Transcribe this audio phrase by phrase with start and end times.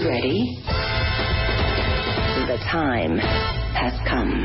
[0.00, 0.58] you ready?
[2.46, 4.44] The time has come.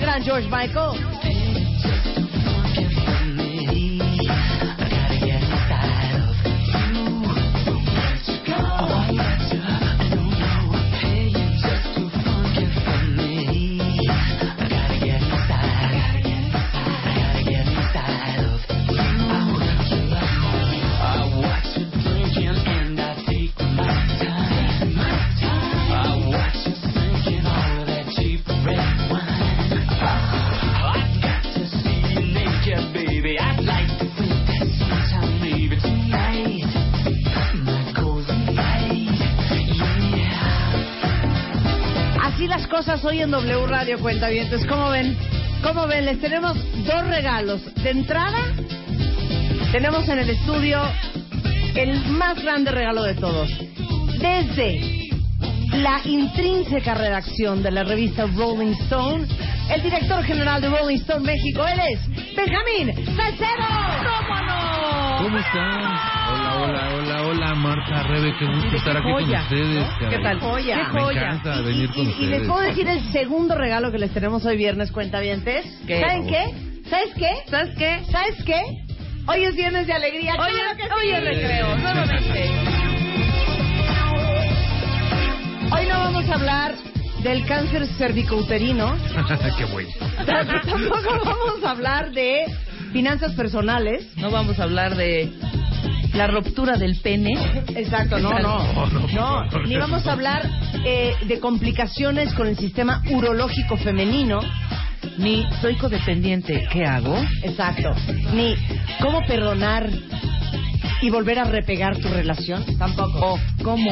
[0.00, 1.29] gran George Michael.
[43.30, 44.66] W Radio Cuentavientes.
[44.66, 45.16] ¿Cómo ven?
[45.62, 46.04] ¿Cómo ven?
[46.04, 47.60] Les tenemos dos regalos.
[47.76, 48.38] De entrada,
[49.70, 50.80] tenemos en el estudio
[51.76, 53.48] el más grande regalo de todos.
[54.18, 55.10] Desde
[55.74, 59.28] la intrínseca redacción de la revista Rolling Stone,
[59.72, 63.79] el director general de Rolling Stone México, él es Benjamín Salcedo.
[65.22, 65.82] ¿Cómo están?
[66.32, 69.86] Hola, hola, hola, hola, Marta, Rebe, qué gusto estar aquí con ustedes.
[70.08, 70.40] ¿Qué tal?
[70.40, 70.76] Joya.
[70.76, 71.22] Qué Me joya.
[71.22, 72.30] encanta Y- venir y, con y ustedes.
[72.30, 75.66] les puedo decir el segundo regalo que les tenemos hoy viernes, cuentavientes.
[75.86, 76.00] ¿Qué?
[76.00, 76.44] ¿Saben qué?
[76.88, 77.30] ¿Sabes qué?
[77.50, 78.00] ¿Sabes qué?
[78.10, 78.60] ¿Sabes qué?
[79.26, 80.32] Hoy es viernes de alegría.
[80.32, 80.88] Hoy ¡Claro es- que sí!
[80.98, 82.50] hoy es recreo, nuevamente.
[85.72, 86.74] Hoy no vamos a hablar
[87.22, 88.96] del cáncer cervicouterino.
[89.58, 89.90] qué bueno.
[90.26, 92.46] Tampoco vamos a hablar de
[92.92, 94.06] finanzas personales.
[94.16, 95.32] No vamos a hablar de
[96.14, 97.32] la ruptura del pene.
[97.74, 98.60] Exacto, no, no.
[99.14, 100.48] No, ni vamos a hablar
[100.84, 104.40] eh, de complicaciones con el sistema urológico femenino.
[105.18, 106.66] Ni soy codependiente.
[106.72, 107.16] ¿Qué hago?
[107.42, 107.90] Exacto.
[108.34, 108.54] Ni
[109.00, 109.88] cómo perdonar
[111.02, 112.64] y volver a repegar tu relación.
[112.78, 113.34] Tampoco.
[113.34, 113.90] O cómo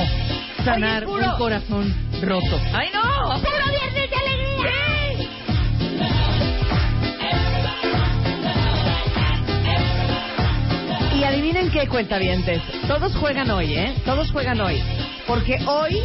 [0.65, 2.61] sanar Oye, un corazón roto.
[2.73, 3.41] ¡Ay, no!
[3.41, 3.78] ¡Puro
[11.29, 12.63] adivinen qué cuentavientes.
[12.87, 13.95] Todos juegan hoy, ¿eh?
[14.07, 14.83] Todos juegan hoy.
[15.27, 15.99] Porque hoy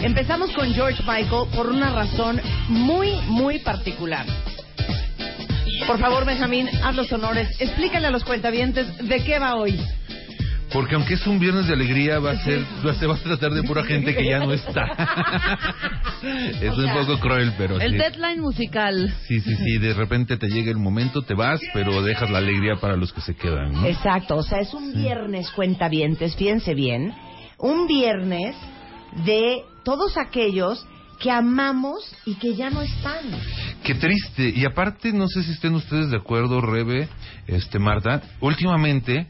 [0.00, 4.26] empezamos con George Michael por una razón muy, muy particular.
[5.86, 7.48] Por favor, Benjamín, haz los honores.
[7.58, 9.80] Explícale a los cuentavientes de qué va hoy.
[10.72, 13.52] Porque aunque es un viernes de alegría, va a ser, va- se va a tratar
[13.52, 14.84] de pura gente que ya no está.
[16.60, 17.96] es un poco cruel, pero El sí.
[17.98, 19.14] deadline musical.
[19.28, 22.76] Sí, sí, sí, de repente te llega el momento, te vas, pero dejas la alegría
[22.76, 23.86] para los que se quedan, ¿no?
[23.86, 27.14] Exacto, o sea, es un viernes cuentavientes, fíjense bien,
[27.58, 28.56] un viernes
[29.24, 30.84] de todos aquellos
[31.20, 33.22] que amamos y que ya no están.
[33.82, 34.52] Qué triste.
[34.54, 37.08] Y aparte, no sé si estén ustedes de acuerdo, Rebe,
[37.46, 39.26] este, Marta, últimamente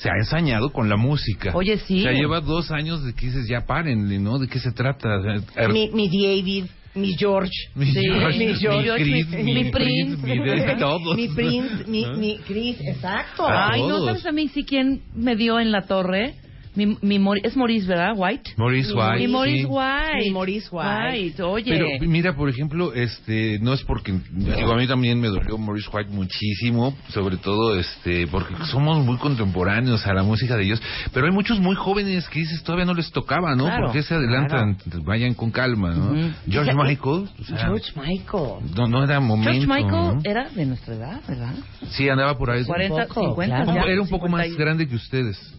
[0.00, 1.52] se ha ensañado con la música.
[1.54, 2.00] Oye, sí.
[2.00, 4.38] O sea, lleva dos años de que dices, ya párenle, ¿no?
[4.38, 5.08] ¿De qué se trata?
[5.56, 6.64] Er- Mi, mi David,
[6.94, 7.52] mi George.
[7.74, 10.40] mi Sí, George, mi mi George, Chris, mi- mi, mi Prince, Prince.
[10.40, 11.16] mi de todos.
[11.16, 12.14] Mi Prince, mi, ¿No?
[12.16, 13.46] mi Chris, exacto.
[13.46, 16.34] Ah, Ay, no sabes a mí sí quién me dio en la torre.
[16.74, 18.14] Mi, mi Mori- es Maurice, ¿verdad?
[18.16, 18.52] White.
[18.56, 19.18] Maurice White.
[19.18, 19.64] Mi Maurice sí.
[19.68, 20.24] White.
[20.24, 21.42] Mi Maurice White.
[21.42, 21.64] Oye.
[21.72, 25.88] Pero mira, por ejemplo, este, no es porque, digo, a mí también me dolió Maurice
[25.92, 30.82] White muchísimo, sobre todo, este, porque somos muy contemporáneos a la música de ellos,
[31.12, 33.64] pero hay muchos muy jóvenes que dices todavía no les tocaba, ¿no?
[33.64, 34.76] Claro, ¿Por qué se adelantan?
[35.04, 36.12] Vayan con calma, ¿no?
[36.12, 36.30] Ujú.
[36.48, 38.74] George O sea, Michael, o sea, George Michael.
[38.76, 39.52] no, no era momento.
[39.52, 40.20] George Michael ¿no?
[40.24, 41.54] era de nuestra edad, ¿verdad?
[41.90, 42.64] Sí, andaba por ahí.
[42.64, 43.64] 40, poco, 50.
[43.64, 43.74] claro.
[43.86, 45.54] ya, era un poco 50 más grande que ustedes.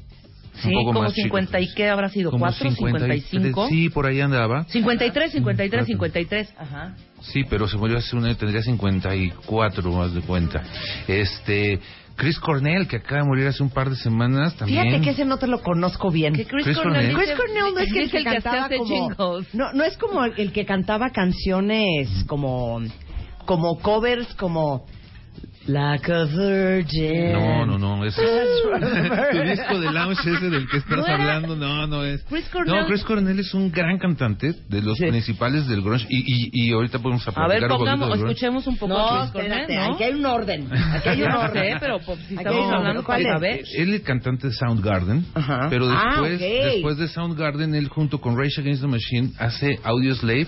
[0.61, 1.37] Sí, un poco como más chico.
[1.37, 3.67] 50 y qué habrá sido, Como 4, 53, 55.
[3.69, 4.63] Sí, por ahí andaba.
[4.65, 5.85] 53, 53, Cuatro.
[5.85, 6.53] 53.
[6.57, 6.95] Ajá.
[7.21, 10.63] Sí, pero se murió hace un año, tendría 54 más de cuenta.
[11.07, 11.79] Este,
[12.15, 14.83] Chris Cornell, que acaba de morir hace un par de semanas también.
[14.83, 16.33] Fíjate que ese no te lo conozco bien.
[16.33, 17.13] Que Chris, Chris Cornell.
[17.13, 17.15] Cornell.
[17.15, 20.33] Chris Cornell no es que el que cantaba hace como no no es como el,
[20.37, 22.79] el que cantaba canciones como
[23.45, 24.85] como covers como
[25.67, 27.33] Like a Virgin.
[27.33, 28.19] No, no, no, ese
[28.79, 32.23] That's tu disco de lounge ese del que estás No hablando, no, no es.
[32.23, 32.75] Chris Cornell.
[32.81, 35.05] No, Chris Cornell es un gran cantante de los Sí.
[35.05, 38.31] principales del grunge y, y, y ahorita podemos A ver, platicar un poquito pongamos, grunge.
[38.31, 39.93] escuchemos un poco No, a Chris Cornell, espérate, ¿no?
[39.95, 40.67] aquí hay un orden.
[40.73, 41.77] Aquí hay un orden.
[41.79, 43.03] pero pues, si estamos un hablando.
[43.03, 43.69] ¿Cuál es?
[43.75, 45.67] Él es el cantante de Soundgarden, Ajá.
[45.69, 50.47] pero Ah, después, después de Soundgarden, él junto con Rage Against the Machine hace Audioslave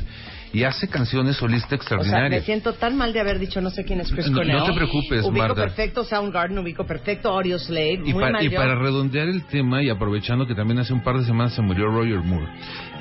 [0.53, 2.45] y hace canciones solistas O sea, me extraordinarias.
[2.45, 4.57] siento tan mal de haber dicho no sé quién es Chris No- Cornell.
[4.59, 5.55] no te preocupes, ubico Marta.
[5.63, 8.01] perfecto Soundgarden, ubico perfecto Audio Slave.
[8.05, 11.17] Y, muy mal y para redondear el tema y aprovechando que también hace un par
[11.17, 12.47] de semanas se murió Roger Moore,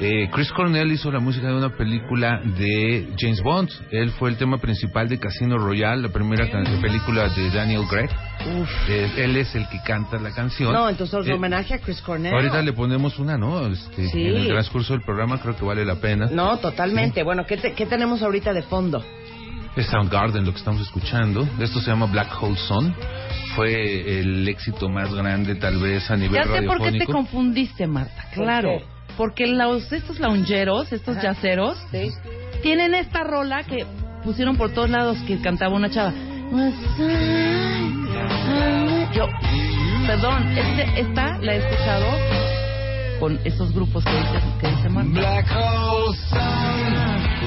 [0.00, 3.70] eh, Chris Cornell hizo la música de una película de James Bond.
[3.90, 8.08] Él fue el tema principal de Casino Royale, la primera can- película de Daniel Craig.
[8.88, 10.72] Eh, él es el que canta la canción.
[10.72, 12.34] No, entonces Eh, homenaje a Chris Cornell.
[12.34, 13.66] Ahorita le ponemos una, ¿no?
[13.68, 14.22] Este, Sí.
[14.26, 16.26] En el transcurso del programa creo que vale la pena.
[16.30, 17.22] No, totalmente.
[17.22, 19.04] Bueno, ¿qué, te- ¿qué tenemos ahorita de fondo?
[19.76, 21.48] Es Soundgarden lo que estamos escuchando.
[21.58, 22.94] Esto se llama Black Hole Sun.
[23.56, 27.12] Fue el éxito más grande tal vez a nivel Ya sé por qué te radiofónico.
[27.12, 28.24] confundiste, Marta.
[28.34, 28.80] ¿Por Claro.
[29.16, 31.34] Porque los, estos loungeros, estos Ajá.
[31.34, 32.10] yaceros, Sí.
[32.62, 33.84] tienen esta rola que
[34.24, 36.12] pusieron por todos lados que cantaba una chava.
[39.14, 39.26] Yo,
[40.06, 42.06] perdón, este, esta la he escuchado
[43.20, 45.10] con estos grupos que dice, que dice Marta.
[45.12, 46.38] Black hole sun,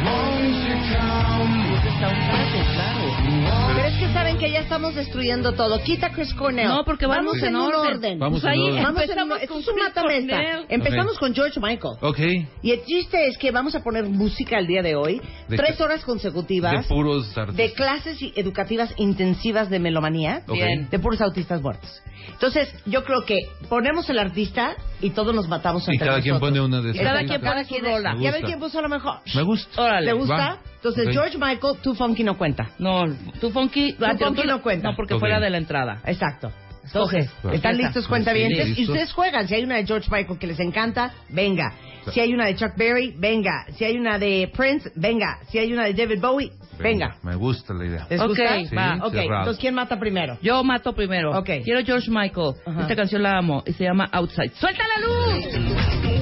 [0.05, 1.75] won't you come?
[1.75, 3.74] Es de Soundgarden, claro.
[3.85, 5.79] Pero es que saben que ya estamos destruyendo todo.
[5.83, 6.67] Quita Chris Cornell.
[6.69, 7.97] No, porque vamos en un orden.
[7.97, 8.19] orden.
[8.19, 8.83] Vamos Pues en ahí orden.
[8.83, 10.35] Vamos en empezamos un- esto con es un Chris matamesta.
[10.37, 10.65] Cornell.
[10.69, 11.19] Empezamos Ok.
[11.19, 11.93] con George Michael.
[12.01, 12.19] Ok.
[12.63, 15.79] Y el chiste es que vamos a poner música el día de hoy, De tres
[15.81, 17.55] horas De consecutivas, puros artistas.
[17.55, 20.55] de clases y- educativas intensivas de melomanía, Ok.
[20.55, 20.89] Bien.
[20.89, 22.01] de puros autistas muertos.
[22.31, 23.37] Entonces, yo creo que
[23.69, 26.49] ponemos el artista y todos nos matamos Y entre cada quien nosotros.
[26.49, 27.03] pone una de esas.
[27.03, 28.15] Cada quien pone su rola.
[28.19, 29.19] Y a ver quién puso lo mejor.
[29.35, 29.79] Me gusta.
[29.79, 30.07] Órale.
[30.07, 30.35] ¿Le gusta?
[30.35, 30.57] Va.
[30.77, 31.13] Entonces, Ok.
[31.13, 32.69] George Michael, Too Funky no cuenta.
[32.77, 33.05] No,
[33.41, 34.89] tu funky, Ah, funky tú- no cuenta.
[34.89, 35.19] No, porque Ok.
[35.19, 36.01] fue la de la entrada.
[36.05, 36.51] Exacto.
[36.83, 38.75] Entonces, ¿están listos, cuentavientes?
[38.75, 39.47] Sí, y ustedes juegan.
[39.47, 41.73] Si hay una de George Michael que les encanta, venga.
[42.13, 43.65] Si hay una de Chuck Berry, venga.
[43.75, 45.39] Si hay una de Prince, venga.
[45.49, 47.15] Si hay una de David Bowie, venga.
[47.23, 48.05] Me gusta la idea.
[48.07, 48.59] ¿Les gusta?
[48.59, 48.97] Sí, va.
[49.01, 49.39] Ok, cerrado.
[49.39, 50.37] entonces, ¿quién mata primero?
[50.43, 51.31] Yo mato primero.
[51.39, 51.49] Ok.
[51.63, 52.53] Quiero George Michael.
[52.81, 54.51] Esta canción la amo y se llama Outside.
[54.53, 56.14] ¡Suelta la luz!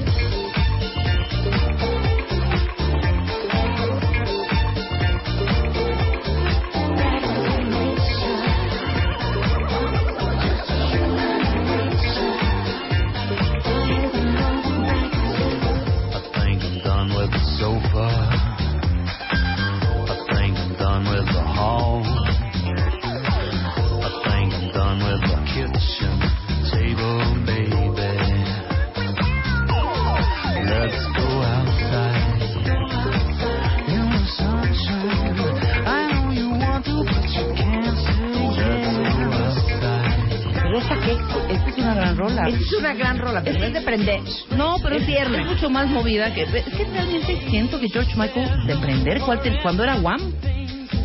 [41.84, 42.48] Una gran rola.
[42.48, 44.20] Esta es una gran rola, pero no es de prender.
[44.56, 45.40] No, pero Es tierna.
[45.40, 46.42] es mucho más movida que...
[46.42, 50.20] Es que realmente siento que George Michael, de prender, ¿cuál te- cuando era Wham?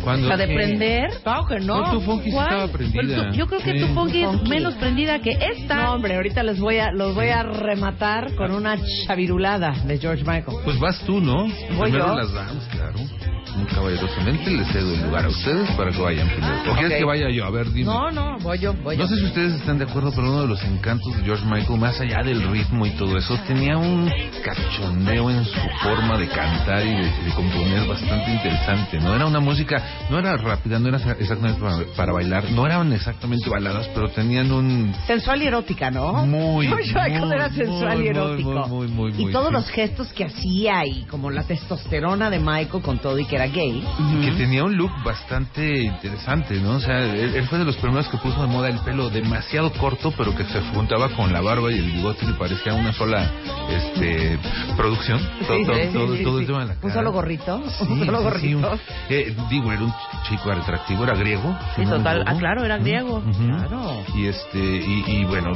[0.04, 1.10] Cuando La de prender.
[1.22, 1.80] Claro que no.
[1.82, 3.28] No, tu funky estaba prendida.
[3.30, 3.80] Tú- yo creo que Sí.
[3.80, 5.74] tu funky es menos prendida que esta.
[5.74, 10.24] No, hombre, ahorita les voy a, los voy a rematar con una chavirulada de George
[10.24, 10.56] Michael.
[10.64, 11.42] Pues vas tú, ¿no?
[11.76, 12.14] Voy Primero yo.
[12.14, 12.94] las damos, claro.
[13.56, 16.72] Muy caballerosamente les cedo el lugar a ustedes para que vayan primero.
[16.72, 17.44] ¿O quieres que vaya yo?
[17.44, 17.86] A ver, dime.
[17.86, 19.02] No, no, voy yo, voy yo.
[19.02, 21.78] No sé si ustedes están de acuerdo, pero uno de los encantos de George Michael,
[21.78, 24.10] más allá del ritmo y todo eso, tenía un
[24.44, 29.14] cachondeo en su forma de cantar y de, de componer bastante interesante, ¿no?
[29.14, 33.48] Era una música, no era rápida, no era exactamente para, para bailar, no eran exactamente
[33.48, 34.94] baladas, pero tenían un...
[35.06, 36.26] Sensual y erótica, ¿no?
[36.26, 38.68] Muy, George Michael muy, era sensual muy, y erótico.
[38.68, 39.52] muy, muy, muy, y todos sí.
[39.52, 43.52] los gestos que hacía y como la testosterona de Michael con todo y que era
[43.52, 43.82] gay.
[44.22, 46.72] que tenía un look bastante interesante, ¿no?
[46.76, 49.72] O sea, él, él fue de los primeros que puso de moda el pelo demasiado
[49.72, 53.30] corto, pero que se juntaba con la barba y el bigote y parecía una sola
[53.70, 54.38] este,
[54.76, 55.20] producción.
[55.46, 56.40] Todo, Sí, todo, sí, todo- sí, todo sí.
[56.42, 56.94] el tema de la Un cara.
[56.94, 58.72] solo gorrito, Sí, un solo sí, sí, gorrito.
[58.72, 59.94] un- eh, digo, era un
[60.28, 61.56] chico atractivo, era griego.
[61.76, 62.24] Sí, total.
[62.26, 63.18] Ah, claro, era griego.
[63.18, 63.46] Ujú.
[63.46, 64.04] Claro.
[64.14, 65.52] Y este y, y bueno,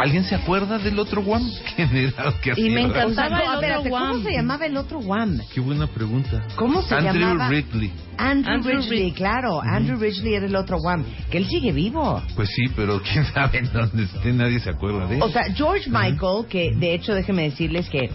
[0.00, 1.42] ¿alguien se acuerda del otro Guam?
[1.76, 2.32] ¿Quién era?
[2.42, 3.06] ¿Qué Y me hacía?
[3.06, 4.22] O sea, encantaba no, el otro espérate, ¿cómo Guam.
[4.22, 5.40] se llamaba el otro Guam?
[5.52, 6.42] Qué buena pregunta.
[6.56, 7.48] ¿Cómo se Andrew llamaba?
[7.50, 7.92] Ridley.
[8.20, 9.60] Andrew, Andrew Ridgely, Rid- claro.
[9.62, 11.04] Andrew Ridgely era el otro Guam.
[11.30, 12.20] Que él sigue vivo.
[12.34, 15.22] Pues sí, pero quién sabe en dónde esté, nadie se acuerda de él.
[15.22, 18.10] O sea, George Michael, que de hecho déjeme decirles que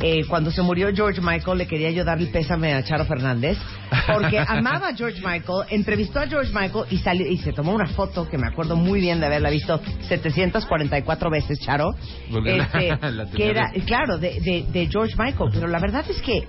[0.00, 3.58] eh, cuando se murió George Michael le quería yo dar el pésame a Charo Fernández
[4.06, 7.88] porque amaba a George Michael, entrevistó a George Michael y salió y se tomó una
[7.88, 11.90] foto que me acuerdo muy bien de haberla visto 744 veces, Charo,
[12.30, 16.20] la- este, la que era, claro, de, de, de George Michael, pero la verdad es
[16.22, 16.46] que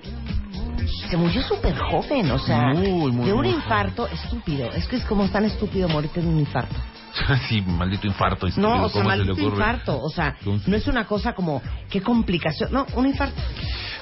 [1.10, 4.72] se murió súper joven, o sea, Muy, muy, de un muy infarto estúpido.
[4.74, 6.76] Es que es como tan estúpido morirte de un infarto.
[7.50, 8.48] sí, maldito infarto.
[8.48, 10.02] estúpido, No, o sea, ¿cómo se le maldito infarto.
[10.02, 12.72] O sea, ¿Cómo se- no es una cosa como, qué complicación.
[12.72, 13.42] No, un infarto.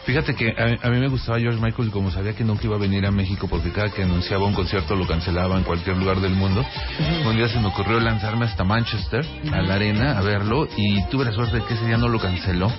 [0.07, 2.77] Fíjate que a, a mí me gustaba George Michael y como sabía que nunca iba
[2.77, 6.21] a venir a México porque cada que anunciaba un concierto lo cancelaba en cualquier lugar
[6.21, 6.65] del mundo,
[7.25, 11.25] un día se me ocurrió lanzarme hasta Manchester, a la arena, a verlo y tuve
[11.25, 12.71] la suerte de que ese día no lo canceló.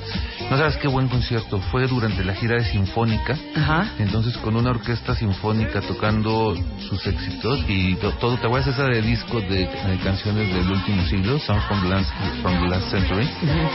[0.50, 3.90] No sabes qué buen concierto, fue durante la gira de Sinfónica, Ajá.
[3.98, 6.54] entonces con una orquesta sinfónica tocando
[6.88, 11.04] sus éxitos y to- todo, ¿te acuerdas esa de disco de, de canciones del último
[11.04, 13.28] siglo, Songs from the Last, from the Last Century,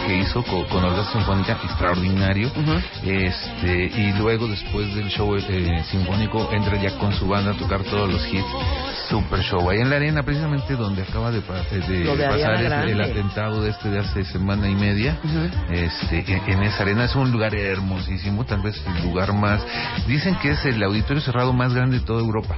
[0.08, 2.52] que hizo co- con, orquesta sinfónica extraordinario?
[3.44, 7.82] Este Y luego después del show eh, sinfónico entra ya con su banda a tocar
[7.84, 8.46] todos los hits.
[9.10, 9.70] Super show.
[9.70, 12.56] Ahí en la arena, precisamente donde acaba de, eh, de de pasar
[12.88, 15.18] el, atentado de este de hace semana y media.
[15.70, 19.62] este en, en esa arena es un lugar hermosísimo, tal vez el lugar más.
[20.08, 22.58] Dicen que es el auditorio cerrado más grande de toda Europa.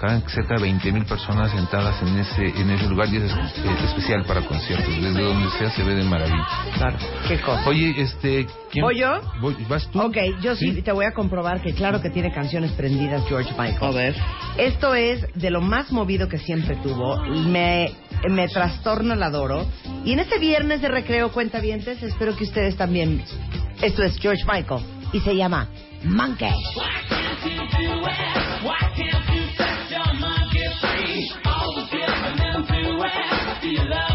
[0.00, 3.76] Caben cerca de 20 mil personas sentadas en ese en ese lugar y es eh,
[3.84, 4.92] especial para conciertos.
[5.00, 6.46] Desde donde sea se ve de maravilla.
[6.76, 6.96] Claro.
[7.28, 7.62] Qué cosa.
[7.68, 8.46] Oye, este.
[8.70, 9.20] ¿quién- ¿Voy yo?
[9.40, 10.00] Voy- ¿Vas tú?
[10.00, 10.82] Ok, yo sí.
[10.82, 13.82] te voy a comprobar que claro que tiene canciones prendidas George Michael.
[13.82, 14.14] A ver.
[14.58, 17.16] Esto es de lo más movido que siempre tuvo.
[17.24, 17.90] Me,
[18.28, 19.66] me trastorna, la adoro.
[20.04, 23.22] Y en este viernes de recreo cuentavientes, espero que ustedes también.
[23.82, 25.68] Esto es George Michael y se llama
[26.04, 26.52] Monkey.
[33.74, 34.13] ¿De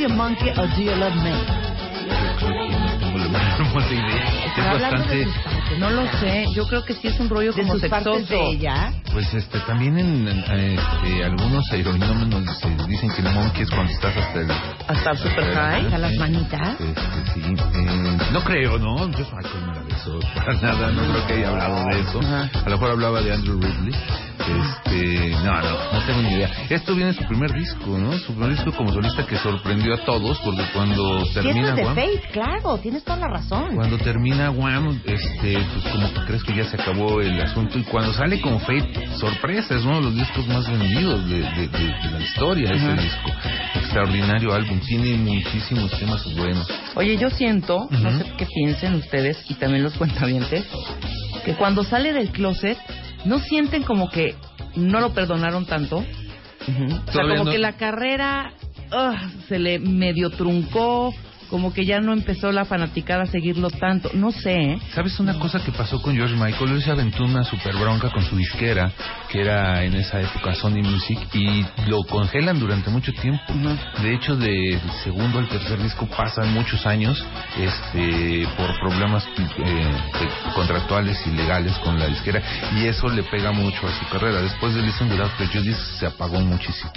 [0.00, 1.30] you monkey or do you love me?
[3.30, 3.60] La.
[3.60, 5.78] Es ¿Estará hablando de bastante.
[5.78, 6.46] No lo sé.
[6.54, 8.92] Yo creo que sí es un rollo de como sus partes de ella.
[9.12, 12.44] Pues este, también en, en, este, algunos aeronómenos
[12.88, 14.50] dicen que el monkey es cuando estás hasta el...
[14.50, 15.84] Hasta el super high.
[15.84, 16.80] Hasta las manitas.
[16.80, 17.42] Este, sí,
[17.74, 18.96] eh, no creo, ¿no?
[19.10, 22.20] Yo Michael no eso, para nada, no creo que haya hablado de eso.
[22.20, 22.50] Ajá.
[22.54, 23.94] A lo mejor hablaba de Andrew Ridley.
[24.40, 26.50] Este, no, no, no tengo ni idea.
[26.70, 28.12] Esto viene de su primer disco, ¿no?
[28.18, 31.84] Su primer disco como solista que sorprendió a todos porque cuando esto termina es de
[31.84, 33.74] Wham, Faith, claro, tienes toda la razón.
[33.74, 37.82] cuando termina Wham, este, pues como que crees que ya se acabó el asunto y
[37.84, 41.78] cuando sale como Fate, sorpresa, es uno de los discos más vendidos de, de- de-
[41.78, 43.30] de la historia ese disco.
[43.74, 46.66] Extraordinario álbum, tiene muchísimos temas buenos.
[46.94, 48.18] Oye, yo siento, no Ujú.
[48.18, 50.64] sé qué piensen ustedes y también los cuentavientes,
[51.44, 52.78] que cuando sale del closet
[53.24, 54.34] no sienten como que
[54.76, 55.98] no lo perdonaron tanto.
[55.98, 58.52] O sea, como no- que la carrera
[59.48, 61.14] se le medio truncó,
[61.50, 64.10] como que ya no empezó la fanaticada a seguirlo tanto.
[64.14, 64.78] No sé, ¿eh?
[64.94, 66.70] ¿Sabes una cosa que pasó con George Michael?
[66.70, 68.92] Él se aventó una super bronca con su disquera,
[69.28, 73.42] que era en esa época Sony Music, y lo congelan durante mucho tiempo.
[74.00, 77.22] De hecho, del segundo al tercer disco pasan muchos años
[77.58, 79.92] este, por problemas eh,
[80.54, 82.40] contractuales y legales con la disquera,
[82.76, 84.40] y eso le pega mucho a su carrera.
[84.40, 86.92] Después de Listen Without Prejudice se apagó muchísimo.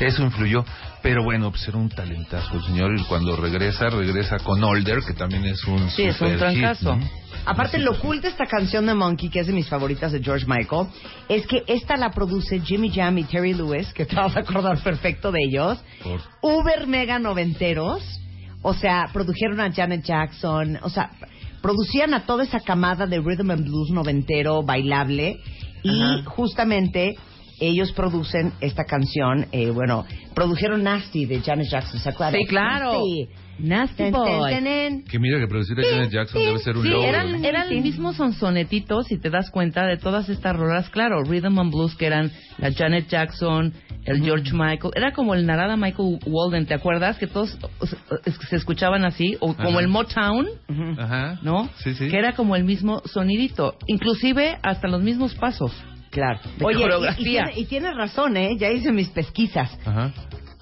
[0.00, 0.64] Eso influyó,
[1.02, 5.14] pero bueno, pues era un talentazo el señor y cuando regresa, regresa con Older, que
[5.14, 6.96] también es un Sí, es un hit, trancazo.
[6.96, 7.08] ¿no?
[7.44, 10.46] Aparte, lo cool de esta canción de Monkey, que es de mis favoritas de George
[10.46, 10.86] Michael,
[11.28, 14.78] es que esta la produce Jimmy Jam y Terry Lewis, que te vas a acordar
[14.82, 15.82] perfecto de ellos.
[16.04, 18.00] Por- Uber mega noventeros.
[18.62, 20.78] O sea, produjeron a Janet Jackson.
[20.82, 21.10] O sea,
[21.60, 25.40] producían a toda esa camada de rhythm and blues noventero, bailable.
[25.82, 26.22] Y Ajá.
[26.30, 27.16] justamente
[27.68, 29.46] ellos producen esta canción.
[29.52, 30.04] eh, bueno,
[30.34, 32.40] produjeron Nasty de Janet Jackson, ¿se acuerdan?
[32.40, 32.92] Sí, claro.
[32.92, 33.28] Nasty.
[33.58, 34.50] Nasty Ten, ten, Boy.
[34.50, 35.04] ten, ten.
[35.04, 37.06] Que mira que producir a Janet Jackson debe ser un Sí, logro.
[37.08, 40.88] eran, eran el mismo sonsonetito, si te das cuenta, de todas estas rolas.
[40.88, 43.72] Claro, Rhythm and Blues, que eran la Janet Jackson,
[44.04, 44.92] el George Michael.
[44.96, 47.18] Era como el Narada Michael Walden, ¿te acuerdas?
[47.18, 47.56] Que todos
[48.48, 49.36] se escuchaban así.
[49.40, 49.80] O como Ajá.
[49.80, 50.46] el Motown,
[50.98, 51.38] Ajá.
[51.42, 51.68] ¿no?
[51.76, 52.08] Sí, sí.
[52.08, 53.76] Que era como el mismo sonidito.
[53.86, 55.72] Inclusive hasta los mismos pasos.
[56.12, 56.38] Claro.
[56.58, 57.22] De Oye, y- coreografía.
[57.22, 58.56] Y, tiene, y tienes razón, ¿eh?
[58.56, 59.76] Ya hice mis pesquisas.
[59.84, 60.12] Ajá.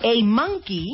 [0.03, 0.87] A monkey,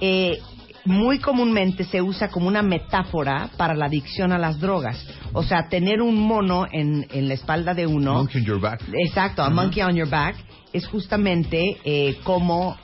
[0.00, 0.38] eh,
[0.84, 5.06] muy comúnmente se usa como una metáfora para la adicción a las drogas.
[5.32, 8.14] O sea, tener un mono en, en la espalda de uno.
[8.14, 8.80] Monkey on your back.
[9.06, 10.34] Exacto, a monkey on your back
[10.72, 12.76] es justamente eh, como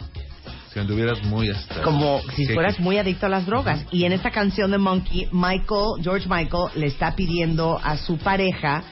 [0.73, 1.83] Si anduvieras muy hasta...
[1.83, 3.85] como si Sí, fueras que- muy adicto a las drogas.
[3.91, 8.85] Y en esta canción de Monkey, Michael, George Michael, le está pidiendo a su pareja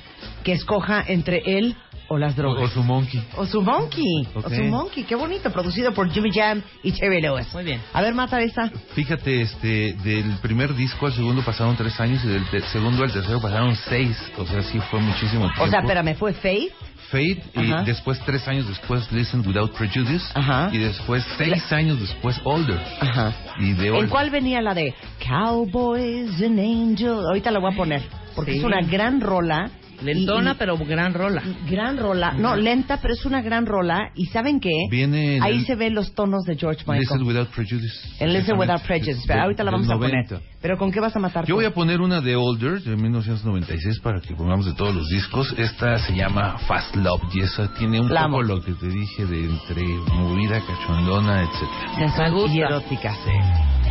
[0.43, 1.77] que escoja entre él
[2.09, 2.63] o las drogas.
[2.65, 3.23] o su monkey.
[3.37, 4.29] O su monkey.
[4.35, 4.47] Ok.
[4.47, 5.05] O su monkey.
[5.05, 5.51] Qué bonito.
[5.51, 7.53] Producido por Jimmy Jam y Terry Lewis.
[7.55, 7.81] Muy bien.
[7.93, 8.71] A ver, mata esta.
[8.95, 13.13] Fíjate, este, del primer disco al segundo pasaron tres años y del te- segundo al
[13.13, 14.17] tercero pasaron seis.
[14.39, 15.65] O sea, sí fue muchísimo tiempo.
[15.65, 16.73] O sea, espérame, fue Faith.
[17.11, 17.83] Fate y Ajá.
[17.85, 20.71] después tres años después Listen Without Prejudice Ajá.
[20.73, 23.33] y después seis años después Older Ajá.
[23.61, 24.93] y de ¿En cuál venía la de
[25.25, 27.25] Cowboys and Angels?
[27.27, 28.03] Ahorita la voy a poner.
[28.35, 28.59] Porque Sí.
[28.59, 29.71] es una gran rola.
[30.03, 31.43] Lentona, Y- y- pero gran rola.
[31.69, 32.33] Gran rola.
[32.33, 34.11] No, lenta, pero es una gran rola.
[34.15, 34.71] ¿Y saben qué?
[34.91, 37.01] Viene en Ahí el- se ven los tonos de George Michael.
[37.01, 37.95] Listen Without Prejudice.
[38.21, 38.83] En Listen Without.
[38.83, 39.27] Prejudice.
[39.27, 40.37] Del- ahorita la vamos a 90.
[40.37, 40.57] poner.
[40.61, 41.45] ¿Pero con qué vas a matar?
[41.47, 45.09] Yo voy a poner una de Older de 1996 para que pongamos de todos los
[45.09, 45.55] discos.
[45.59, 49.27] Esta se llama Fast Love y esa tiene un La poco lo que te dije
[49.27, 51.95] de entre movida, cachondona, etcétera.
[51.99, 52.57] Sensual Me gusta.
[52.57, 53.13] y erótica.
[53.13, 53.86] Looking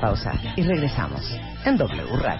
[0.00, 1.22] pausa y regresamos
[1.64, 2.37] en W Radio.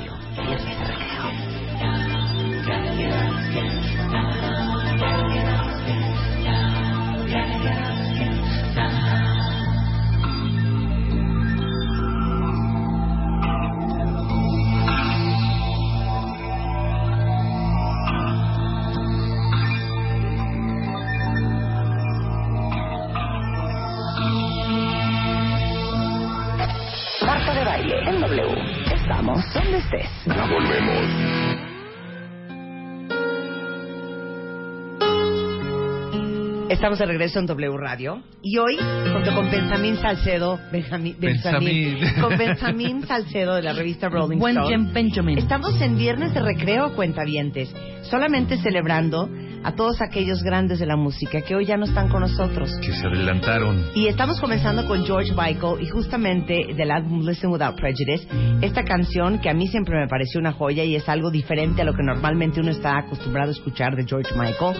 [36.78, 38.76] Estamos de regreso en W Radio y hoy
[39.12, 41.98] junto con Benjamín Salcedo, Benjamín, Benjamín.
[42.20, 44.92] con Benjamín Salcedo de la revista Rolling Buen Stone.
[44.92, 45.38] Benjamin.
[45.38, 49.28] Estamos en viernes de recreo, cuentavientes, solamente celebrando
[49.62, 52.70] a todos aquellos grandes de la música que hoy ya no están con nosotros.
[52.80, 53.90] Que se adelantaron.
[53.94, 58.26] Y estamos comenzando con George Michael y justamente del álbum Listen Without Prejudice,
[58.62, 61.84] esta canción que a mí siempre me pareció una joya y es algo diferente a
[61.84, 64.76] lo que normalmente uno está acostumbrado a escuchar de George Michael,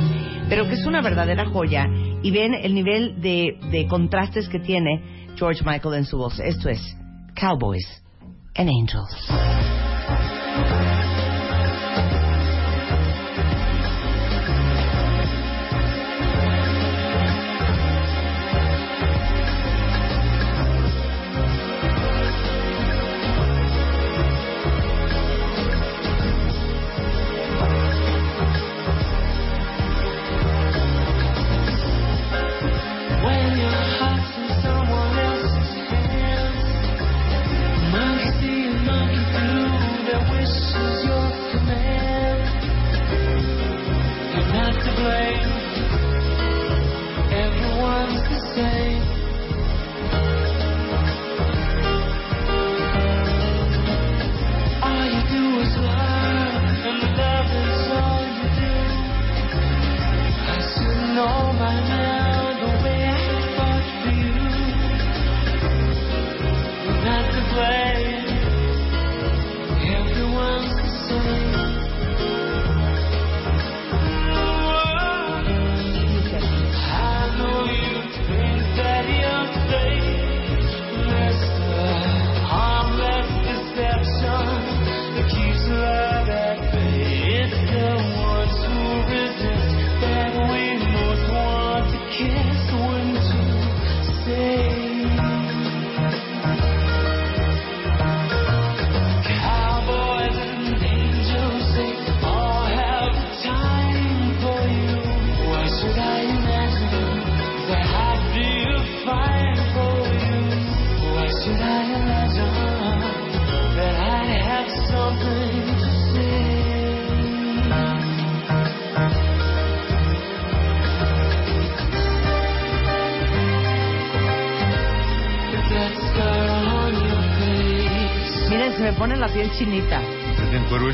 [0.49, 1.87] pero que es una verdadera joya
[2.23, 6.39] y ven el nivel de, de contrastes que tiene George Michael en su voz.
[6.41, 6.81] Esto es
[7.35, 7.87] Cowboys
[8.57, 9.29] and Angels.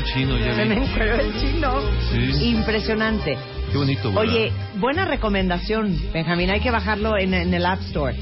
[0.05, 0.73] Chino, ya vi.
[0.73, 1.81] encueró el chino.
[2.11, 2.49] Sí.
[2.49, 3.37] Impresionante.
[3.71, 4.23] Qué bonito, ¿verdad?
[4.23, 6.49] Oye, buena recomendación, Benjamín.
[6.49, 8.15] Hay que bajarlo en, en el App Store.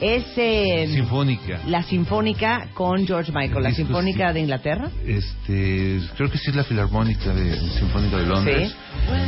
[0.00, 1.60] Es eh, Sinfónica.
[1.66, 4.34] la Sinfónica con George Michael, la Sinfónica sí.
[4.34, 4.90] de Inglaterra.
[5.04, 8.76] Este, creo que sí es la Filarmónica de Sinfónica de Londres.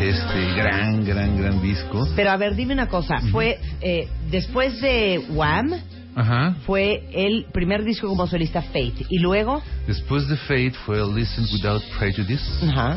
[0.01, 2.07] Este, gran, gran, gran disco.
[2.15, 3.19] Pero a ver, dime una cosa.
[3.33, 5.75] Fue eh, después de Wham,
[6.21, 6.57] Ajá.
[6.67, 9.07] fue el primer disco como solista Fate.
[9.09, 12.45] Y luego, Después de Fate fue Listen Without Prejudice.
[12.69, 12.97] ajá,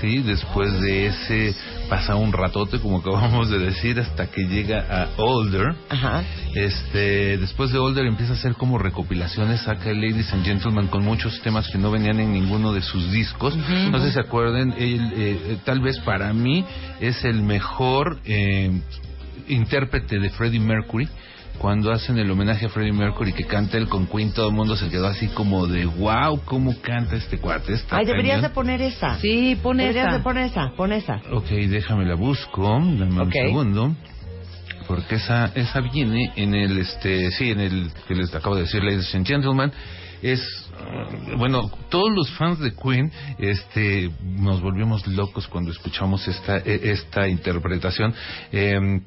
[0.00, 1.54] Sí, después de ese
[1.90, 5.74] pasa un ratote, como acabamos de decir, hasta que llega a Older.
[5.90, 6.24] ajá.
[6.54, 11.40] Este, después de Older empieza a hacer como recopilaciones, saca Ladies and Gentlemen con muchos
[11.42, 13.54] temas que no venían en ninguno de sus discos.
[13.56, 16.64] No sé si se acuerden, él, eh, eh, tal vez para mí
[17.00, 18.70] es el mejor eh,
[19.48, 21.08] intérprete de Freddie Mercury.
[21.58, 24.76] Cuando hacen el homenaje a Freddie Mercury que canta él con Queen, todo el mundo
[24.76, 27.72] se quedó así como de wow, cómo canta este cuate.
[27.74, 28.54] está Ay, deberías de cañón".
[28.54, 29.18] poner esa.
[29.20, 30.16] Sí, pon Deberías esa.
[30.18, 31.22] de poner esa, pon esa.
[31.32, 33.94] Ok, déjame la busco, dame un segundo.
[34.86, 38.82] porque esa esa viene en el este sí en el que les acabo de decir
[38.84, 39.72] ladies and gentlemen
[40.20, 46.58] es eh, bueno todos los fans de Queen este nos volvimos locos cuando escuchamos esta
[46.58, 48.12] e- esta interpretación
[48.52, 49.00] Em,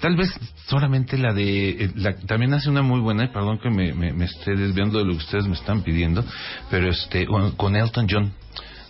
[0.00, 0.30] Tal vez
[0.66, 1.70] solamente la de...
[1.84, 4.98] eh, la- también hace una muy buena, y perdón que me, me, me esté desviando
[4.98, 6.24] de lo que ustedes me están pidiendo,
[6.70, 8.32] pero este con- Elton John,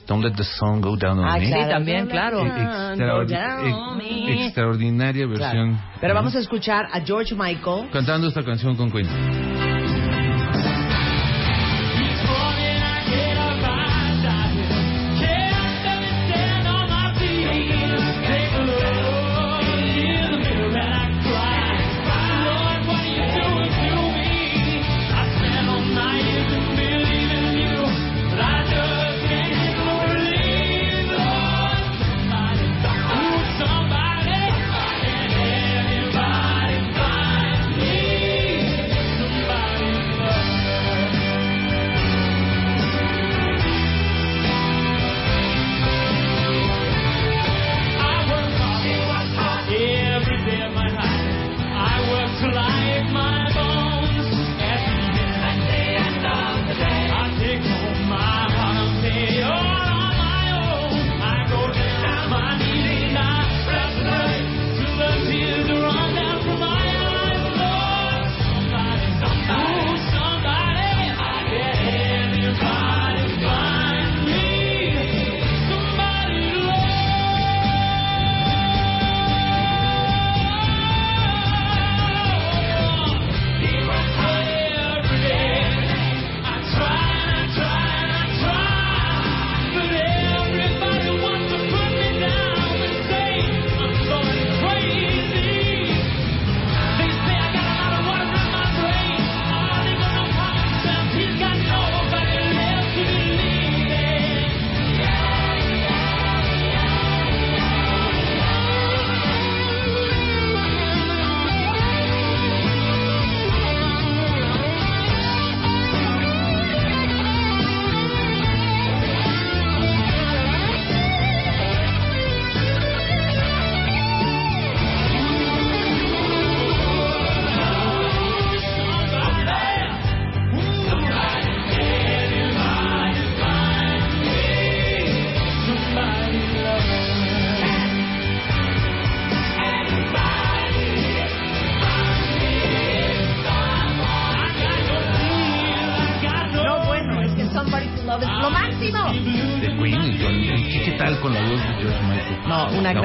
[0.06, 1.46] Don't Let the Sun Go Down on Ah, Me.
[1.48, 1.62] claro.
[1.64, 2.38] Sí, también, claro.
[2.38, 4.46] Go extraordi- down ex- me.
[4.46, 5.40] extraordinaria Claro.
[5.40, 5.80] versión.
[6.00, 7.90] Pero vamos a escuchar a George Michael.
[7.92, 9.06] Cantando esta canción con Queen.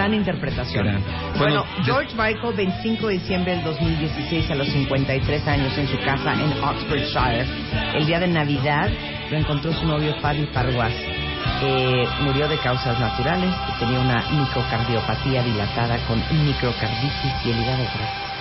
[0.06, 0.86] Gran interpretación.
[0.86, 1.04] gran.
[1.38, 6.34] Bueno, George Michael, 25 de diciembre del 2016, a los 53 años, en su casa
[6.34, 7.46] en Oxfordshire.
[7.96, 8.90] El día de Navidad
[9.32, 10.94] lo encontró su novio Fabi Parguas.
[11.64, 17.84] Eh, murió de causas naturales y tenía una microcardiopatía dilatada con microcarditis y el hígado
[17.84, 18.35] graso.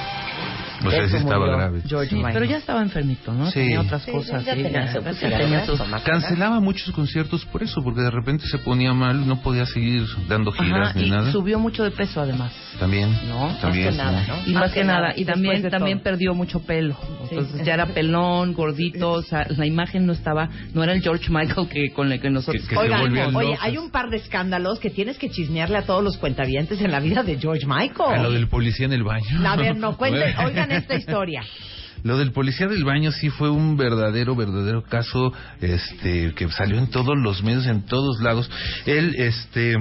[0.87, 1.83] O sea, De sí eso estaba murió grave.
[1.87, 2.35] George Sí, Michael.
[2.35, 3.47] pero ya estaba enfermito, ¿no?
[3.47, 3.61] Sí.
[3.61, 4.45] Tenía otras Sí, cosas.
[4.45, 8.47] ya sí, tenía ya- su- tenía sus- Cancelaba muchos conciertos por eso, porque de repente
[8.47, 11.33] se ponía mal, no podía seguir dando giras Ajá, ni y nada.
[11.33, 12.53] subió mucho de peso además.
[12.79, 13.11] También.
[13.29, 14.35] No, más que nada, ¿no?
[14.47, 16.97] Y más, que, nada, y también también perdió mucho pelo.
[17.31, 17.37] Sí.
[17.65, 21.69] Ya era pelón, gordito, o sea, la imagen no estaba, no era el George Michael
[21.69, 25.19] que con el que nosotros Que- Oigan, oye, hay un par de escándalos que tienes
[25.19, 28.23] que chismearle a todos los cuentavientes en la vida de George A Michael.
[28.23, 29.25] lo del policía en el baño.
[29.49, 31.43] A ver, no cuenten, oigan esta historia.
[32.05, 35.33] Lo del policía del baño sí fue un verdadero, verdadero caso,
[35.63, 38.51] este, que salió en todos los medios, en todos lados.
[38.85, 39.75] Él, este,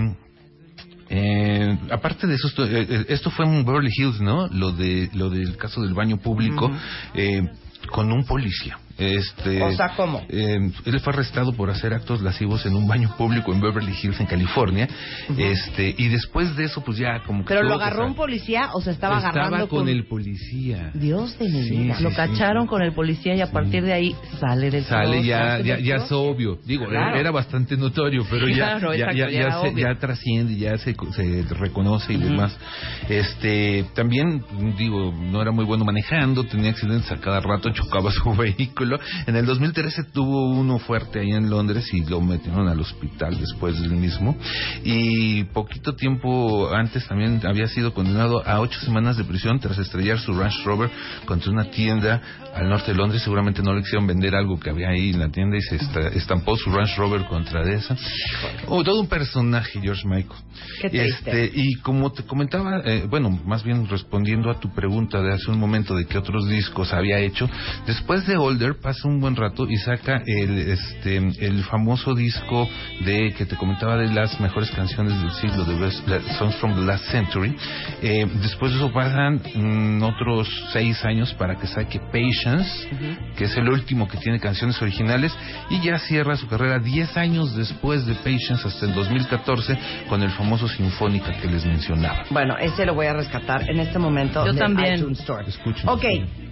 [1.10, 4.48] eh, aparte de eso, esto, eh, eh, esto fue en Beverly Hills, ¿no?
[4.48, 6.72] Lo de, lo del caso del baño público,
[7.14, 7.42] eh,
[7.92, 8.80] con un policía.
[8.98, 10.22] Este, O sea, ¿cómo?
[10.30, 14.20] eh, él fue arrestado por hacer actos lascivos en un baño público en Beverly Hills,
[14.20, 14.88] en California.
[15.38, 17.48] Este, y después de eso, pues ya como que.
[17.54, 20.92] ¿Pero lo agarró un policía o se estaba, agarrando con, el policía.
[20.94, 21.96] Dios de mi Sí, vida.
[21.98, 22.16] sí, lo sí.
[22.16, 25.96] cacharon con el policía y a partir de ahí sale del Sale ya, ya, ya
[25.96, 26.60] es obvio.
[26.66, 27.18] Digo, Claro.
[27.18, 30.56] era bastante notorio, pero ya, Claro, ya, exacto, ya, ya ya era se, ya trasciende,
[30.56, 32.56] ya se, se reconoce y demás.
[33.10, 34.44] Este, también,
[34.78, 38.83] digo, no era muy bueno manejando, tenía accidentes a cada rato, chocaba su vehículo.
[38.84, 39.00] Ridículo.
[39.28, 43.80] En el 2013 tuvo uno fuerte ahí en Londres y lo metieron al hospital después
[43.82, 44.38] del mismo.
[44.84, 50.19] Y poquito tiempo antes también había sido condenado a ocho semanas de prisión tras estrellar
[50.19, 50.89] su Range Rover
[51.26, 52.22] contra una tienda
[52.56, 53.22] al norte de Londres.
[53.24, 56.08] Seguramente no le quisieron vender algo que había ahí en la tienda y se esta-
[56.10, 57.96] estampó su Range Rover contra de esa.
[58.67, 60.39] Oh, todo un personaje, George Michael.
[60.82, 61.06] Qué.
[61.06, 65.50] Este, y como te comentaba, eh, bueno, más bien respondiendo a tu pregunta de hace
[65.52, 67.50] un momento de qué otros discos había hecho,
[67.86, 72.68] después de Older pasa un buen rato y saca el, este, el famoso disco
[73.06, 76.76] de que te comentaba de las mejores canciones del siglo, de Best la- Songs from
[76.76, 77.56] the Last Century.
[78.02, 82.70] Eh, después de eso pasan mm, otros seis años para que saque Patience,
[83.38, 85.34] que es el último que tiene canciones originales,
[85.70, 89.78] y ya cierra su carrera diez años después de Patience hasta el 2014
[90.10, 92.26] con el famoso Sinfónica que les mencionaba.
[92.30, 94.46] Bueno, ese lo voy a rescatar en este momento.
[94.46, 94.96] Yo de también.
[94.96, 95.48] iTunes Store.
[95.48, 95.88] Escuchen.
[95.90, 96.04] Ok,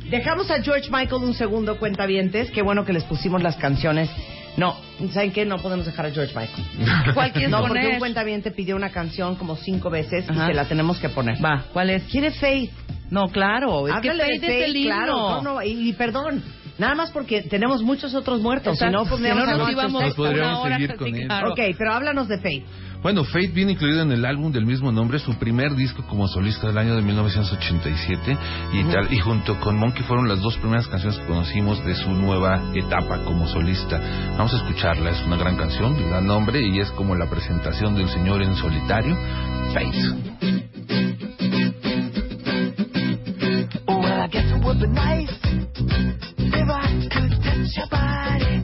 [0.10, 2.52] dejamos a George Michael un segundo, cuentavientes.
[2.52, 4.10] Qué bueno que les pusimos las canciones.
[4.58, 4.76] No,
[5.14, 5.46] ¿saben qué?
[5.46, 7.14] No podemos dejar a George Michael.
[7.14, 10.44] ¿Cuál quieres No, porque un cuentaviente pidió una canción como cinco veces Ajá.
[10.44, 11.44] y se la tenemos que poner.
[11.44, 12.04] Va, ¿cuál es?
[12.04, 12.72] ¿Quiere Faith?
[13.10, 15.14] No, claro, es Háblale que de es el Faith, claro.
[15.14, 16.44] No, no, y, y perdón,
[16.82, 18.78] nada más porque tenemos muchos otros muertos.
[18.78, 21.28] Si no, pondríamos Si no nos íbamos Nos podríamos seguir con él.
[21.28, 21.52] claro.
[21.52, 22.65] Ok, pero háblanos de Faith.
[23.04, 26.67] Bueno, Fate viene incluido en el álbum del mismo nombre, su primer disco como solista
[26.67, 28.38] del año de 1987
[28.74, 32.12] y tal, y junto con Monkey fueron las dos primeras canciones que conocimos de su
[32.12, 34.00] nueva etapa como solista.
[34.38, 37.96] Vamos a escucharla, es una gran canción, le da nombre y es como la presentación
[37.96, 39.17] del señor en solitario,
[39.74, 40.32] Fate.
[43.88, 46.31] Well, I guess it would be nice
[46.62, 48.61] if I could touch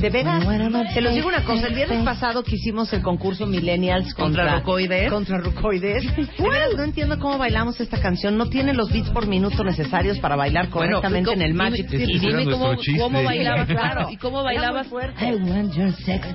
[0.00, 0.44] de, veras,
[0.94, 1.66] te los digo una cosa.
[1.68, 5.10] El viernes pasado que hicimos el concurso Millennials contra, Contra Rucoides.
[5.10, 6.04] Contra Rucoides.
[6.16, 8.36] De veras, no entiendo cómo bailamos esta canción.
[8.36, 11.86] No tiene los beats por minuto necesarios para bailar Bueno, correctamente en el dime- Magic
[11.92, 14.08] Ese Y dime cómo, cómo bailabas, Claro.
[14.10, 14.86] ¿Y cómo bailabas?
[14.88, 15.24] fuerte.
[15.28, 16.26] I want your sex.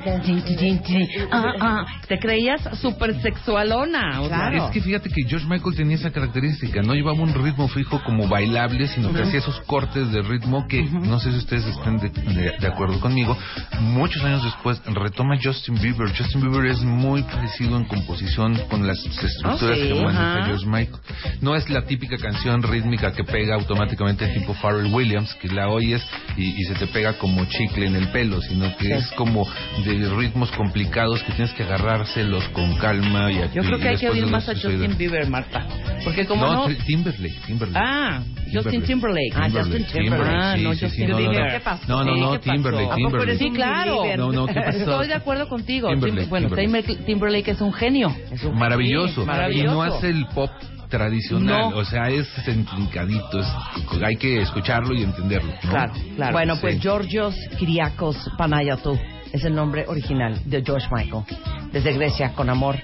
[1.32, 1.86] Ah, ah.
[2.08, 4.22] Te creías súper sexualona.
[4.22, 4.66] O sea, Claro.
[4.68, 8.28] Es que fíjate que George Michael tenía esa característica, no llevaba un ritmo fijo como
[8.28, 12.10] bailable, sino que hacía esos cortes de ritmo que, no sé si ustedes estén de,
[12.10, 13.36] de- de acuerdo conmigo,
[13.82, 16.08] muchos años después retoma Justin Bieber.
[16.16, 20.46] Justin Bieber es muy parecido en composición con las estructuras Oh, sí, que maneja.
[20.46, 21.00] George Michael.
[21.42, 26.06] No es la típica canción rítmica que pega automáticamente tipo Pharrell Williams, que la oyes
[26.38, 29.48] y, y se te pega como chicle en el pelo, sino que es como
[29.84, 34.10] de ritmos complicados que tienes que agarrárselos con calma y Yo creo que hay que
[34.10, 34.54] oír más a.
[34.56, 35.66] Justin Bieber, Marta.
[36.04, 36.68] Porque como no...
[36.68, 37.80] Tri- Timberlake, Timberlake.
[37.84, 39.34] Ah, Justin Timberlake.
[39.36, 40.36] Ah, Justin Timberlake.
[40.36, 41.46] Ah, sí, no, sí, sí, Justin no, no, Bieber.
[41.46, 41.52] no.
[41.52, 41.84] ¿Qué pasó?
[41.88, 42.40] No, no, Sí, no.
[42.40, 43.38] Timberlake, ¿A poco Timberlake.
[43.50, 43.98] Sí, claro.
[44.02, 44.20] believer?
[44.20, 44.78] No, no, ¿qué pasó?
[44.78, 45.90] Estoy de acuerdo contigo.
[45.90, 46.86] Timberlake, Tim- bueno, Timberlake.
[46.88, 48.16] Timberlake, Timberlake es un genio.
[48.54, 49.22] Maravilloso.
[49.22, 49.72] Sí, maravilloso.
[49.72, 50.50] Y no hace el pop
[50.90, 51.78] tradicional, No.
[51.78, 55.52] o sea, es intrincadito, es- hay que escucharlo y entenderlo.
[55.64, 55.70] ¿no?
[55.70, 56.32] Claro, claro.
[56.34, 56.82] Bueno, pues Sí.
[56.82, 58.98] Georgios Kyriakos Panayotou
[59.34, 61.24] es el nombre original de George Michael.
[61.72, 62.78] Desde Grecia, con amor.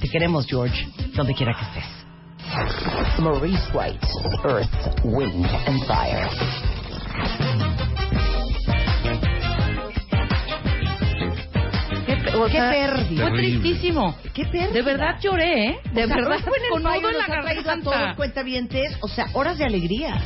[0.00, 1.96] Te queremos, George, donde quiera que estés.
[3.18, 4.06] Maurice White,
[4.44, 6.28] Earth, Wind and Fire.
[12.42, 13.28] O qué sea, pérdida.
[13.28, 14.16] Fue tristísimo.
[14.34, 14.72] Qué pérdida.
[14.72, 15.76] De verdad lloré, ¿eh?
[15.92, 16.38] De O sea, verdad,
[16.70, 18.14] con nudo en la garganta.
[18.16, 20.22] cuentavientes, o sea, horas de alegrías.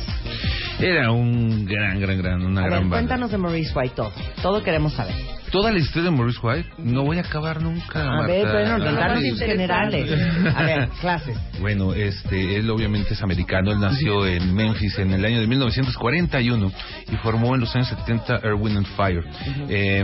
[0.79, 2.95] Era un gran, gran, gran, una A ver, gran banda.
[2.97, 4.11] cuéntanos de Maurice White todo.
[4.41, 5.13] Todo queremos saber.
[5.51, 8.01] Toda la historia de Maurice White no voy a acabar nunca.
[8.01, 8.27] A Marta.
[8.27, 10.09] ver, bueno, ver, sus generales.
[10.55, 11.37] A ver, clases.
[11.59, 16.71] Bueno, este, él obviamente es americano, él nació en Memphis en el año de 1941
[17.11, 19.23] y formó en los años 70 Erwin and Fire.
[19.67, 20.03] Eh,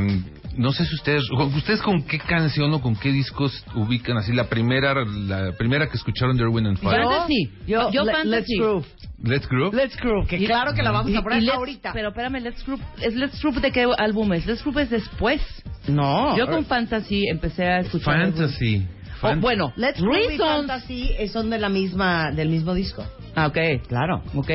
[0.57, 1.23] no sé si ustedes,
[1.55, 5.95] ustedes con qué canción o con qué discos ubican así la primera, la primera que
[5.97, 7.03] escucharon de Erwin and Fire.
[7.03, 7.49] Fantasy.
[7.67, 8.55] Yo, Yo le- Fantasy.
[8.57, 8.85] Let's Groove.
[9.23, 9.75] Let's Groove.
[9.75, 11.91] Let's Groove, que claro que la vamos a poner ahorita.
[11.93, 14.45] Pero espérame, Let's Group, ¿es Let's Group de qué álbum es?
[14.45, 15.41] Let's Group es después.
[15.87, 16.37] no.
[16.37, 18.21] Yo con Fantasy empecé a escuchar.
[18.21, 18.85] Fantasy.
[19.21, 20.37] Oh, bueno, Let's Reasons.
[20.37, 23.05] Fantasy son de la misma, del mismo disco.
[23.35, 23.57] Ah, ok.
[23.87, 24.21] Claro.
[24.35, 24.51] Ok.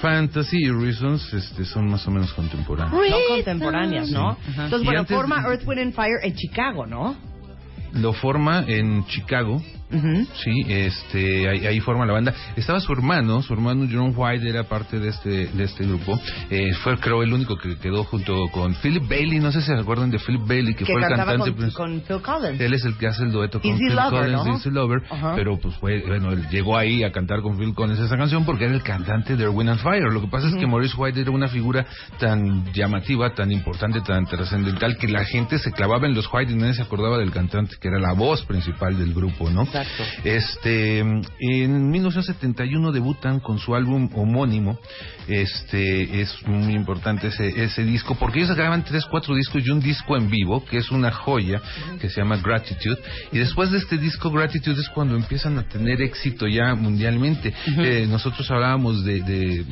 [0.00, 2.92] Fantasy y Reasons este, son más o menos contemporáneos.
[3.10, 4.34] No contemporáneas, ¿no?
[4.34, 4.40] Sí.
[4.56, 7.16] Entonces, Y bueno, antes- forma Earth, Wind and Fire en Chicago, ¿no?
[7.92, 9.60] Lo forma en Chicago.
[9.92, 10.26] Ujú.
[10.34, 12.34] Sí, este, ahí, ahí forma la banda.
[12.56, 16.18] Estaba su hermano, su hermano John White era parte de este, de este grupo.
[16.50, 19.40] Eh, fue, creo, el único que quedó junto con Philip Bailey.
[19.40, 21.52] No sé si se acuerdan de Philip Bailey, que, Que fue el cantante.
[21.52, 22.60] con, con Phil Collins.
[22.60, 24.52] Él es el que hace el dueto con Easy Phil Lover, Collins, ¿no?
[24.54, 25.02] Easy Lover,
[25.34, 28.64] pero pues fue, bueno, él llegó ahí a cantar con Phil Collins esa canción porque
[28.64, 30.12] era el cantante de Wind and Fire.
[30.12, 31.86] Lo que pasa es que Maurice White era una figura
[32.18, 36.56] tan llamativa, tan importante, tan trascendental que la gente se clavaba en los White y
[36.56, 39.62] nadie se acordaba del cantante que era la voz principal del grupo, ¿no?
[39.62, 39.79] Exacto.
[40.24, 44.78] Este, en 1971 debutan con su álbum homónimo.
[45.28, 49.80] Este, es muy importante ese, ese disco porque ellos graban tres, cuatro discos y un
[49.80, 51.60] disco en vivo que es una joya
[52.00, 52.98] que se llama Gratitude.
[53.32, 57.52] Y después de este disco Gratitude es cuando empiezan a tener éxito ya mundialmente.
[57.78, 59.64] Eh, nosotros hablábamos de, de,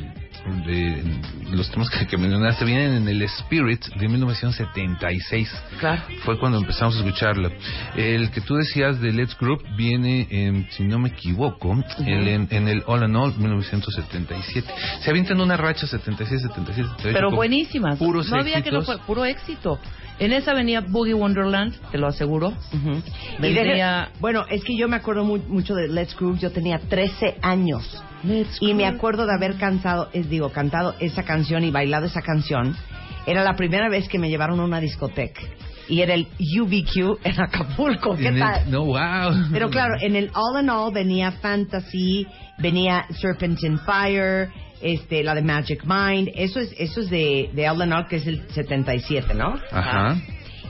[0.65, 1.03] de
[1.51, 6.01] los temas que, que mencionaste vienen en el Spirit de 1976 Claro.
[6.23, 7.51] fue cuando empezamos a escucharlo.
[7.95, 11.75] El que tú decías de Let's Group viene, en, si no me equivoco,
[12.05, 14.67] el- en, en el All in All 1977.
[15.01, 17.13] Se avientan una racha 76, 77, 78.
[17.17, 17.97] Pero buenísimas.
[17.97, 18.97] Puros no había que no éxitos.
[18.97, 19.79] fue puro éxito.
[20.19, 22.47] En esa venía Boogie Wonderland, te lo aseguro.
[22.49, 23.01] Ujú.
[23.37, 26.39] Y Vendría- deje- bueno, es que yo me acuerdo mu- mucho de Let's Groove.
[26.39, 28.03] Yo tenía 13 años.
[28.59, 32.75] Y me acuerdo de haber cantado, es, digo, cantado esa canción y bailado esa canción.
[33.25, 35.41] Era la primera vez que me llevaron a una discoteca.
[35.87, 38.15] Y era el UBQ en Acapulco.
[38.15, 38.69] ¿Qué En el- tal?
[38.71, 39.33] No, wow.
[39.51, 42.27] Pero claro, en el All in All venía Fantasy,
[42.59, 44.49] venía Serpentine Fire,
[44.81, 46.29] este, la de Magic Mind.
[46.35, 49.55] Eso es, eso es de, de All in All, que es el 77, ¿no?
[49.71, 50.15] Ajá.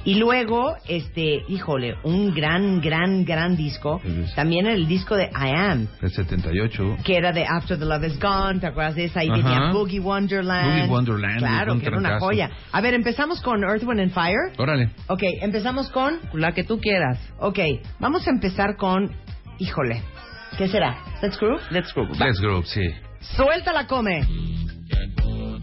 [0.05, 4.01] Y luego, este, híjole, un gran, gran, gran disco.
[4.03, 6.97] Es- También el disco de I Am, El 78.
[7.03, 9.19] que era de After the Love is Gone, ¿te acuerdas de esa?
[9.19, 10.67] Ahí venía Boogie Wonderland.
[10.79, 12.49] Boogie Wonderland, Claro, que era una joya.
[12.71, 14.53] A ver, empezamos con Earth, Wind and Fire.
[14.57, 14.89] Órale.
[15.07, 16.17] Ok, empezamos con...
[16.33, 17.19] La que tú quieras.
[17.39, 17.59] Ok,
[17.99, 19.11] vamos a empezar con...
[19.59, 20.01] Híjole,
[20.57, 20.97] ¿qué será?
[21.21, 21.61] Let's Groove.
[21.71, 22.03] Let's go.
[22.17, 22.81] Let's Group, sí.
[23.35, 24.25] Suéltala, come.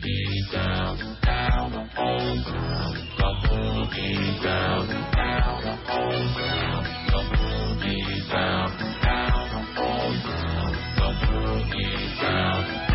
[0.06, 2.96] boogie down, down the whole ground.
[3.18, 6.86] The boogie down, down the whole ground.
[7.10, 8.70] The boogie down,
[9.02, 10.76] down the whole ground.
[10.96, 12.85] The boogie down.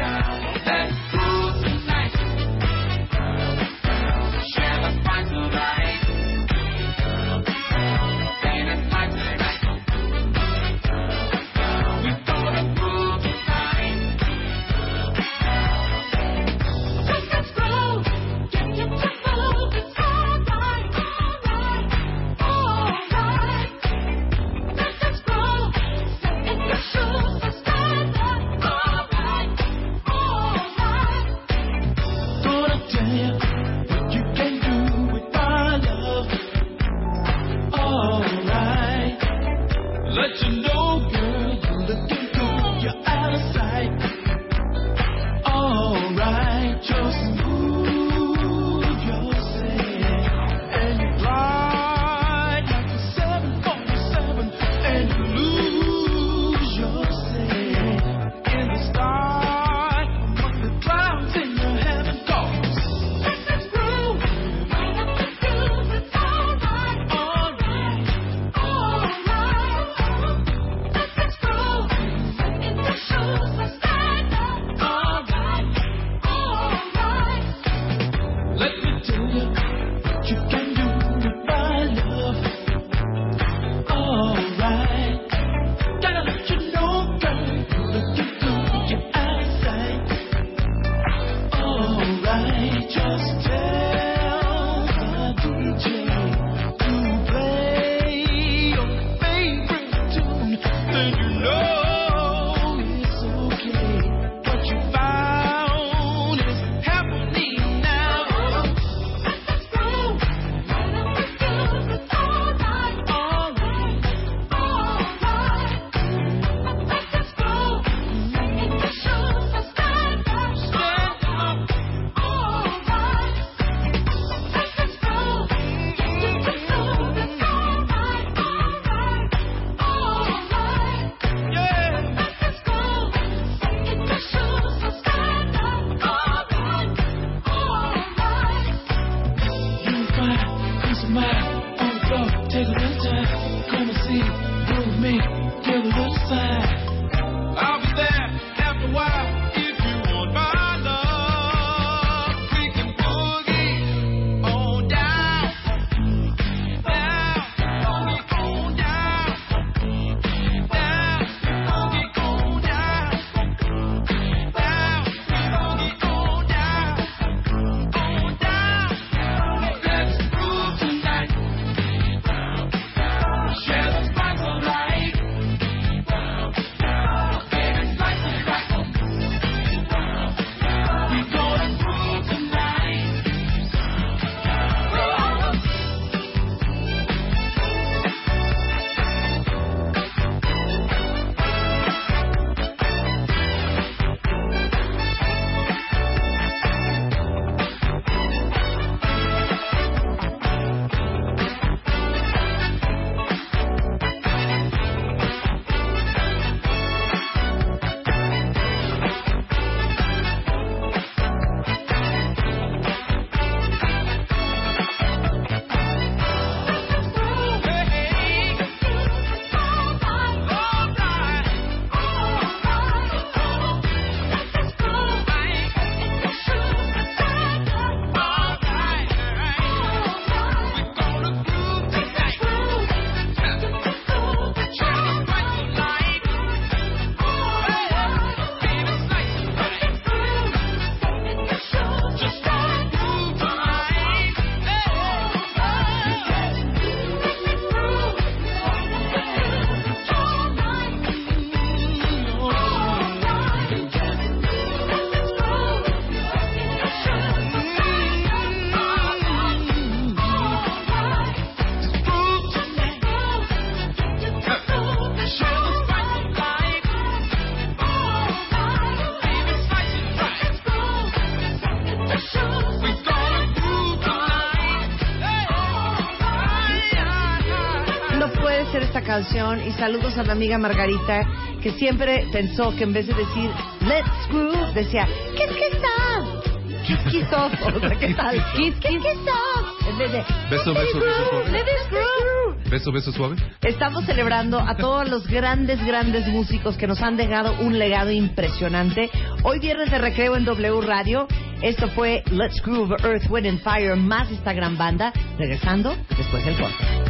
[279.59, 281.27] Y saludos a mi amiga Margarita
[281.61, 283.49] que siempre pensó que en vez de decir
[283.81, 286.43] Let's Groove decía Kiss Kiss Dog.
[286.85, 287.51] Kiss Kiss Dog.
[287.75, 288.35] O sea, ¿qué tal?
[288.55, 289.89] Kiss Kiss Kiss Dog.
[289.89, 291.51] En vez de Beso, beso, beso.
[291.51, 292.69] Let it groove.
[292.69, 293.35] Beso, beso suave.
[293.61, 299.09] Estamos celebrando a todos los grandes, grandes músicos que nos han dejado un legado impresionante.
[299.43, 301.27] Hoy viernes de recreo en W Radio.
[301.61, 305.11] Esto fue Let's Groove Earth, Wind and Fire, más esta gran banda.
[305.37, 307.00] Regresando después del corte.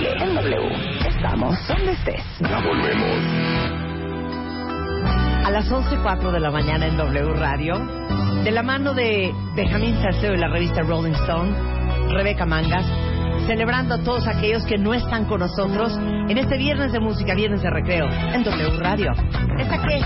[0.00, 0.56] De en W.
[1.08, 2.22] Estamos donde estés.
[2.40, 3.22] Ya volvemos.
[5.44, 7.74] A las 11.04 de la mañana en W Radio,
[8.42, 11.52] de la mano de Benjamín Salceo y la revista Rolling Stone,
[12.14, 12.86] Rebeca Mangas,
[13.46, 17.60] celebrando a todos aquellos que no están con nosotros en este viernes de música, viernes
[17.60, 19.12] de recreo, en W Radio.
[19.58, 20.00] ¿Esta qué?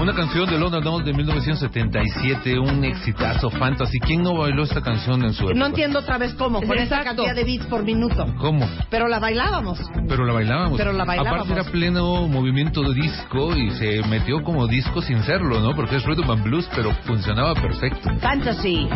[0.00, 3.98] Una canción de London Dolls de 1977, un exitazo fantasy.
[4.00, 5.58] ¿Quién no bailó esta canción en su época?
[5.58, 8.26] No entiendo otra vez cómo, con esa cantidad de beats por minuto.
[8.38, 8.68] ¿Cómo?
[8.90, 9.80] Pero la bailábamos.
[10.08, 10.76] Pero la bailábamos.
[10.76, 11.46] Pero la bailábamos.
[11.46, 15.74] Aparte era pleno movimiento de disco y se metió como disco sin serlo, ¿no?
[15.74, 18.10] Porque es rhythm and blues, pero funcionaba perfecto.
[18.20, 18.88] Fantasy.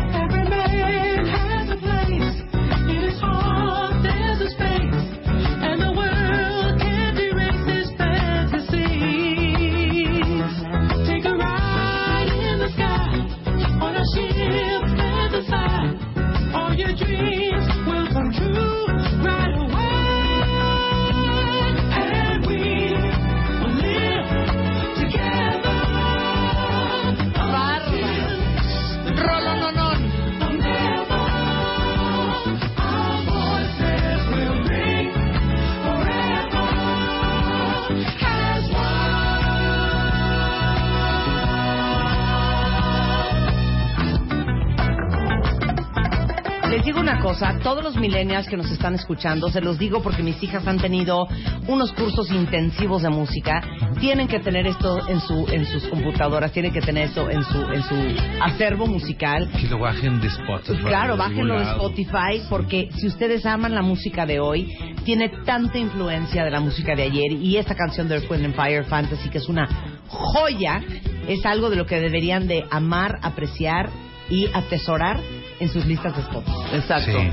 [46.91, 50.43] Digo una cosa, todos los millennials que nos están escuchando, se los digo porque mis
[50.43, 51.28] hijas han tenido
[51.68, 53.62] unos cursos intensivos de música,
[54.01, 57.59] tienen que tener esto en su en sus computadoras, tienen que tener esto en su
[57.62, 57.95] en su
[58.43, 59.49] acervo musical.
[59.53, 60.82] Que lo bajen de Spotify.
[60.82, 61.62] Claro, bájenlo de.
[61.62, 66.97] Spotify porque si ustedes aman la música de hoy, tiene tanta influencia de la música
[66.97, 69.68] de ayer y esta canción de Earth, Wind and Fire Fantasy que es una
[70.09, 70.82] joya,
[71.28, 73.91] es algo de lo que deberían de amar, apreciar
[74.28, 75.20] y atesorar
[75.61, 76.57] en sus listas de Spotify.
[76.75, 77.13] Exacto.
[77.13, 77.29] Sí.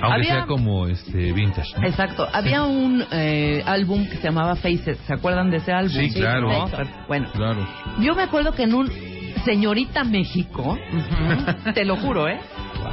[0.00, 1.68] Aunque Había- sea como este vintage.
[1.80, 1.86] ¿no?
[1.86, 2.26] Exacto.
[2.32, 4.98] Había un eh, álbum que se llamaba Faces.
[5.06, 5.92] ¿Se acuerdan de ese álbum?
[5.96, 6.48] Sí, claro.
[6.50, 6.70] ¿no?
[7.08, 7.66] Bueno, Claro.
[8.00, 8.90] yo me acuerdo que en un
[9.44, 10.76] Señorita México,
[11.74, 12.40] te lo juro, ¿eh?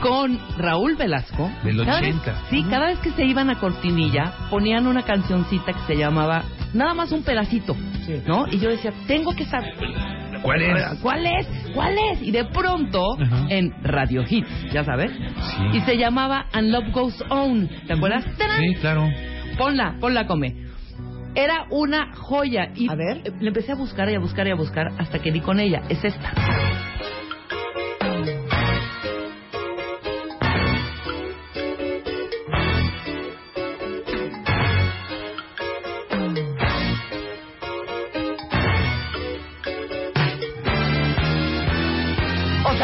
[0.03, 1.49] Con Raúl Velasco.
[1.63, 2.41] Del cada vez- 80.
[2.51, 6.43] sí, cada vez que se iban a Cortinilla, ponían una cancioncita que se llamaba
[6.73, 7.75] nada más un pedacito,
[8.27, 8.45] ¿no?
[8.51, 9.73] Y yo decía, tengo que saber.
[10.43, 10.99] ¿Cuál es?
[11.01, 11.47] ¿Cuál es?
[11.73, 12.21] ¿Cuál es?
[12.21, 13.01] Y de pronto,
[13.49, 15.77] en Radio Hits, ya sabes, Sí.
[15.77, 17.67] y se llamaba And Love Goes On.
[17.87, 18.25] ¿Te acuerdas?
[18.37, 18.59] ¡Tarán!
[18.61, 19.07] Sí, claro.
[19.57, 20.55] Ponla, ponla, come.
[21.35, 22.69] Era una joya.
[22.75, 23.23] Y A ver.
[23.39, 25.81] Le empecé a buscar y a buscar y a buscar hasta que di con ella.
[25.89, 26.31] Es esta.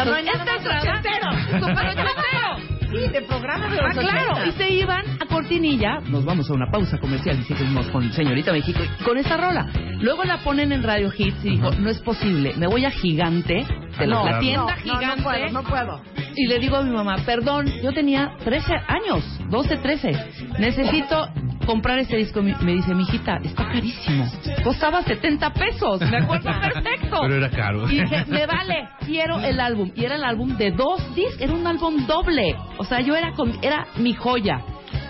[0.04, 1.32] No hay nada más ochentero.
[1.60, 2.80] Súper ochentero.
[2.90, 4.46] Sí, de programa de Ah, claro, 80.
[4.48, 6.00] y se iban a Cortinilla.
[6.08, 9.68] Nos vamos a una pausa comercial y seguimos con Señorita México y con esta rola.
[10.00, 13.64] Luego la ponen en Radio Hits y dijo, no es posible, me voy a Gigante,
[13.96, 15.22] de la, No, la tienda no, Gigante.
[15.22, 16.00] No, puedo, no puedo.
[16.34, 20.10] Y le digo a mi mamá, perdón, yo tenía 13 años, 12, 13.
[20.58, 21.28] Necesito
[21.66, 22.42] comprar ese disco.
[22.42, 24.26] Mi- Me dice, mijita, está carísimo.
[24.64, 27.18] Costaba 70 pesos, me acuerdo perfecto.
[27.22, 27.90] Pero era caro.
[27.90, 29.90] Y dije, me vale, quiero el álbum.
[29.94, 32.56] Y era el álbum de dos discos, era un álbum doble.
[32.78, 34.60] O sea, yo era, con- era mi joya.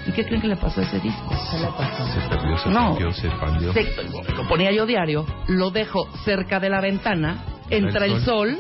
[0.07, 1.34] ¿Y qué creen que le pasó a ese disco?
[1.51, 2.94] Se perdió, se No.
[2.94, 3.72] perdió, se expandió.
[3.72, 3.86] Se-
[4.34, 8.59] lo ponía yo diario, lo dejo cerca de la ventana, entra El el sol,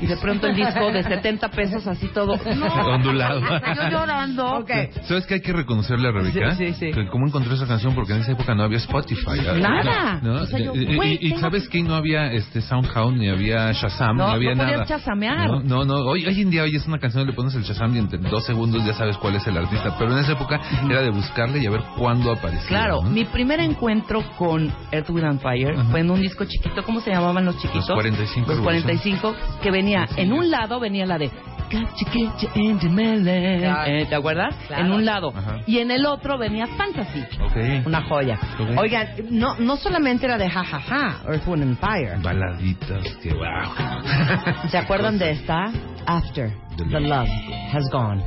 [0.00, 2.32] y de pronto el disco de 70 pesos así todo.
[2.86, 3.40] Ondulado.
[3.40, 4.46] Yo llorando.
[4.58, 4.70] Ok.
[5.04, 6.54] ¿Sabes qué hay que reconocerle a Rebeca?
[6.56, 6.90] Sí, sí, sí.
[6.92, 7.94] Que ¿Cómo encontró esa canción?
[7.94, 9.40] Porque en esa época no había Spotify.
[9.60, 10.20] Nada.
[10.22, 10.34] ¿no?
[10.42, 11.82] O sea, yo, y, y- ¿sabes qué?
[11.82, 14.84] No había este SoundHound, ni había Shazam, No, no, había no nada.
[14.84, 15.48] chasamear.
[15.48, 15.94] No, no, no.
[16.06, 18.84] Hoy, hoy en día oyes una canción, le pones el Shazam y entre dos segundos
[18.84, 19.94] ya sabes cuál es el artista.
[19.98, 22.66] Pero en esa época era de buscarle y a ver cuándo aparecía.
[22.68, 23.10] Claro, ¿no?
[23.10, 25.90] mi primer encuentro con Earth, Wind and Fire Ajá.
[25.90, 27.88] fue en un disco chiquito, ¿cómo se llamaban los chiquitos?
[27.88, 31.30] Los 45 Los 45, que venía, en un lado venía la de.
[33.86, 34.54] Eh, ¿Te acuerdas?
[34.68, 34.84] Claro.
[34.84, 35.32] En un lado.
[35.34, 35.60] Ajá.
[35.66, 37.24] Y en el otro venía Fantasy.
[37.84, 38.38] Una joya.
[38.76, 42.18] Oigan, no, no solamente era de jajaja, Earth, Wind and Fire.
[42.22, 44.68] Baladitas, que wow.
[44.70, 45.72] ¿Se acuerdan de esta?
[46.06, 47.28] After The love
[47.72, 48.22] has gone.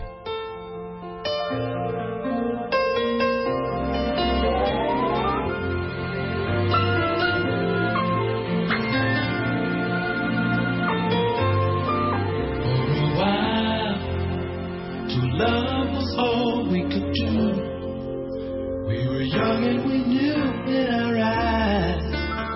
[19.38, 22.06] Young and we knew in our eyes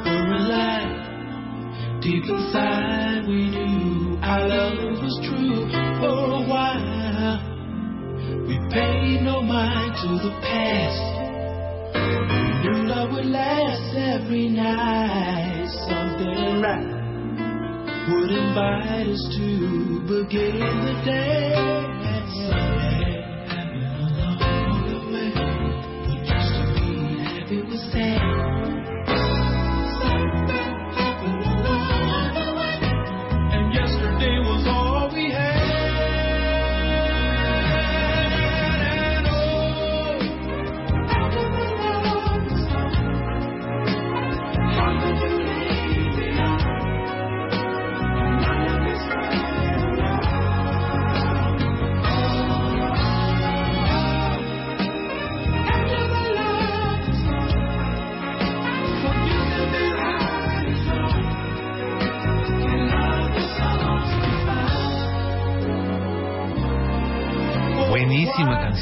[0.05, 2.01] were alive.
[2.01, 5.69] Deep inside, we knew our love was true.
[6.01, 7.37] For a while,
[8.47, 11.05] we paid no mind to the past.
[11.93, 15.67] We knew love would last every night.
[15.85, 16.97] Something right
[18.09, 19.47] would invite us to
[20.09, 21.61] begin the day.
[27.93, 28.50] Happy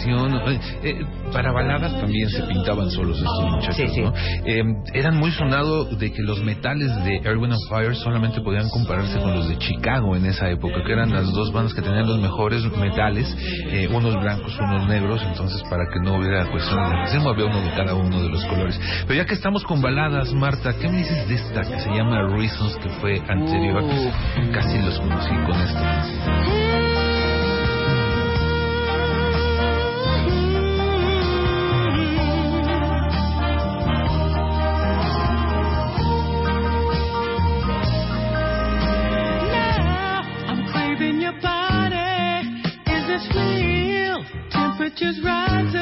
[0.05, 4.01] Eh, para baladas también se pintaban solos estos muchachos, Sí, sí.
[4.01, 4.13] ¿no?
[4.45, 9.19] Eh, eran muy sonados de que los metales de Erwin and Fire solamente podían compararse
[9.19, 12.19] con los de Chicago en esa época, que eran las dos bandas que tenían los
[12.19, 13.27] mejores metales,
[13.71, 17.61] eh, unos blancos, unos negros, entonces para que no hubiera cuestión de racismo, había uno
[17.61, 18.79] de cada uno de los colores.
[19.07, 22.21] Pero ya que estamos con baladas, Marta, ¿qué me dices de esta que se llama
[22.27, 23.83] Reasons, que fue anterior?
[24.53, 26.88] Casi los conocí con.
[44.99, 45.78] Temperatures rising.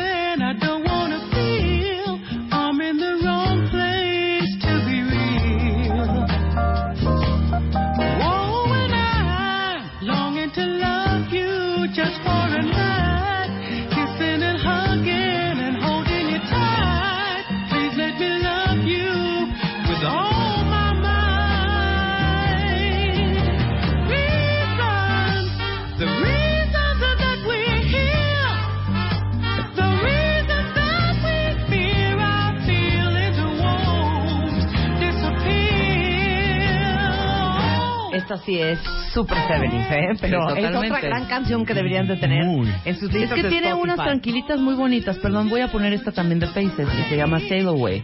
[38.47, 38.79] Sí es
[39.13, 40.07] super 70 ¿eh?
[40.21, 42.67] Pero Sí, es otra gran canción que deberían de tener Muy.
[42.85, 43.73] en sus Es que de tiene Spotify.
[43.83, 45.17] unas tranquilitas muy bonitas.
[45.17, 48.03] Perdón, voy a poner esta también de Faces y se llama Sail Away.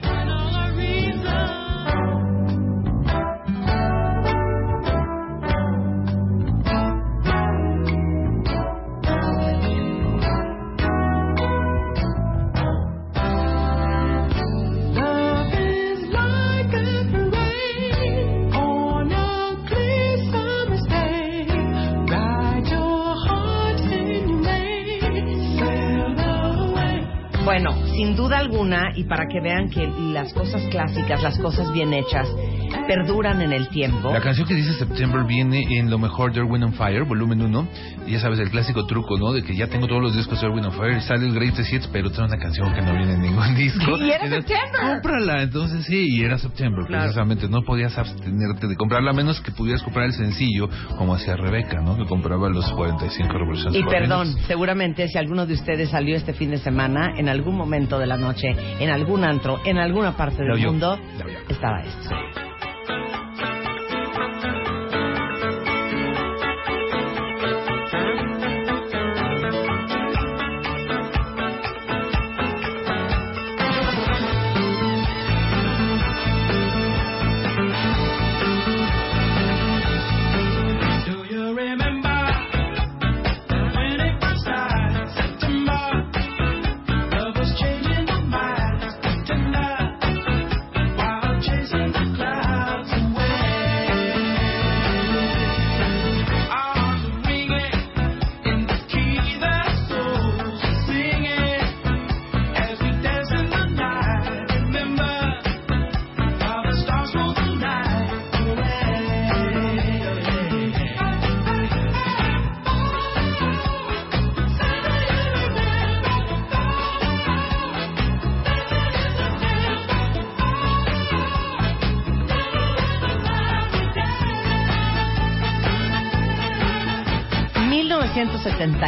[29.13, 32.27] Para que vean que las cosas clásicas, las cosas bien hechas,
[32.87, 34.11] perduran en el tiempo.
[34.11, 37.67] La canción que dice September viene en lo mejor de Erwin and Fire, volumen 1.
[38.07, 39.31] Ya sabes, el clásico truco, ¿no?
[39.33, 41.71] De que ya tengo todos los discos de Erwin and Fire y sale el Greatest
[41.73, 43.97] Hits, pero trae una canción que no viene en ningún disco.
[43.97, 44.93] Y era Entonces, September.
[45.01, 45.41] Cómprala.
[45.43, 47.03] Entonces sí, y era September, Claro.
[47.03, 47.47] precisamente.
[47.49, 51.81] No podías abstenerte de comprarla, a menos que pudieras comprar el sencillo, como hacía Rebeca,
[51.81, 51.95] ¿no?
[51.97, 53.79] Que compraba los 45 revoluciones.
[53.79, 57.97] Y perdón, seguramente si alguno de ustedes salió este fin de semana, en algún momento
[57.99, 58.47] de la noche,
[58.79, 60.97] en algún antro, en alguna parte del mundo,
[61.49, 62.15] estaba esto.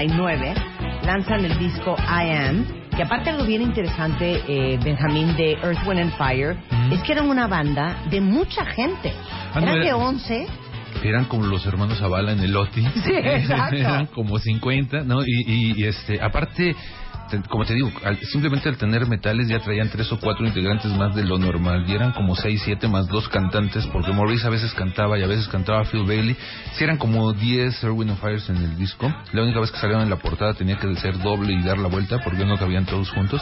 [0.03, 0.53] 1979
[1.05, 2.65] lanzan el disco I Am,
[2.95, 6.57] que aparte algo bien interesante, eh, Benjamín, de Earth, Wind and Fire,
[6.91, 9.13] es que eran una banda de mucha gente.
[9.53, 10.47] Ah, no, eran era- de 11
[11.03, 12.81] Eran como los hermanos Zavala en el OTI.
[13.03, 13.75] Sí, exacto.
[13.77, 15.21] Eran como 50, ¿no?
[15.23, 16.75] Y, y- y, este, aparte, te-
[17.49, 21.15] como te digo, al- simplemente al tener metales ya traían tres o cuatro integrantes más
[21.15, 21.85] de lo normal.
[21.87, 25.27] Y eran como seis, siete más dos cantantes, porque Maurice a veces cantaba y a
[25.27, 26.35] veces cantaba Phil Bailey.
[26.73, 29.13] Si eran como 10 Erwin and Fires en el disco.
[29.33, 31.87] La única vez que salieron en la portada tenía que ser doble y dar la
[31.87, 33.41] vuelta, porque no cabían todos juntos.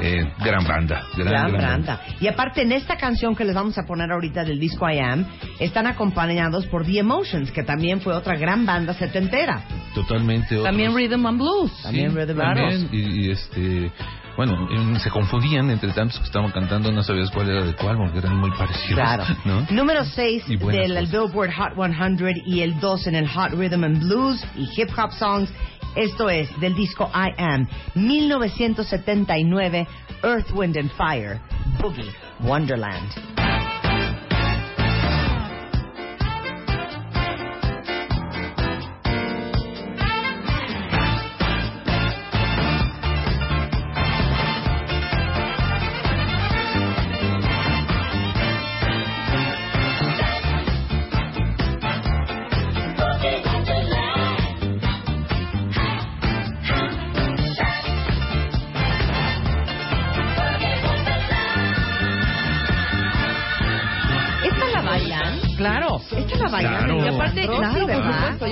[0.00, 2.00] Eh, gran banda, gran, Gran gran banda.
[2.20, 5.26] Y aparte, en esta canción que les vamos a poner ahorita del disco I Am,
[5.60, 9.62] están acompañados por The Emotions, que también fue otra gran banda setentera.
[9.94, 10.56] Totalmente.
[10.56, 11.82] otros- También Rhythm and Blues.
[11.82, 13.92] También Sí, Rhythm and también, y, y, este
[14.36, 18.18] bueno se confundían entre tantos que estaban cantando no sabías cuál era de cuál porque
[18.18, 19.24] eran muy parecidos Claro.
[19.44, 19.66] ¿no?
[19.70, 21.10] Número 6 Y buenas del cosas.
[21.10, 21.74] Billboard Hot
[22.16, 25.50] 100 y el 2 en el Hot Rhythm and Blues y Hip Hop Songs.
[25.94, 29.86] Esto es del disco I Am, 1979,
[30.22, 31.38] Earth, Wind and Fire,
[31.80, 33.31] Boogie Wonderland.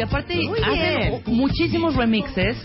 [0.00, 1.22] Y aparte bien.
[1.26, 2.56] muchísimos remixes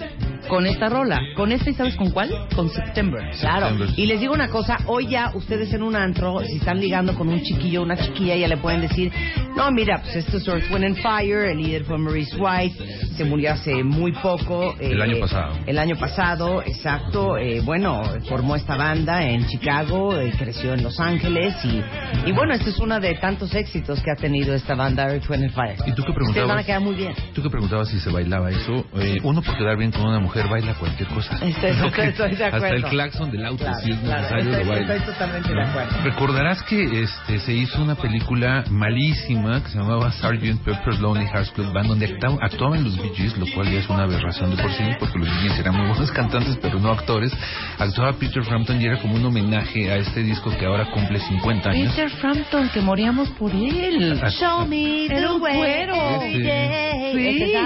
[0.48, 1.20] con esta rola.
[1.36, 2.30] Con esta, ¿y sabes con cuál?
[2.56, 3.30] Con September.
[3.42, 3.94] Claro, September.
[4.00, 7.28] y les digo una cosa, hoy ya ustedes en un antro, si están ligando con
[7.28, 9.12] un chiquillo o una chiquilla, ya le pueden decir,
[9.56, 12.76] no, mira, pues esto es Earth, Wind and Fire, el líder fue Maurice White,
[13.16, 14.76] se murió hace muy poco.
[14.80, 15.54] El año pasado.
[15.66, 21.00] El año pasado, exacto, eh, bueno, formó esta banda en Chicago, eh, creció en Los
[21.00, 21.82] Ángeles y,
[22.28, 25.44] y bueno, esta es una de tantos éxitos que ha tenido esta banda Earth, Wind
[25.46, 25.76] and Fire.
[25.88, 26.66] ¿Y tú qué Ustedes van a preguntabas?
[26.66, 27.14] quedar muy bien.
[27.34, 30.48] Tú que preguntabas si se bailaba eso, eh, uno por quedar bien con una mujer
[30.50, 31.38] baila cualquier cosa.
[31.42, 32.90] Estoy- Lo estoy- estoy de Hasta el acuerdo.
[32.90, 34.96] claxon del auto, Claro, si es claro, necesario, estoy- lo baila.
[34.96, 35.98] estoy totalmente de acuerdo.
[36.04, 40.64] Recordarás que este, se hizo una película malísima que se llamaba Sgt.
[40.64, 43.90] Pepper's Lonely Hearts Club Band, donde acta- actuaban los Bee Gees, lo cual ya es
[43.90, 46.90] una aberración de por sí, porque los Bee Gees eran muy buenos cantantes, pero no
[46.92, 47.32] actores.
[47.80, 51.70] Actuaba Peter Frampton y era como un homenaje a este disco que ahora cumple 50
[51.70, 51.94] años.
[51.94, 54.20] Peter Frampton, que moríamos por él.
[54.40, 55.88] Show me the way.
[56.32, 56.42] Sí.
[56.48, 57.66] Este está,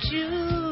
[0.00, 0.63] Sí, sí,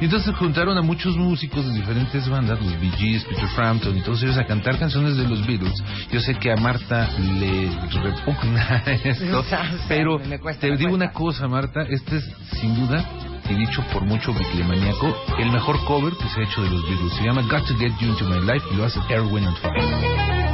[0.00, 4.02] Y entonces juntaron a muchos músicos de diferentes bandas, los Bee Gees, Peter Frampton y
[4.02, 5.82] todos ellos a cantar canciones de los Beatles.
[6.12, 7.70] Yo sé que a Marta le
[8.02, 9.44] repugna esto,
[9.88, 10.20] pero
[10.60, 12.30] te digo una cosa, Marta, este es
[12.60, 13.04] sin duda,
[13.50, 17.12] y dicho por mucho bibliomaniaco, el mejor cover que se ha hecho de los Beatles.
[17.14, 19.56] Se llama Got to Get You Into My Life y lo hace Air, Wind and
[19.58, 20.47] Fire.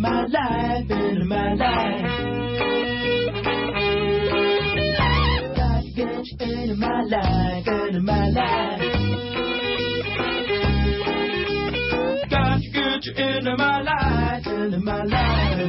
[0.00, 2.02] My life, into my life.
[5.56, 8.80] Got to get you into my life, into my life.
[12.30, 15.68] Got to get you into my life, into my life.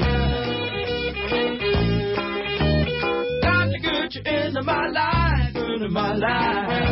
[3.44, 6.91] Got to get you into my life, into my life.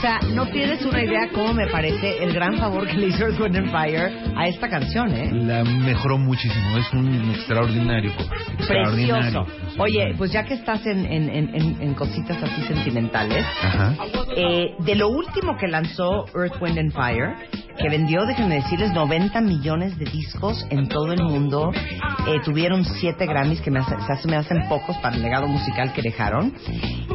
[0.00, 3.22] O sea, no tienes una idea cómo me parece el gran favor que le hizo
[3.26, 5.28] Earth, Wind and Fire a esta canción, ¿eh?
[5.30, 8.10] La mejoró muchísimo, es un extraordinario.
[8.58, 9.44] Extraordinario.
[9.44, 9.82] Precioso.
[9.82, 13.94] Oye, pues ya que estás en, en, en, en- en cositas así sentimentales, Ajá.
[14.36, 17.34] eh, de lo último que lanzó Earth, Wind and Fire,
[17.80, 23.26] que vendió, déjenme decirles, 90 millones de discos en todo el mundo, eh, tuvieron 7
[23.26, 26.52] Grammys que me, hace- se me hacen pocos para el legado musical que dejaron.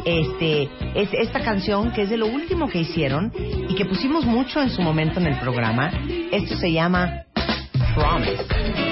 [0.04, 3.32] Este, es esta canción que es de lo último que hicieron
[3.68, 5.90] y que pusimos mucho en su momento en el programa.
[6.32, 7.22] Esto se llama
[7.94, 8.85] Promise.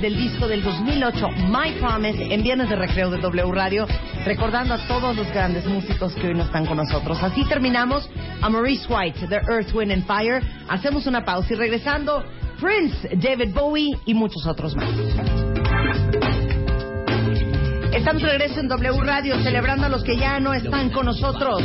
[0.00, 3.86] Del disco del 2008, My Promise, en Viernes de Recreo de W Radio,
[4.24, 7.22] recordando a todos los grandes músicos que hoy no están con nosotros.
[7.22, 8.08] Así terminamos
[8.40, 10.42] a Maurice White de Earth, Wind and Fire.
[10.70, 12.24] Hacemos una pausa y regresando,
[12.58, 14.88] Prince, David Bowie y muchos otros más.
[17.92, 21.62] Estamos de regreso en W Radio celebrando a los que ya no están con nosotros.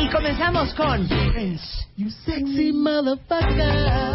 [0.00, 1.86] Y comenzamos con Prince.
[1.96, 4.05] You sexy motherfucker.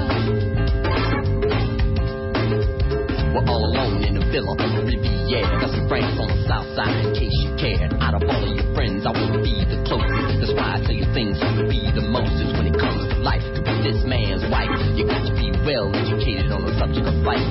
[4.36, 5.60] Alone in on the Riviera.
[5.60, 7.92] Got some friends on the south side in case you cared.
[8.00, 10.40] Out of all of your friends, I want to be the closest.
[10.40, 12.34] That's why I tell you things you to be the most.
[12.40, 15.52] Is when it comes to life, to be this man's wife, you got to be
[15.68, 17.44] well educated on the subject of life.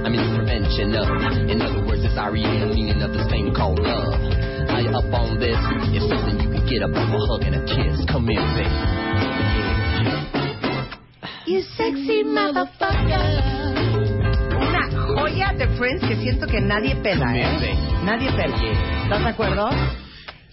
[0.00, 1.06] I mean the prevention of,
[1.50, 4.16] in other words, it's REM, meaning of this thing called love.
[4.70, 5.58] Are you up on this?
[5.92, 8.00] It's something you can get up on a hug and a kiss.
[8.06, 8.70] Come here, baby.
[11.50, 13.60] You sexy motherfucker.
[14.60, 17.74] Una joya de Prince que siento que nadie pela, ¿eh?
[18.04, 18.56] Nadie pela.
[19.04, 19.70] ¿Estás de acuerdo?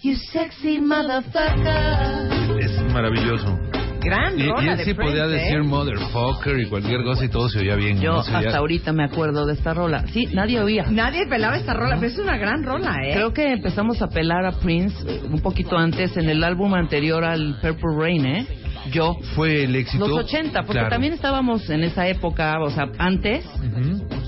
[0.02, 2.58] You sexy motherfucker.
[2.60, 3.58] Es maravilloso.
[4.00, 5.28] Gran Y, y rola él de sí Prince, podía ¿eh?
[5.28, 8.00] decir motherfucker y cualquier cosa y todo se oía bien.
[8.00, 8.22] Yo ¿no?
[8.22, 10.04] Se oía- hasta ahorita me acuerdo de esta rola.
[10.12, 10.84] Sí, nadie oía.
[10.88, 13.10] Nadie pelaba esta rola, pero es una gran rola, ¿eh?
[13.14, 17.24] Creo que empezamos a pelar a Prince eh, un poquito antes en el álbum anterior
[17.24, 18.46] al Purple Rain, ¿eh?
[18.92, 19.16] Yo.
[19.34, 20.06] Fue el éxito.
[20.06, 20.88] Los 80, porque Claro.
[20.90, 23.44] también estábamos en esa época, o sea, antes.
[23.56, 24.06] Ujú.
[24.10, 24.27] Eh,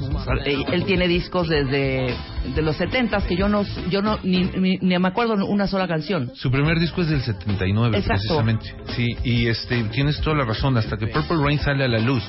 [0.73, 2.15] Él tiene discos desde
[2.55, 5.87] de los 70 que yo no, yo no ni, ni, ni me acuerdo una sola
[5.89, 6.31] canción.
[6.35, 8.21] Su primer disco es del 79, Exacto.
[8.41, 8.75] precisamente.
[8.97, 10.77] Sí, y este tienes toda la razón.
[10.77, 12.23] Hasta que Purple Rain sale a la luz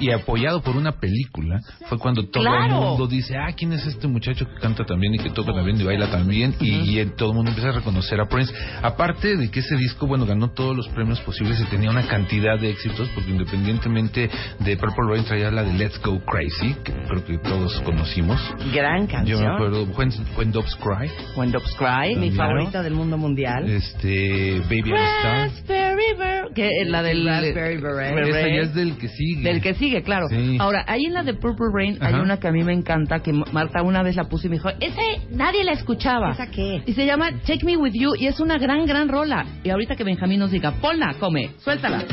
[0.00, 2.64] y apoyado por una película, fue cuando todo Claro.
[2.64, 5.80] el mundo dice, ah, ¿quién es este muchacho que canta también y que toca también
[5.80, 6.54] y baila también?
[6.60, 8.52] Y, y el- todo el mundo empieza a reconocer a Prince.
[8.82, 12.58] Aparte de que ese disco, bueno, ganó todos los premios posibles y tenía una cantidad
[12.58, 17.24] de éxitos, porque independientemente de Purple Rain traía la de Let's Go Crazy, que creo
[17.24, 18.40] que todos conocimos.
[18.72, 19.40] Gran canción.
[19.40, 21.10] Yo me acuerdo, When, When Doves Cry.
[21.36, 23.68] When Doves Cry, Mi favorita del mundo mundial.
[23.68, 25.50] Este, Baby Star.
[25.94, 28.28] River, que es la del Raspberry Beret.
[28.28, 29.42] Esa ya es del que sigue.
[29.42, 30.26] Del que sigue, claro.
[30.28, 30.56] Sí.
[30.60, 32.22] Ahora, ahí en la de Purple Rain hay Ajá.
[32.22, 34.70] una que a mí me encanta, que Marta una vez la puso y me dijo,
[34.80, 36.32] ese nadie la escuchaba.
[36.32, 36.82] ¿Esa qué?
[36.86, 39.44] Y se llama Take Me With You y es una gran, gran rola.
[39.62, 42.04] Y ahorita que Benjamín nos diga, ponla, come, suéltala.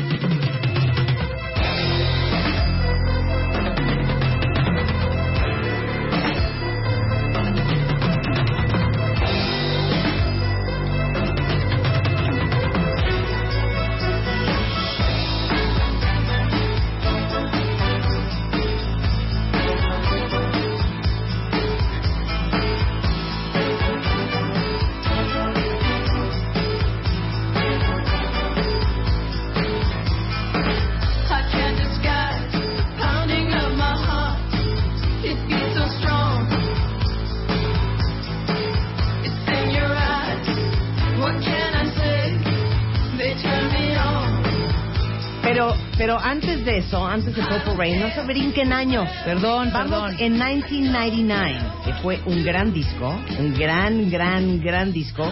[47.12, 49.06] Antes de Purple Rain, no se brinquen años.
[49.24, 50.16] Perdón, Vamos perdón.
[50.18, 55.30] en 1999, que fue un gran disco, un gran, gran, gran disco,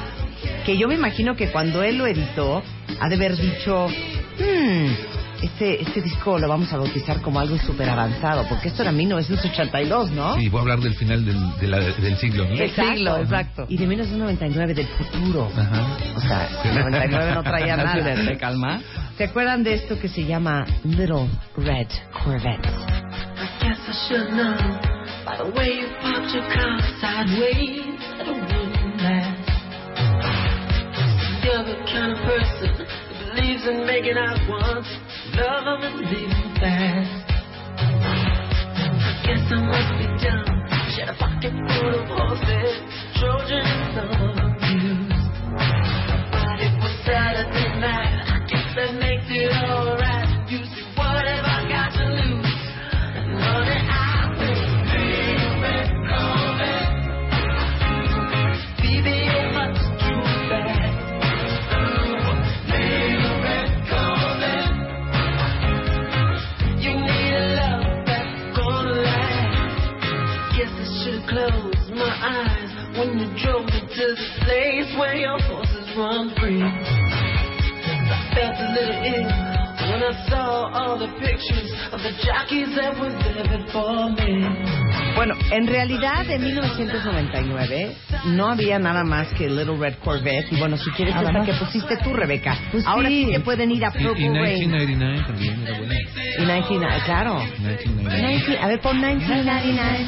[0.67, 2.63] que yo me imagino que cuando él lo editó,
[3.01, 5.10] ha de haber dicho, hmm,
[5.43, 10.11] este, este disco lo vamos a bautizar como algo súper avanzado, porque esto era 1982,
[10.13, 10.37] ¿no?
[10.37, 12.55] Sí, voy a hablar del final del, de la- del siglo, ¿no?
[12.57, 13.67] Del siglo, exacto.
[13.69, 15.51] Y de 1999, del futuro.
[15.57, 15.97] Ajá.
[16.17, 18.15] O sea, el 99 no traía nada.
[18.27, 18.81] ¿Te calma?
[19.17, 21.89] ¿Se acuerdan de esto que se llama Little Red
[22.25, 22.67] Corvette?
[22.67, 24.55] I guess I should know
[25.25, 29.37] by the way you parked your car sideways that it wouldn't last.
[31.45, 32.87] You're the kind of person
[33.37, 34.87] who and in making out once,
[35.35, 37.31] love 'em and leave 'em fast.
[38.91, 40.67] I guess I must be dumb.
[40.95, 42.83] She had a pocket full of horses,
[43.19, 45.25] Trojan and some abuse.
[46.33, 48.20] But it was Saturday night.
[73.01, 76.61] When you drove me to the place where your horses run free.
[76.63, 79.29] I felt a little ill
[79.91, 84.45] when I saw all the pictures of the jockeys that were there before me.
[85.17, 87.97] Bueno, en realidad en 1999
[88.27, 90.53] no había nada más que Little Red Corvette.
[90.53, 91.47] Y bueno, si quieres Nada esa más.
[91.47, 92.57] que pusiste tú, Rebeca.
[92.71, 93.25] Pues Ahora sí.
[93.25, 94.71] sí que pueden ir a Y, Purple y Rain.
[94.71, 95.95] 1999 también era buena.
[95.95, 97.35] Y 1999, claro.
[97.39, 98.29] 1999.
[98.29, 100.07] 19 a ver, pon 1999.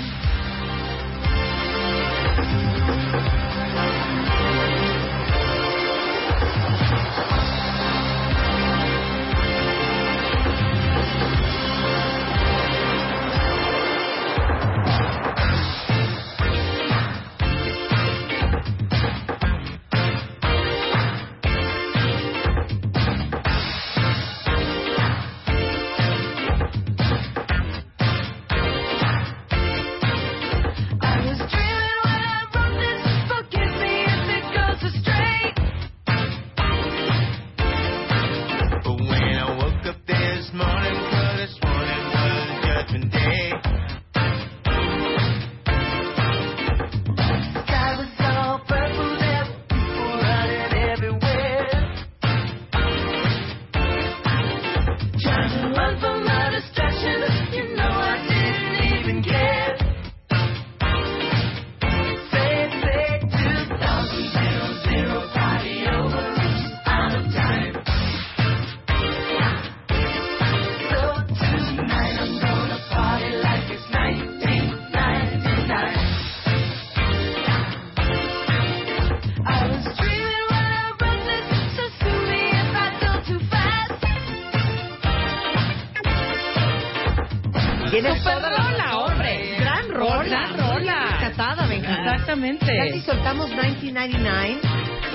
[92.32, 92.66] Exactamente.
[92.66, 94.60] Casi soltamos 1999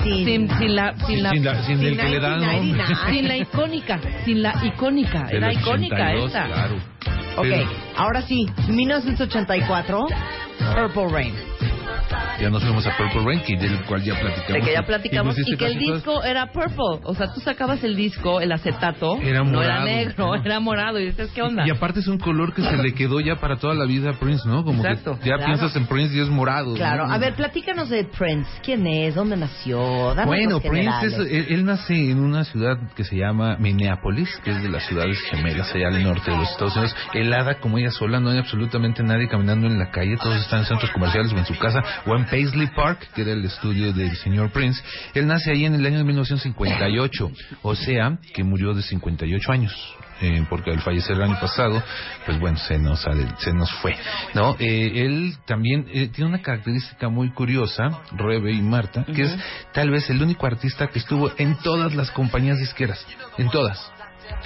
[0.02, 2.60] sin, Sin, sin la, sin la, Sin, la- sin el que le da nombre.
[2.60, 3.12] 1999.
[3.18, 5.24] sin la icónica, sin la icónica.
[5.24, 6.46] Del Era icónica 82, esta.
[6.46, 6.74] Claro.
[7.36, 10.06] Ok, Pero- ahora sí, 1984,
[10.92, 11.34] Purple Rain.
[12.40, 14.52] Ya nos fuimos a Purple Rain, que del cual ya platicamos.
[14.52, 17.00] De que ya platicamos pusiste y que el disco era purple.
[17.04, 19.84] O sea, tú sacabas el disco, el acetato, Era no era morado.
[19.86, 21.00] negro, era morado.
[21.00, 21.66] Y dices, ¿qué onda?
[21.66, 24.12] Y aparte es un color que se le quedó ya para toda la vida a
[24.14, 24.64] Prince, ¿no?
[24.64, 25.18] Como Exacto.
[25.20, 25.46] que ya Claro.
[25.46, 26.74] piensas en Prince y es morado.
[26.74, 27.12] Claro, ¿no?
[27.12, 28.48] a ver, platícanos de Prince.
[28.62, 29.14] ¿Quién es?
[29.16, 30.14] ¿Dónde nació?
[30.14, 34.50] Danos Bueno, Prince, es- él, él nace en una ciudad que se llama Minneapolis, que
[34.52, 36.94] es de las ciudades gemelas allá al norte de los Estados Unidos.
[37.14, 40.66] Helada como ella sola, no hay absolutamente nadie caminando en la calle, todos están en
[40.66, 44.16] centros comerciales o en su casa, o en Paisley Park, que era el estudio del
[44.16, 44.82] señor Prince.
[45.14, 47.30] Él nace ahí en el año de 1958,
[47.62, 49.74] o sea, que murió de 58 años.
[50.20, 51.80] eh, porque al fallecer el año pasado,
[52.26, 53.00] pues bueno, se nos,
[53.38, 53.94] se nos fue,
[54.34, 54.56] ¿no?
[54.58, 59.36] Eh, él también eh, tiene una característica muy curiosa, Rebe y Marta, que es
[59.72, 63.06] tal vez el único artista que estuvo en todas las compañías disqueras,
[63.36, 63.78] en todas.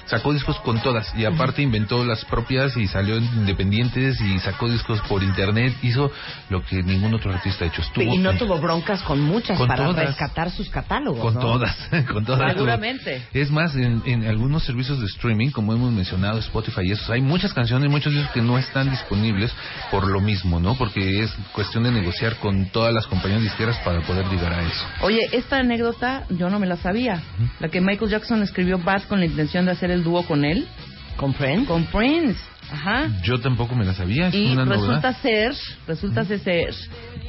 [0.06, 4.68] Sacó discos con todas y aparte inventó las propias y salió en independientes y sacó
[4.68, 6.10] discos por internet, hizo
[6.50, 7.82] lo que ningún otro artista ha hecho.
[7.82, 10.06] Estuvo y no en- tuvo broncas con muchas Con para todas.
[10.06, 11.20] rescatar sus catálogos.
[11.20, 11.40] con ¿no?
[11.40, 11.76] todas,
[12.12, 12.52] con todas.
[12.52, 13.22] Seguramente.
[13.32, 17.20] Es más, en, en algunos servicios de streaming, como hemos mencionado, Spotify y esos, hay
[17.22, 19.52] muchas canciones, muchos discos que no están disponibles
[19.90, 20.74] por lo mismo, ¿no?
[20.74, 24.84] Porque es cuestión de negociar con todas las compañías disqueras para poder llegar a eso.
[25.02, 27.22] Oye, esta anécdota yo no me la sabía.
[27.60, 30.66] La que Michael Jackson escribió Bad con la intención de hacer el dúo con él.
[31.16, 31.66] ¿Con Prince?
[31.66, 32.40] Con Prince.
[32.70, 33.09] Ajá.
[33.23, 35.16] Yo tampoco me la sabía, es Y una resulta novedad.
[35.20, 35.55] ser,
[35.86, 36.40] resulta ser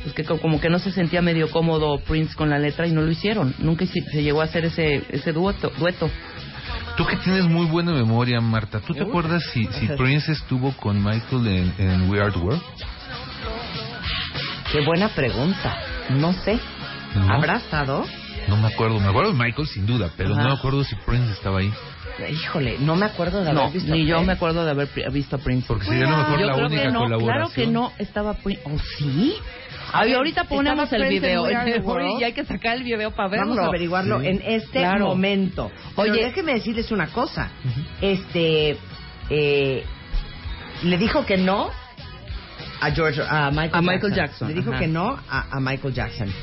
[0.03, 2.91] pues que co- como que no se sentía medio cómodo Prince con la letra y
[2.93, 3.53] no lo hicieron.
[3.59, 5.71] Nunca se llegó a hacer ese ese dueto.
[5.77, 6.09] dueto.
[6.95, 11.03] Tú que tienes muy buena memoria, Marta, ¿tú te acuerdas si, si Prince estuvo con
[11.03, 12.61] Michael en, en We Are the World?
[14.71, 15.75] Qué buena pregunta.
[16.11, 16.59] No sé.
[17.15, 17.33] ¿No?
[17.33, 18.05] ¿Habrá estado?
[18.47, 20.43] No me acuerdo, me acuerdo de Michael sin duda, pero Ajá.
[20.43, 21.71] no me acuerdo si Prince estaba ahí.
[22.31, 23.91] Híjole, no me acuerdo de haber No, visto.
[23.93, 25.65] ni yo me acuerdo de haber visto a Prince.
[25.67, 27.33] Porque sería a lo mejor yo la creo única que no, colaboración.
[27.35, 28.61] claro que no estaba Prince.
[28.65, 29.35] ¿Oh, sí?
[29.93, 31.47] A ver, ahorita ponemos ¿estaba el video.
[32.19, 33.47] Y hay que sacar el video para verlo.
[33.47, 34.27] Vamos a averiguarlo Sí.
[34.27, 35.07] en este Claro.
[35.07, 35.71] momento.
[35.95, 36.25] Oye, Oye.
[36.25, 37.49] déjeme decirles una cosa.
[38.01, 38.77] Este,
[39.29, 39.83] eh,
[40.83, 41.69] le dijo que no
[42.81, 44.79] a George, a Michael, A Michael Jackson, Le dijo ajá.
[44.79, 46.33] que no a, a Michael Jackson.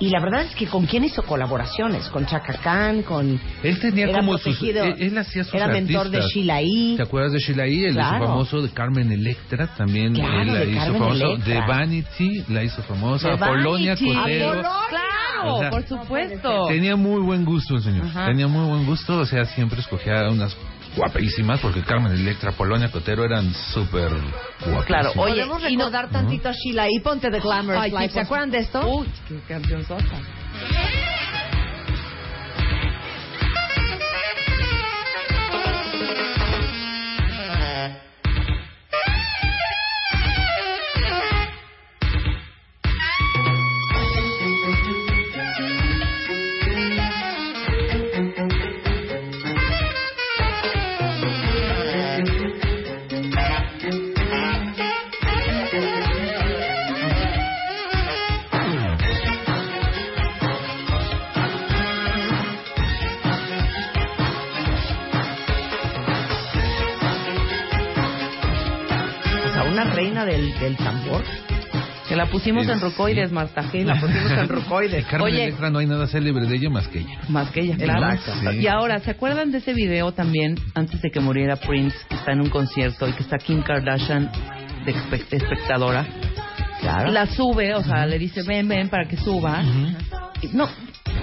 [0.00, 4.06] Y la verdad es que con quién hizo colaboraciones, con Chaka Khan, con Él tenía
[4.08, 4.62] Era como sus...
[4.62, 6.34] Él, él hacía sus era mentor de artistas.
[6.34, 6.94] Sheila E.
[6.96, 7.86] ¿Te acuerdas de Sheila E?
[7.86, 8.16] El Claro.
[8.16, 11.26] hizo famoso de Carmen Electra, también Claro, él la de hizo Carmen famoso.
[11.32, 11.54] Electra.
[11.54, 13.34] De Vanity la hizo famosa.
[13.36, 14.14] Vanity.
[14.14, 14.52] Cotero.
[14.88, 16.66] Claro, O sea, por supuesto.
[16.68, 18.06] Tenía muy buen gusto el señor.
[18.06, 18.26] Ajá.
[18.26, 20.56] Tenía muy buen gusto, o sea, siempre escogía unas
[20.98, 24.84] guapísimas, porque Carmen Electra, Polonia Cotero eran súper guapísimas.
[24.86, 27.00] Claro, oye, Podemos y no- recordar tantito a Sheila E.
[27.02, 28.08] Ponte The Glamorous Ay.
[28.10, 28.86] ¿Se acuerdan de esto?
[28.86, 30.04] Uy, qué cancionzota.
[30.04, 30.97] O
[70.60, 71.22] del, tambor.
[72.08, 73.34] Que la pusimos Sí, en Rucoides, sí.
[73.34, 73.70] Marta.
[73.70, 75.04] Sí, la pusimos en Rucoides.
[75.06, 75.44] Carmen Oye.
[75.44, 77.18] Electra no hay nada célebre de ella más que ella.
[77.28, 78.16] Más que ella, claro.
[78.50, 78.56] Sí.
[78.60, 82.32] Y ahora, ¿se acuerdan de ese video también, antes de que muriera Prince, que está
[82.32, 84.30] en un concierto y que está Kim Kardashian
[84.86, 86.06] de espe- espectadora?
[86.80, 87.10] Claro.
[87.10, 89.62] La sube, o sea, le dice, ven, ven, para que suba.
[90.40, 90.66] Y- No,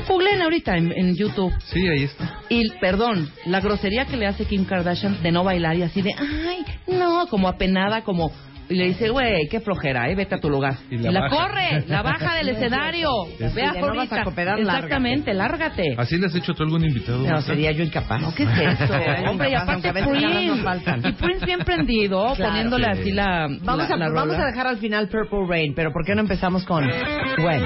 [0.07, 1.52] googleen ahorita en, en YouTube.
[1.74, 2.41] Sí, ahí está.
[2.49, 6.12] Y, perdón, la grosería que le hace Kim Kardashian de no bailar y así de,
[6.16, 6.64] ay,
[6.95, 8.32] no, como apenada, como...
[8.68, 10.76] Y le dice, güey, qué flojera, eh, vete a tu lugar.
[10.90, 11.36] Y Y la baja.
[11.36, 13.10] corre, la baja del escenario.
[13.40, 14.22] Es- Ve a no vas ahorita.
[14.22, 14.78] a cooperar, lárgate.
[14.86, 15.84] Exactamente, lárgate.
[15.98, 17.20] ¿Así le has hecho tú algún invitado?
[17.28, 18.22] No, sería yo incapaz.
[18.22, 18.94] No, ¿qué es eso?
[19.30, 21.08] Hombre, y aparte Prince.
[21.10, 22.52] Y Prince bien prendido, Claro.
[22.52, 23.02] poniéndole Sí.
[23.02, 24.44] así la, Vamos, la, a, la vamos rola.
[24.44, 27.64] a dejar al final Purple Rain, pero ¿por qué no empezamos con When?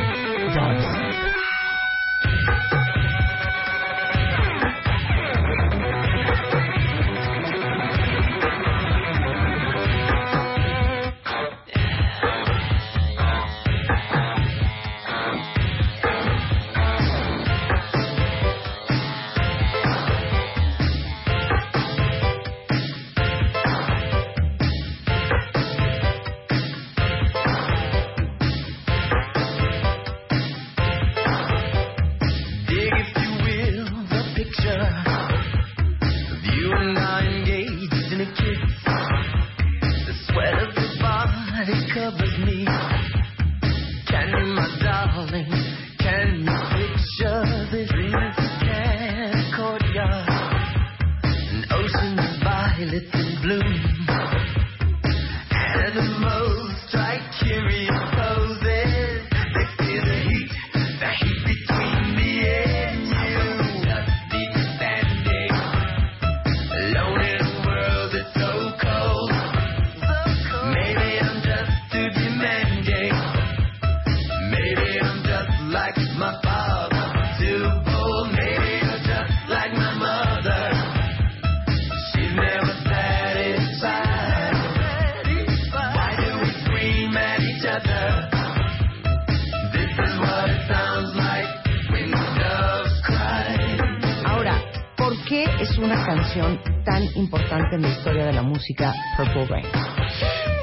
[98.79, 99.65] Música Purple Rain?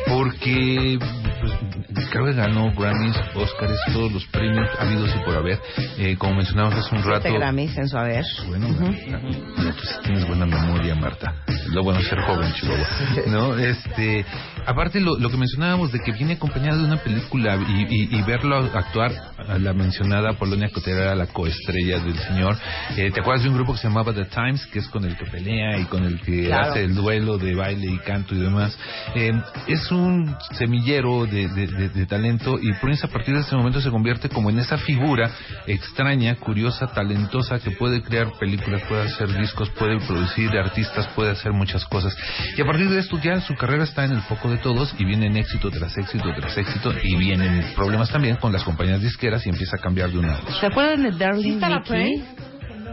[0.08, 5.60] Porque pues, creo que ganó Grammys, Oscars, todos los premios habidos y por haber.
[5.98, 7.32] Eh, como mencionamos hace un rato.
[7.32, 8.24] Grammys en su haber.
[8.46, 11.34] Bueno, Marta, no, pues tienes buena memoria, Marta.
[11.72, 12.86] Lo bueno es ser joven, Chihuahua.
[13.26, 13.58] ¿No?
[13.58, 14.24] Este,
[14.64, 18.22] aparte, lo, lo que mencionábamos de que viene acompañado de una película y, y, y
[18.22, 19.12] verlo actuar,
[19.48, 22.56] a la mencionada Polonia Cotera era la coestrella del señor.
[22.96, 25.16] Eh, ¿Te acuerdas de un grupo que se llamaba The Times, que es con el
[25.16, 26.70] que pelea y con el que Claro.
[26.72, 28.76] hace el duelo de baile y canto y demás?
[29.14, 29.32] Eh,
[29.68, 33.80] es un semillero de, de- de- de talento y Prince a partir de ese momento
[33.80, 35.30] se convierte como en esa figura
[35.66, 41.52] extraña, curiosa, talentosa que puede crear películas, puede hacer discos, puede producir artistas, puede hacer
[41.52, 42.16] muchas cosas.
[42.56, 45.04] Y a partir de esto ya su carrera está en el foco de todos y
[45.04, 49.50] vienen éxito tras éxito tras éxito y vienen problemas también con las compañías disqueras y
[49.50, 50.60] empieza a cambiar de una a otra.
[50.60, 52.24] ¿Se acuerdan de Darling ¿Sí?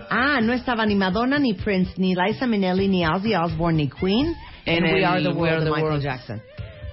[0.10, 4.34] Ah, no estaba ni Madonna, ni Prince, ni Liza Minnelli, ni Ozzy Osbourne, ni Queen.
[4.66, 6.04] En We el Are the We World Are de the Michael World.
[6.04, 6.42] Jackson.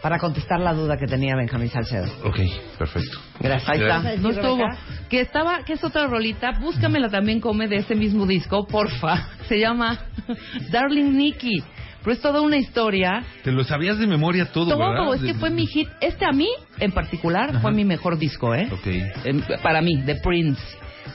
[0.03, 2.07] Para contestar la duda que tenía Benjamín Salcedo.
[2.25, 2.39] Ok,
[2.79, 3.19] perfecto.
[3.39, 3.69] Gracias.
[3.69, 4.65] Ahí está, no estuvo.
[5.11, 9.29] Que estaba, que es otra rolita, búscamela también come de ese mismo disco, porfa.
[9.49, 9.99] Se llama
[10.71, 11.63] Darling Nikki.
[12.03, 13.23] Pero es toda una historia.
[13.45, 15.15] Te lo sabías de memoria todo, Todo, ¿verdad?
[15.17, 15.89] es que fue mi hit.
[16.01, 16.49] Este a mí,
[16.79, 17.61] en particular, Ajá.
[17.61, 18.69] fue mi mejor disco, ¿eh?
[18.73, 19.61] Ok.
[19.63, 20.63] Para mí, de Prince.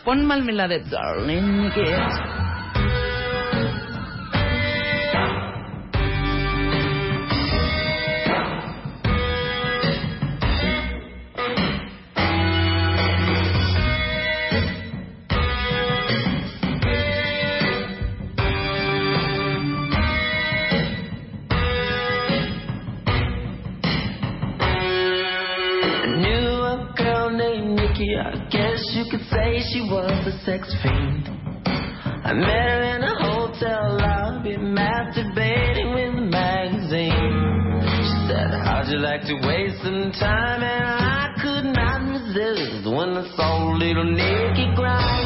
[0.03, 1.82] Pónme la de Darling Nikki.
[28.17, 31.27] I guess you could say she was a sex fiend.
[32.23, 37.81] I met her in a hotel lobby, masturbating with a magazine.
[37.81, 40.63] She said, How'd you like to waste some time?
[40.63, 45.24] And I could not resist when I saw little Nikki grind.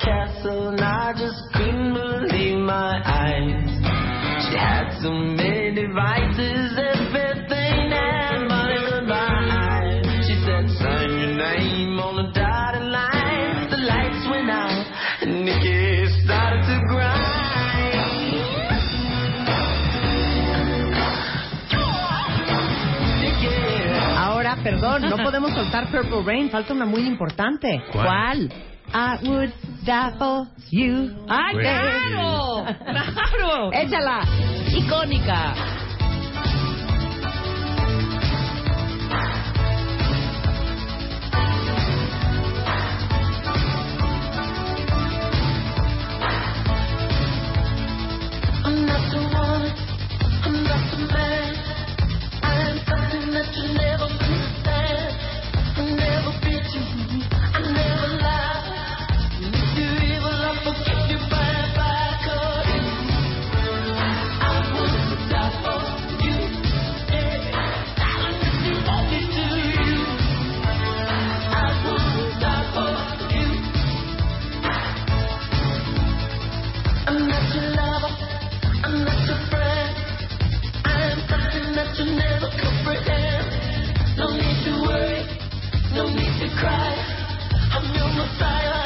[0.00, 3.68] Castle and I just couldn't believe my eyes.
[4.48, 10.02] She had so many devices, everything that money could buy.
[10.26, 13.70] She said, sign your name on the dotted line.
[13.70, 14.86] The lights went out
[15.22, 17.30] and Nikki started to grind.
[24.62, 26.50] Perdón, no podemos soltar Purple Rain.
[26.50, 27.82] Falta una muy importante.
[27.92, 28.52] ¿Cuál?
[28.92, 29.52] I would
[29.86, 31.10] die for you.
[31.28, 32.64] ¡Ay, Pues claro!
[32.84, 33.70] ¡Claro!
[33.72, 34.24] Échala.
[34.74, 35.54] Icónica.
[48.64, 49.66] I'm not the one,
[50.44, 51.54] I'm not the man.
[52.42, 54.08] I am something that you never
[86.60, 87.70] need to cry.
[87.72, 88.79] I'm your messiah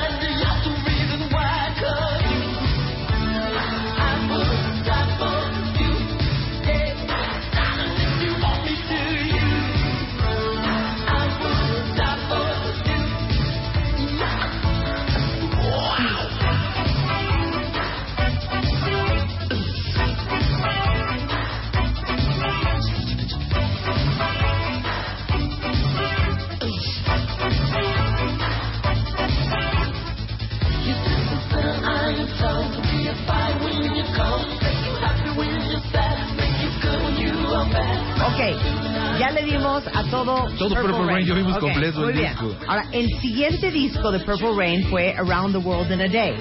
[40.69, 42.31] todo, Todo Purple Rain, yo vimos Ok, completo el bien.
[42.33, 42.57] disco.
[42.67, 46.35] Ahora, el siguiente disco de Purple Rain fue Around the World in a Day,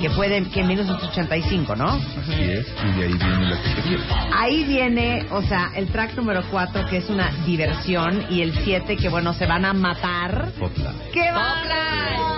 [0.00, 1.86] que fue de, que en 1985, ¿no?
[1.88, 3.98] Así es, y de ahí viene la que.
[4.36, 8.96] Ahí viene, o sea, el track número 4, que es una diversión, y el 7,
[8.96, 10.52] que bueno, se van a matar.
[10.58, 10.94] Hotline.
[11.12, 12.29] ¡Qué va!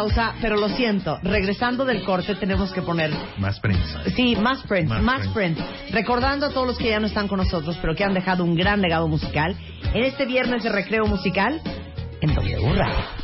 [0.00, 4.02] Pausa, pero lo siento, regresando del corte tenemos que poner Más prensa.
[4.16, 5.62] Sí, más Prince, Más más, Prince.
[5.90, 8.54] Recordando a todos los que ya no están con nosotros, pero que han dejado un
[8.54, 9.54] gran legado musical,
[9.92, 11.60] en este viernes de recreo musical
[12.22, 13.19] en W Radio.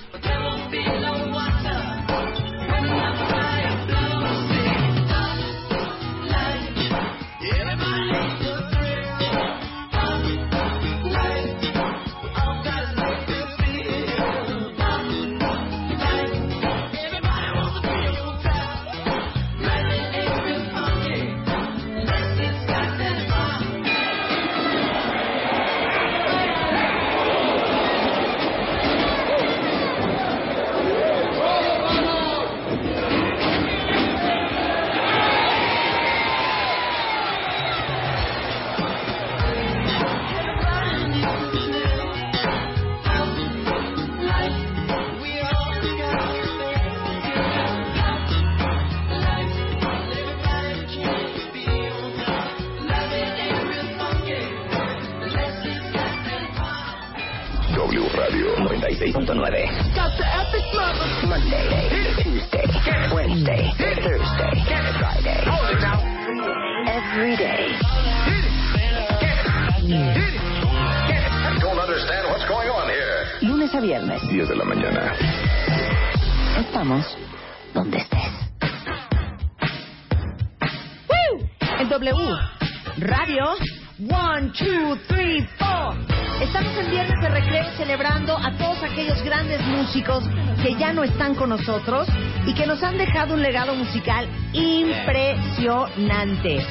[93.36, 96.64] Un legado musical impresionante.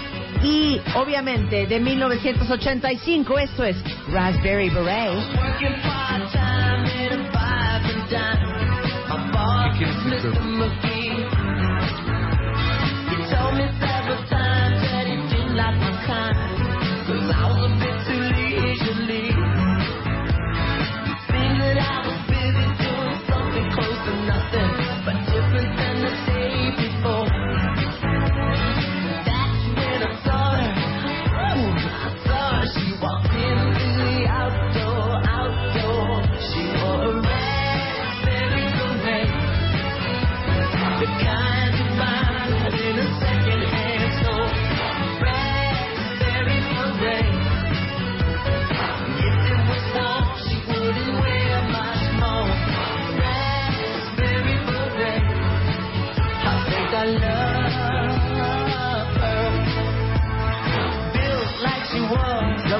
[0.43, 3.77] Y obviamente de 1985 esto es
[4.11, 5.13] Raspberry Beret.
[9.73, 10.39] ¿Qué quieres decir tú?
[10.57, 10.65] Lo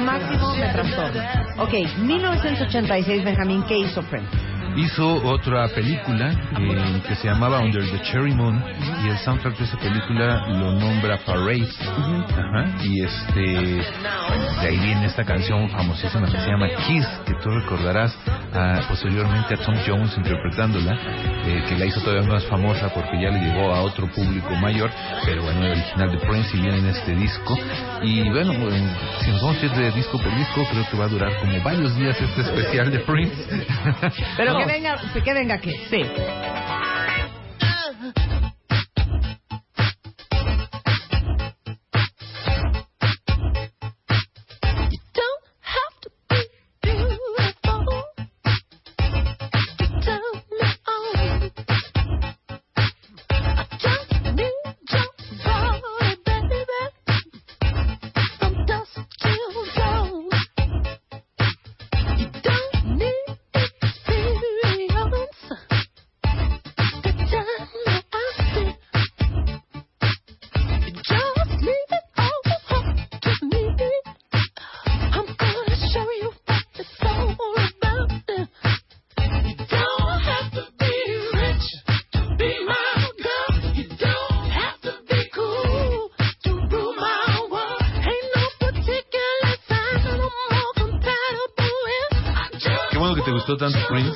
[0.05, 1.45] máximo me trastorna.
[1.57, 4.55] Ok, 1986, Benjamín, ¿qué hizo Prince?
[4.77, 8.61] hizo otra película eh, que se llamaba Under the Cherry Moon
[9.03, 11.67] y el soundtrack de esa película lo nombra Parade.
[12.37, 17.49] Ajá, y este de ahí viene esta canción famosísima que se llama Kiss, que tú
[17.51, 18.17] recordarás
[18.55, 20.93] ah, posteriormente a Tom Jones interpretándola,
[21.45, 24.89] eh, que la hizo todavía más famosa porque ya le llegó a otro público mayor,
[25.25, 27.57] pero bueno, el original de Prince y viene en este disco.
[28.01, 28.53] Y bueno,
[29.21, 31.61] si nos vamos a ir de disco por disco, creo que va a durar como
[31.61, 33.65] varios días este especial de Prince.
[34.37, 35.71] Pero que venga, que venga que.
[35.89, 36.01] Sí.
[93.57, 94.11] Tanto Prince.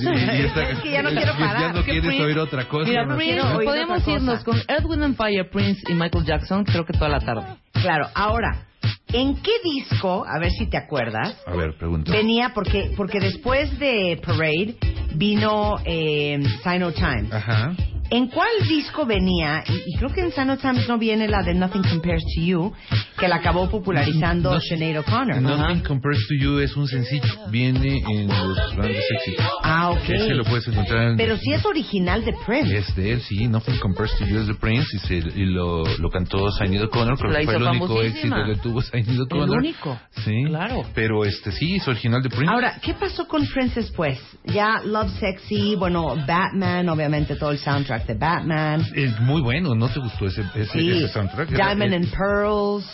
[0.00, 2.38] Y- y esta- Es que ya no quiero ya parar, no que quieres Prince- oír
[2.38, 2.88] otra cosa.
[2.88, 3.16] Mira, ¿no?
[3.16, 4.44] Prince, podemos irnos cosa.
[4.44, 7.42] con Earth, Wind and Fire, Prince y Michael Jackson, creo que toda la tarde.
[7.72, 8.66] Claro, ahora,
[9.12, 12.10] ¿en qué disco, a ver si te acuerdas, A ver, pregunta.
[12.12, 14.76] venía, porque, porque después de Parade
[15.14, 17.32] vino eh, Sign of Times.
[17.32, 17.72] Ajá.
[18.10, 19.62] ¿En cuál disco venía?
[19.68, 22.40] Y, y creo que en Sign of Times no viene la de Nothing Compares to
[22.40, 22.72] You,
[23.18, 25.42] que la acabó popularizando No- Sinead O'Connor.
[25.42, 27.28] Nothing Compares to You es un sencillo.
[27.50, 29.44] Viene en los grandes éxitos.
[29.62, 30.08] Ah, ok.
[30.08, 31.16] Ese lo puedes encontrar en...
[31.18, 32.78] Pero sí es original de Prince.
[32.78, 33.46] Es de él, sí.
[33.46, 37.18] Nothing Compares to You es de Prince y, se, y lo, lo cantó Sinead O'Connor.
[37.18, 39.58] Creo La que fue el único éxito que tuvo Sinead O'Connor.
[39.58, 39.98] único.
[40.24, 40.44] Sí.
[40.46, 40.82] Claro.
[40.94, 42.50] Pero este sí, es original de Prince.
[42.52, 44.18] Ahora, ¿qué pasó con Prince después?
[44.44, 48.84] Ya Love Sexy, bueno, Batman, obviamente todo el soundtrack de Batman.
[48.94, 51.50] Es muy bueno, ¿no te gustó ese, ese, Sí, ese soundtrack?
[51.50, 52.84] Diamond and Pearls.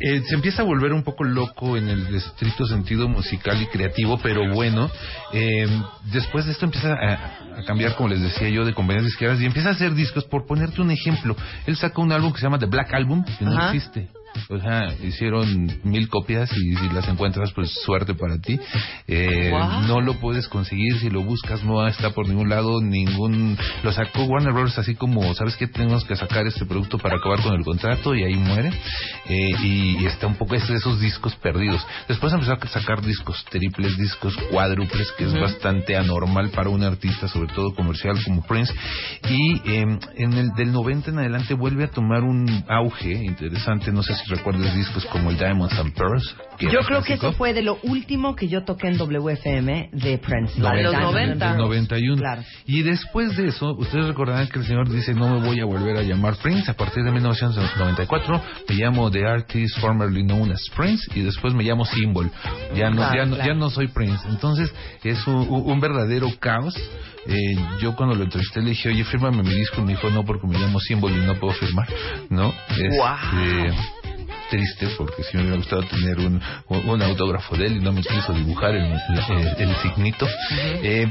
[0.00, 4.16] Eh, se empieza a volver un poco loco en el estricto sentido musical y creativo,
[4.22, 4.88] pero bueno,
[5.32, 5.66] eh,
[6.12, 9.46] después de esto empieza a, a cambiar, como les decía yo, de compañías izquierdas y
[9.46, 10.24] empieza a hacer discos.
[10.24, 11.36] Por ponerte un ejemplo,
[11.66, 14.08] él sacó un álbum que se llama The Black Album, que no existe.
[14.48, 18.58] O sea, hicieron mil copias y si las encuentras, pues suerte para ti.
[19.06, 19.82] Eh, Wow.
[19.88, 23.56] No lo puedes conseguir, si lo buscas no está por ningún lado, ningún...
[23.82, 24.78] Lo sacó Warner Bros.
[24.78, 25.66] así como, ¿sabes qué?
[25.66, 28.70] Tenemos que sacar este producto para acabar con el contrato y ahí muere.
[29.28, 31.84] Eh, y, y está un poco es de esos discos perdidos.
[32.08, 37.28] Después empezó a sacar discos triples, discos cuádruples, que es bastante anormal para un artista,
[37.28, 38.72] sobre todo comercial como Prince.
[39.28, 43.92] Y eh, en el del 90 en adelante vuelve a tomar un auge interesante.
[43.92, 46.36] No sé si recuerdas discos como el Diamonds and Pearls.
[46.58, 50.18] que Yo creo que eso fue de lo último que yo toqué en WFM de
[50.18, 50.60] Prince.
[50.60, 51.20] la de los Diamond 90.
[51.20, 51.58] and Del Pearls.
[51.58, 52.16] 91.
[52.16, 52.42] Claro.
[52.66, 55.96] Y después de eso, ustedes recordarán que el señor dice, no me voy a volver
[55.96, 56.70] a llamar Prince.
[56.70, 61.64] A partir de 1994 me llamo The Artist Formerly Known as Prince y después me
[61.64, 62.30] llamo Symbol.
[62.74, 63.52] Ya no, Claro, ya no, claro.
[63.52, 64.26] ya no soy Prince.
[64.28, 64.72] Entonces
[65.02, 66.74] es un, un verdadero caos.
[67.26, 69.80] Eh, yo cuando lo entrevisté le dije, oye, fírmame mi disco.
[69.82, 71.86] Y me dijo, no, porque me llamo Symbol y no puedo firmar.
[72.30, 72.54] ¿No?
[72.70, 72.88] Este,
[74.50, 78.02] triste porque sí me hubiera gustado tener un, un autógrafo de él y no me
[78.02, 80.26] quiso dibujar el, el- el signito.
[80.82, 81.06] Eh,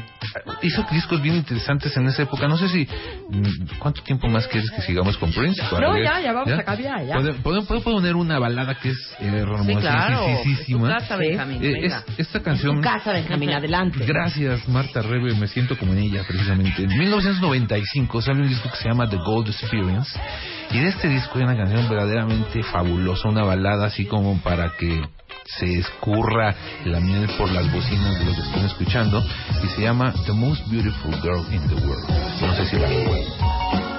[0.61, 2.47] hizo discos bien interesantes en esa época.
[2.47, 2.88] No sé si.
[3.30, 5.61] mm, ¿Cuánto tiempo más quieres que sigamos con Prince?
[5.69, 7.15] Para No, ver- ya, ya vamos a cambiar, ya.
[7.15, 10.26] ¿Puedo, puedo- puedo poner una balada que es eh, Sí, claro.
[10.68, 11.64] Tu casa, Benjamín.
[11.64, 12.81] Eh, es- esta Tu canción.
[12.81, 14.05] casa, Benjamín, adelante.
[14.05, 16.84] Gracias, Marta Rebe, me siento como en ella precisamente.
[16.84, 20.19] En 1995 sale un disco que se llama The Gold Experience
[20.72, 25.01] y de este disco hay una canción verdaderamente fabulosa, una balada así como para que
[25.45, 26.55] se escurra
[26.85, 29.23] la miel por las bocinas de lo que están escuchando
[29.63, 32.09] y se llama The Most Beautiful Girl in the World.
[32.41, 33.97] No sé si la recuerdan.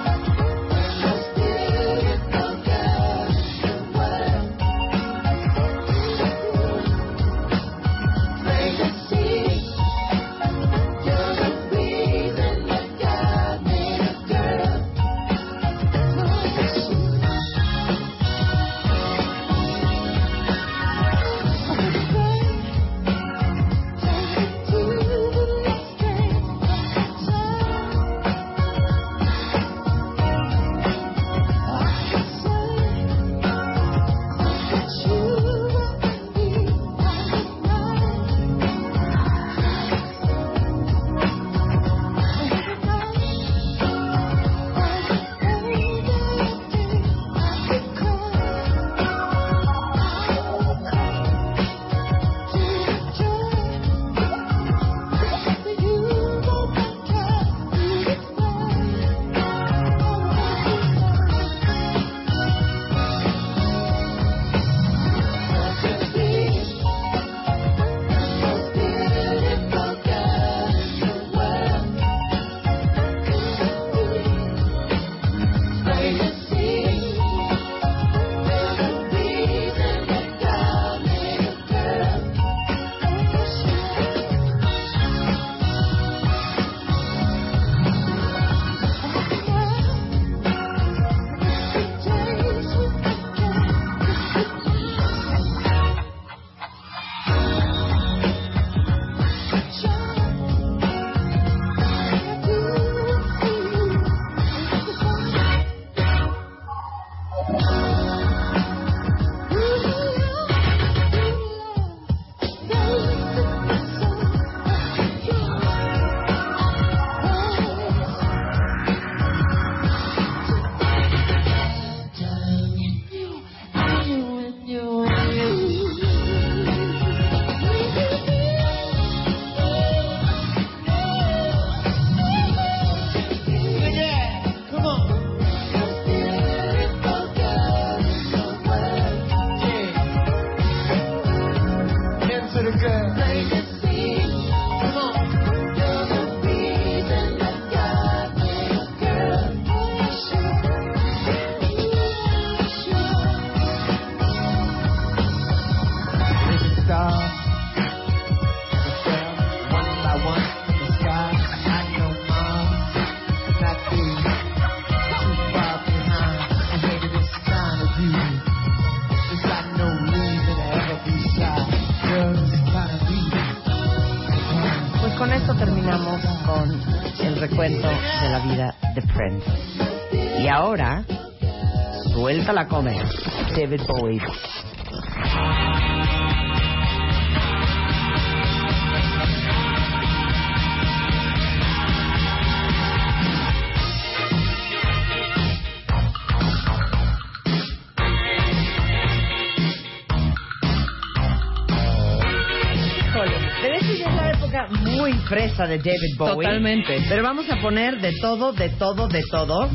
[203.61, 206.35] Pero esa ya es la época muy fresa de David Bowie.
[206.35, 207.05] Totalmente.
[207.09, 209.69] Pero vamos a poner de todo, de todo, de todo.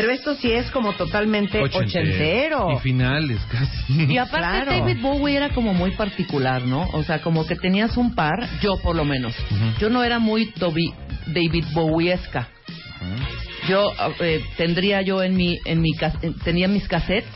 [0.00, 2.70] Pero esto sí es como totalmente ochentero.
[2.72, 4.12] Y finales casi.
[4.12, 4.70] Y aparte Claro.
[4.72, 6.88] David Bowie era como muy particular, ¿no?
[6.92, 9.34] O sea, como que tenías un par, yo por lo menos.
[9.78, 10.94] Yo no era muy Toby-
[11.26, 12.48] David Bowiesca.
[13.68, 15.90] Yo eh, tendría yo en mi en mi
[16.22, 17.28] eh, tenía mis cassettes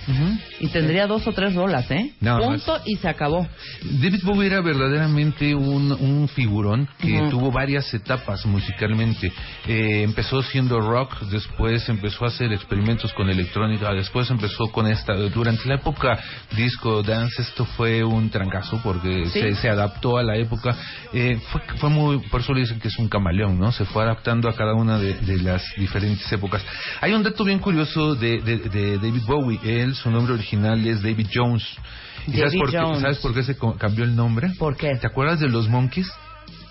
[0.61, 2.12] y tendría dos o tres rolas, ¿eh?
[2.20, 3.47] Nada Punto y se acabó.
[3.82, 9.32] David Bowie era verdaderamente un, un figurón que tuvo varias etapas musicalmente.
[9.66, 15.15] Eh, empezó siendo rock, después empezó a hacer experimentos con electrónica, después empezó con esta.
[15.15, 16.19] Durante la época
[16.57, 19.40] disco dance esto fue un trancazo porque Sí.
[19.40, 20.77] se, se adaptó a la época.
[21.12, 23.73] Eh, fue, fue muy, por eso le dicen que es un camaleón, ¿no?
[23.73, 26.64] Se fue adaptando a cada una de, de las diferentes épocas.
[27.01, 29.60] Hay un dato bien curioso de, de- de David Bowie.
[29.64, 31.64] Él, su nombre original es David Jones.
[32.26, 32.76] ¿Y sabes, por qué.
[33.01, 34.51] ¿Sabes por qué se cambió el nombre?
[34.59, 34.97] ¿Por qué?
[34.97, 36.10] ¿Te acuerdas de los Monkeys?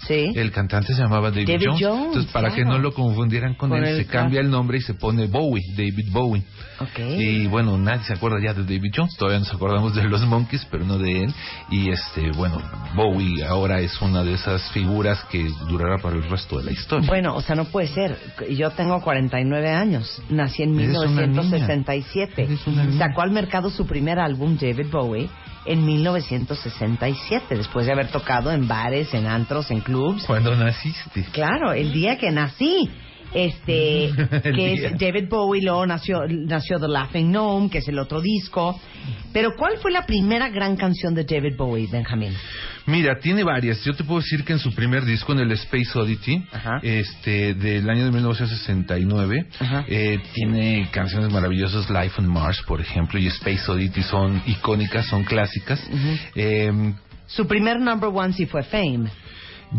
[0.10, 0.32] Sí.
[0.36, 1.82] El cantante se llamaba David, David Jones.
[1.82, 2.72] Jones, Entonces, para que claro.
[2.72, 5.28] no lo confundieran con, Con él, el se cambia ca- el nombre y se pone
[5.28, 6.44] Bowie, David Bowie.
[6.80, 7.00] Ok.
[7.20, 10.66] Y bueno, nadie se acuerda ya de David Jones, todavía nos acordamos de los Monkeys,
[10.72, 11.34] pero no de él.
[11.70, 12.60] Y este, bueno,
[12.96, 17.08] Bowie ahora es una de esas figuras que durará para el resto de la historia.
[17.08, 18.18] Bueno, o sea, no puede ser.
[18.50, 20.22] Yo tengo 49 años.
[20.30, 22.34] Nací en Eres una 1967.
[22.42, 22.54] niña.
[22.54, 23.08] Eres una niña.
[23.08, 25.30] Sacó al mercado su primer álbum, David Bowie,
[25.70, 30.26] en 1967, después de haber tocado en bares, en antros, en clubs.
[30.26, 31.26] Cuando naciste.
[31.32, 32.90] Claro, el día que nací.
[33.32, 34.10] Este,
[34.44, 38.80] que es David Bowie, luego nació, nació The Laughing Gnome, que es el otro disco.
[39.32, 42.34] Pero, ¿cuál fue la primera gran canción de David Bowie, Benjamín?
[42.90, 43.84] Mira, tiene varias.
[43.84, 46.80] Yo te puedo decir que en su primer disco, en el Space Oddity, Ajá.
[46.82, 49.86] este, del año de 1969, Ajá.
[49.88, 55.24] eh, tiene canciones maravillosas, Life on Mars, por ejemplo, y Space Oddity son icónicas, son
[55.24, 55.80] clásicas.
[56.36, 56.72] Eh,
[57.28, 59.10] Su primer number one sí fue Fame.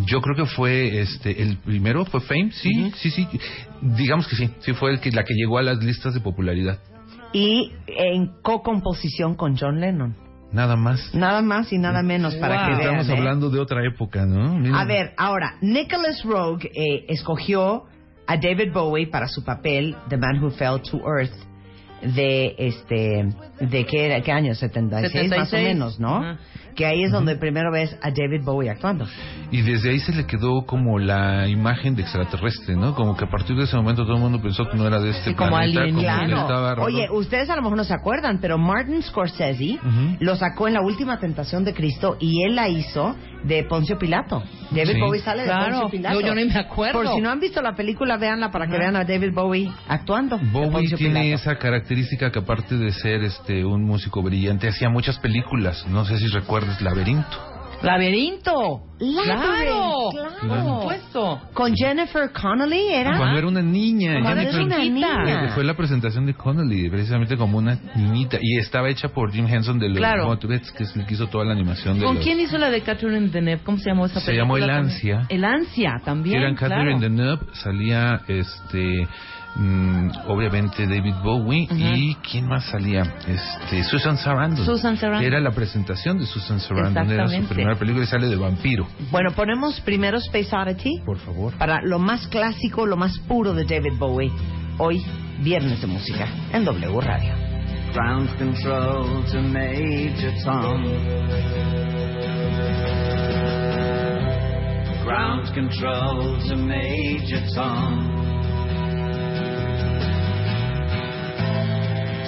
[0.07, 3.27] yo creo que fue este el primero fue Fame, sí, sí, sí.
[3.83, 6.79] Digamos que sí, sí fue el que la que llegó a las listas de popularidad.
[7.33, 10.17] Y en co-composición con John Lennon.
[10.53, 11.15] Nada más.
[11.15, 12.65] Nada más y nada menos para Wow.
[12.65, 12.99] que vean.
[13.01, 13.13] Estamos ¿eh?
[13.19, 14.59] hablando de otra época, ¿no?
[14.59, 14.81] Mira.
[14.81, 17.85] A ver, ahora, Nicholas Rogue eh, escogió
[18.27, 21.35] a David Bowie para su papel The Man Who Fell to Earth
[22.03, 23.29] de este
[23.61, 25.65] de qué era qué año 76, más o 76.
[25.69, 26.17] menos, ¿no?
[26.17, 26.39] Ajá.
[26.75, 29.07] Que ahí es donde primero ves a David Bowie actuando.
[29.51, 32.95] Y desde ahí se le quedó como la imagen de extraterrestre, ¿no?
[32.95, 35.11] Como que a partir de ese momento todo el mundo pensó que no era de
[35.11, 36.37] este Sí, como planeta, como Claro.
[36.41, 36.83] estaba raro.
[36.85, 39.79] Oye, ustedes a lo mejor no se acuerdan, pero Martin Scorsese
[40.21, 44.43] lo sacó en la última tentación de Cristo y él la hizo de Poncio Pilato.
[44.71, 45.01] David Sí.
[45.01, 45.49] Bowie sale de.
[45.51, 46.21] Poncio Pilato.
[46.21, 47.03] Yo- yo ni me acuerdo.
[47.03, 50.39] Por si no han visto la película, véanla para que vean a David Bowie actuando.
[50.53, 51.43] Bowie tiene Pilato.
[51.43, 55.87] esa característica que aparte de ser este un músico brillante hacía muchas películas.
[55.89, 56.29] No sé si
[56.61, 57.47] recuerdas Laberinto.
[57.83, 58.83] Laberinto.
[58.99, 60.11] Claro.
[60.11, 60.39] claro.
[60.47, 61.41] Por supuesto.
[61.55, 63.17] Con Jennifer Connelly era.
[63.17, 64.21] Cuando era una niña.
[64.21, 64.79] Cuando Jennifer- era una
[65.25, 65.43] niña.
[65.47, 68.37] que Fue la presentación de Connelly, precisamente como una niñita.
[68.41, 70.39] Y estaba hecha por Jim Henson de los Claro.
[70.39, 70.55] Que
[70.85, 73.29] es el que hizo toda la animación de ¿Con los- quién hizo la de Catherine
[73.29, 73.63] Deneuve?
[73.65, 74.45] ¿Cómo se llamó esa Se película?
[74.45, 74.71] llamó El?
[74.71, 75.27] Ansia.
[75.31, 76.39] El Ansia también.
[76.43, 77.01] Eran Catherine claro.
[77.01, 79.09] Deneuve, salía este
[79.57, 84.65] mm, obviamente David Bowie y quién más salía este Susan Sarandon.
[84.65, 85.25] Susan Sarandon.
[85.25, 88.87] Era la presentación de Susan Sarandon, era su primera película y sale de vampiro.
[89.11, 91.55] Bueno, ponemos primero Space Oddity Por favor.
[91.59, 94.31] para lo más clásico, lo más puro de David Bowie.
[94.79, 95.05] Hoy,
[95.41, 97.35] viernes de música en W Radio.
[97.93, 100.85] Ground control to Major Tom.
[105.05, 108.30] Ground control to Major Tom.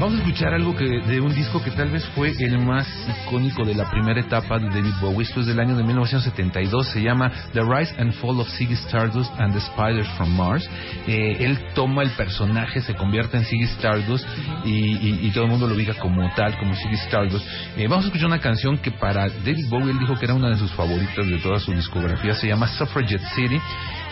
[0.00, 2.88] Vamos a escuchar algo que de un disco que tal vez fue el más
[3.26, 5.24] icónico de la primera etapa de David Bowie.
[5.24, 6.88] Esto es del año de 1972.
[6.88, 10.66] Se llama The Rise and Fall of Ziggy Stardust and the Spiders from Mars.
[11.06, 14.26] Eh, él toma el personaje, se convierte en Ziggy Stardust
[14.64, 17.46] y, todo el mundo lo ubica como tal, como Ziggy Stardust.
[17.76, 20.48] Eh, vamos a escuchar una canción que para David Bowie él dijo que era una
[20.48, 22.34] de sus favoritas de toda su discografía.
[22.36, 23.60] Se llama Suffragette City.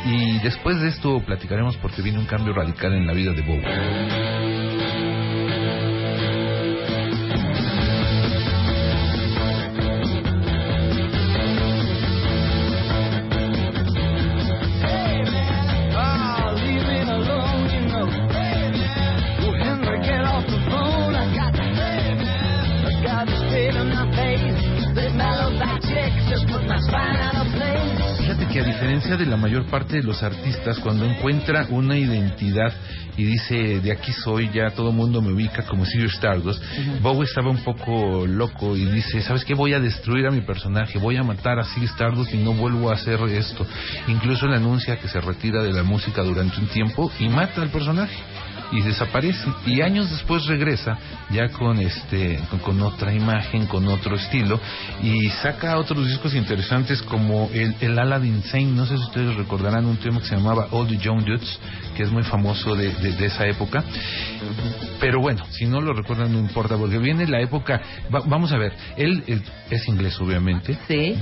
[0.05, 5.18] Y después de esto platicaremos porque viene un cambio radical en la vida de Bowie.
[28.19, 32.73] Fíjate que a diferencia de la mayor parte de los artistas, cuando encuentra una identidad
[33.17, 36.63] y dice, de aquí soy, ya todo el mundo me ubica como Ziggy Stardust,
[37.03, 39.55] Bowie estaba un poco loco y dice, ¿sabes qué?
[39.55, 42.91] Voy a destruir a mi personaje, voy a matar a Ziggy Stardust y no vuelvo
[42.91, 43.67] a hacer esto.
[44.07, 47.71] Incluso le anuncia que se retira de la música durante un tiempo y mata al
[47.71, 48.17] personaje
[48.73, 49.49] y desaparece.
[49.67, 50.99] Y años después regresa
[51.31, 54.61] ya con este con, con otra imagen con otro estilo
[55.03, 59.85] y saca otros discos interesantes como el, el Aladdin Sane no sé si ustedes recordarán
[59.87, 61.59] un tema que se llamaba All the Young Dudes
[61.97, 63.83] que es muy famoso de, de- de esa época.
[65.01, 67.81] Pero bueno si no lo recuerdan no importa porque viene la época
[68.15, 70.77] va- vamos a ver él, él es inglés obviamente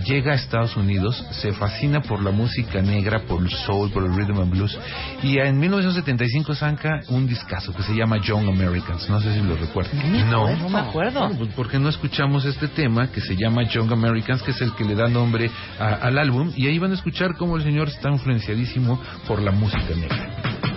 [0.05, 4.15] llega a Estados Unidos se fascina por la música negra por el soul por el
[4.15, 4.79] rhythm and blues
[5.23, 9.57] y en 1975 saca un discazo que se llama Young Americans no sé si lo
[9.57, 11.21] recuerdan no No me acuerdo.
[11.21, 14.73] Bueno, pues porque no escuchamos este tema que se llama Young Americans, que es el
[14.75, 17.89] que le da nombre a- al álbum, y ahí van a escuchar cómo el señor
[17.89, 20.76] está influenciadísimo por la música negra.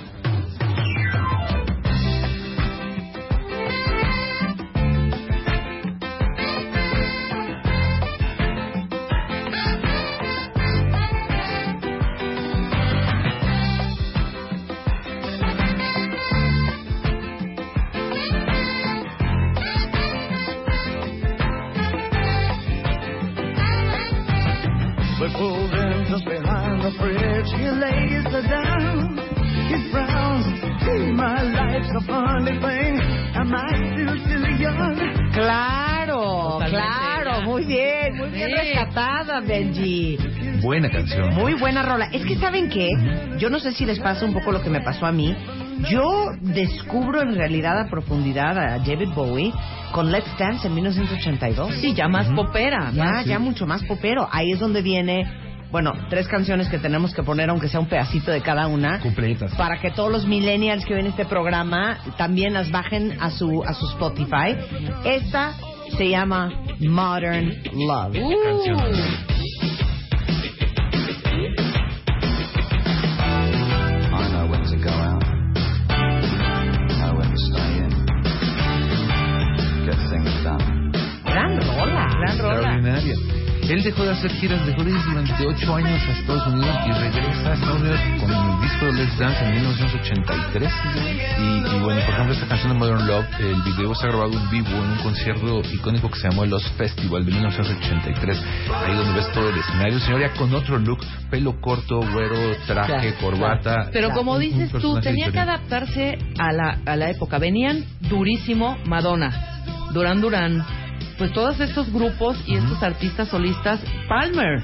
[39.79, 40.17] Benji.
[40.61, 41.33] Buena canción.
[41.35, 42.09] Muy buena rola.
[42.11, 42.89] Es que saben qué,
[43.37, 45.35] yo no sé si les pasa un poco lo que me pasó a mí.
[45.89, 49.53] Yo descubro en realidad a profundidad a David Bowie
[49.93, 51.73] con Let's Dance en 1982.
[51.75, 52.91] Sí, ya más popera.
[52.93, 54.27] Ya, más- ya mucho más popero.
[54.31, 55.23] Ahí es donde viene,
[55.71, 59.55] bueno, tres canciones que tenemos que poner, aunque sea un pedacito de cada una, Completas.
[59.55, 63.73] para que todos los millennials que ven este programa también las bajen a su a
[63.73, 64.57] su Spotify.
[65.05, 65.53] Esta
[65.97, 68.15] se llama Modern Love.
[68.15, 68.21] I
[74.31, 75.23] know when to go out.
[76.99, 77.91] Know when to stay in.
[79.85, 80.91] Get things done.
[81.25, 82.07] Gran rola.
[82.17, 82.69] Gran rola.
[82.75, 83.38] Extraordinaria.
[83.69, 87.49] Él dejó de hacer giras, de ir durante ocho años a Estados Unidos y regresa
[87.49, 90.71] a Estados Unidos con el disco de Let's Dance en 1983.
[91.37, 91.41] Y,
[91.75, 94.69] y bueno, por ejemplo, esta canción de Modern Love, el video está grabado en vivo
[94.69, 98.43] en un concierto icónico que se llamó el Lost Festival de 1983.
[98.87, 99.99] Ahí donde ves todo el escenario.
[99.99, 103.89] Señor ya con otro look, pelo corto, güero, traje, corbata.
[103.93, 107.37] Pero como Un- un dices tú, tenía que adaptarse a la, a la época.
[107.37, 109.61] Venían durísimo Madonna,
[109.93, 110.65] Duran Duran,
[111.19, 114.63] pues todos estos grupos y estos artistas solistas, Palmer,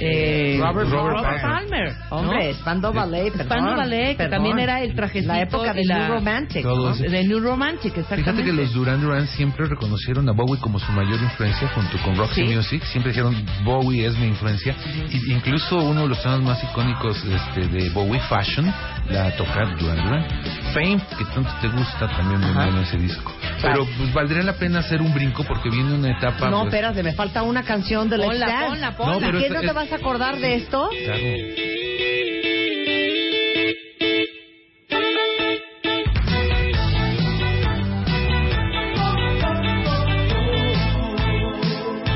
[0.00, 1.94] eh, Robert Palmer, Palmer.
[2.10, 3.46] Hombre, Spandau Ballet, perdón.
[3.46, 6.64] Spandau Ballet, que también era el trajecito La época de la- New Romantic.
[6.64, 6.94] ¿no?
[6.94, 8.32] de New Romantic, exactamente.
[8.32, 12.16] Fíjate que los Duran Duran siempre reconocieron a Bowie como su mayor influencia junto con
[12.16, 12.54] Roxy Sí.
[12.54, 12.82] Music.
[12.84, 13.34] Siempre dijeron
[13.64, 14.74] Bowie es mi influencia.
[15.10, 18.72] Y incluso uno de los temas más icónicos este, de Bowie, Fashion,
[19.08, 20.26] la toca Duran Duran.
[20.74, 23.32] Fame, que tanto te gusta, también venía en ese disco.
[23.62, 26.50] Pero pues valdría la pena hacer un brinco porque viene una etapa.
[26.50, 28.66] No, pues, espérate, me falta una canción de Ponla, Dance.
[28.68, 29.12] ponla, ponla.
[29.14, 30.88] No, pero ¿Y qué es- no te vas a acordar de esto?
[31.04, 31.22] claro.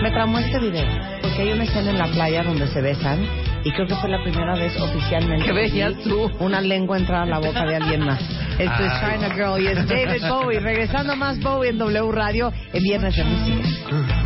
[0.03, 0.87] Me tramó este video,
[1.21, 3.19] porque hay una escena en la playa donde se besan
[3.65, 6.31] y creo que fue la primera vez oficialmente ¿Qué veías tú?
[6.41, 8.19] una lengua entrar a la boca de alguien más.
[8.59, 9.13] Esto es Ah.
[9.15, 10.61] China Girl y es David Bowie.
[10.61, 14.20] Regresando más Bowie en W Radio en Viernes de Música.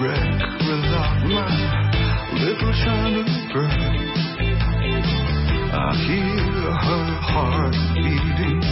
[0.00, 1.48] wreck without my
[2.32, 3.22] little China
[3.52, 3.70] bird.
[5.72, 8.62] I hear her heart beating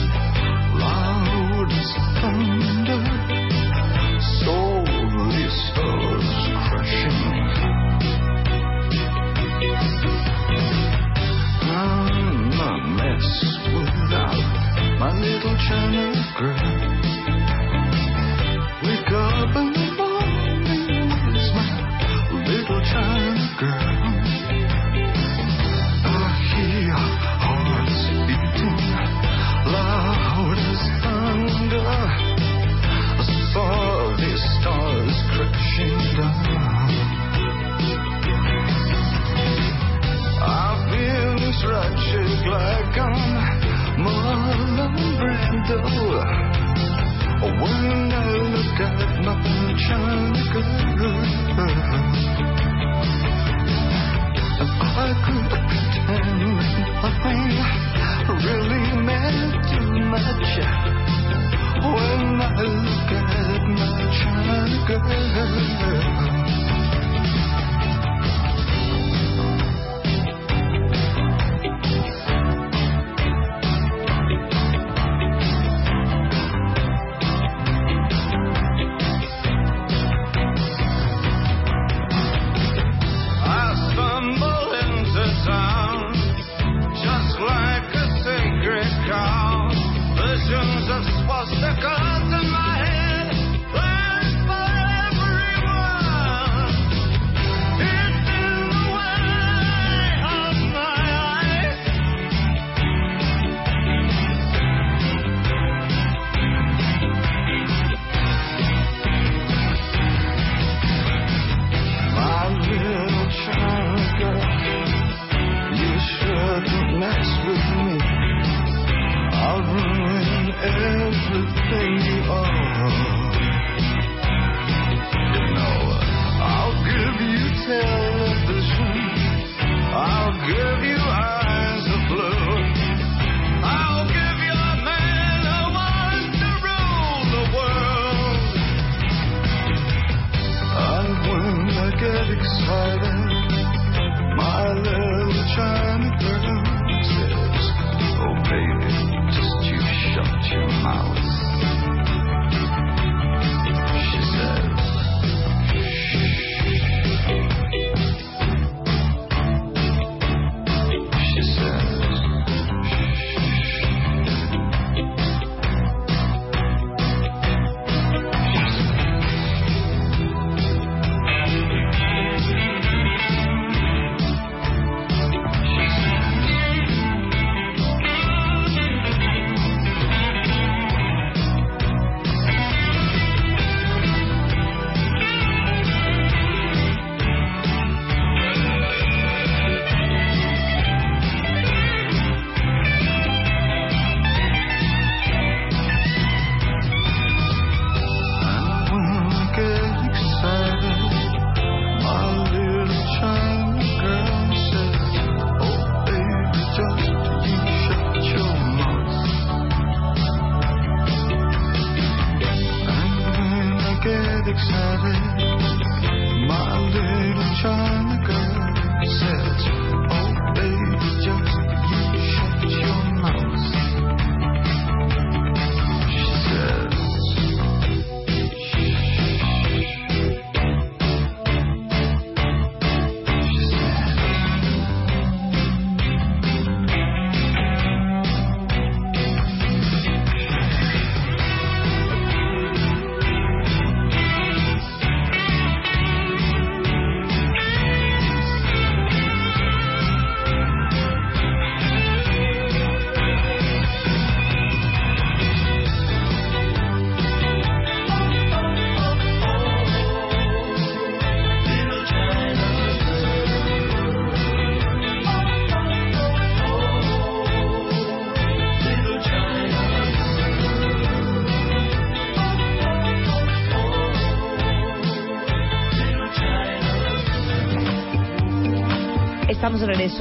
[0.81, 1.91] loud as
[2.21, 3.03] thunder.
[4.41, 4.57] So
[4.87, 6.29] many stars
[6.69, 7.21] crashing.
[11.77, 13.31] I'm a mess
[13.75, 16.05] without my little China
[16.39, 16.78] girl.
[47.61, 48.15] When I
[48.55, 49.35] look at my
[49.87, 51.23] china girl,
[54.63, 54.83] if I
[55.25, 56.43] could pretend
[56.89, 56.91] I
[58.47, 60.53] really meant too much.
[61.83, 66.28] When I look at my china.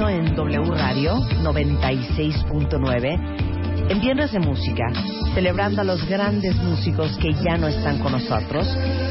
[0.06, 4.92] en W Radio 96.9 en Viernes de Música,
[5.34, 8.64] celebrando a los grandes músicos que ya no están con nosotros.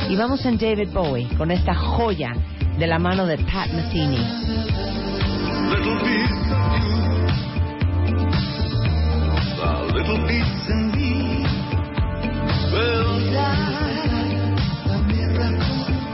[0.10, 2.32] Y vamos en David Bowie con esta joya
[2.80, 4.26] de la mano de Pat Metheny.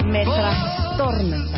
[0.07, 1.52] Me trastorna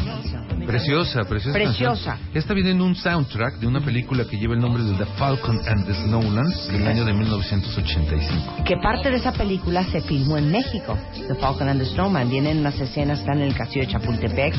[0.66, 1.54] Preciosa, preciosa.
[1.54, 2.12] Preciosa.
[2.12, 2.36] Canción.
[2.36, 5.60] Esta viene en un soundtrack de una película que lleva el nombre de The Falcon
[5.68, 8.64] and the Snowlands del año de 1985.
[8.66, 10.98] Que parte de esa película se filmó en México.
[11.28, 12.30] The Falcon and the Snowman.
[12.30, 14.56] Vienen unas escenas, están en el castillo de Chapultepec.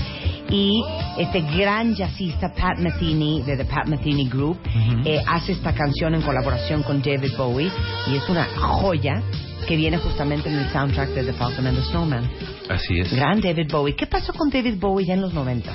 [0.50, 0.82] Y
[1.18, 5.06] este gran jazzista Pat Metheny de The Pat Metheny Group uh -huh.
[5.06, 7.70] eh, hace esta canción en colaboración con David Bowie.
[8.06, 9.22] Y es una joya
[9.66, 12.30] que viene justamente en el soundtrack de The Falcon and the Snowman.
[12.68, 13.12] Así es.
[13.12, 13.94] Gran David Bowie.
[13.94, 15.72] ¿Qué pasó con David Bowie ya en los 90?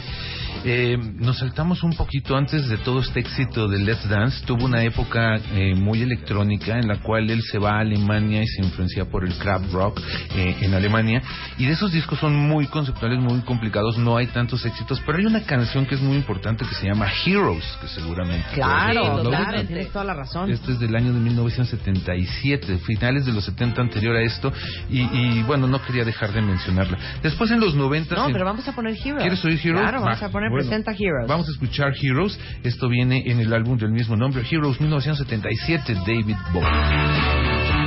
[0.63, 4.45] Eh, nos saltamos un poquito antes de todo este éxito de Let's Dance.
[4.45, 8.47] Tuvo una época eh, muy electrónica en la cual él se va a Alemania y
[8.47, 9.99] se influencia por el crab rock
[10.35, 11.21] eh, en Alemania.
[11.57, 13.97] Y de esos discos son muy conceptuales, muy complicados.
[13.97, 17.07] No hay tantos éxitos, pero hay una canción que es muy importante que se llama
[17.25, 18.45] Heroes, que seguramente.
[18.53, 20.51] Claro, claro, tienes toda la razón.
[20.51, 24.51] Este es del año de 1977, finales de los 70 anterior a esto.
[24.89, 26.97] Y, y, bueno, no quería dejar de mencionarla.
[27.21, 28.15] Después en los 90.
[28.15, 29.21] No, en- pero vamos a poner Heroes.
[29.21, 29.81] ¿Quieres oír Heroes?
[29.81, 30.25] Claro, vamos Va.
[30.25, 31.27] a poner Bueno, Presenta Heroes.
[31.27, 32.39] Vamos a escuchar Heroes.
[32.63, 37.80] Esto viene en el álbum del mismo nombre, Heroes 1977, David Bowie.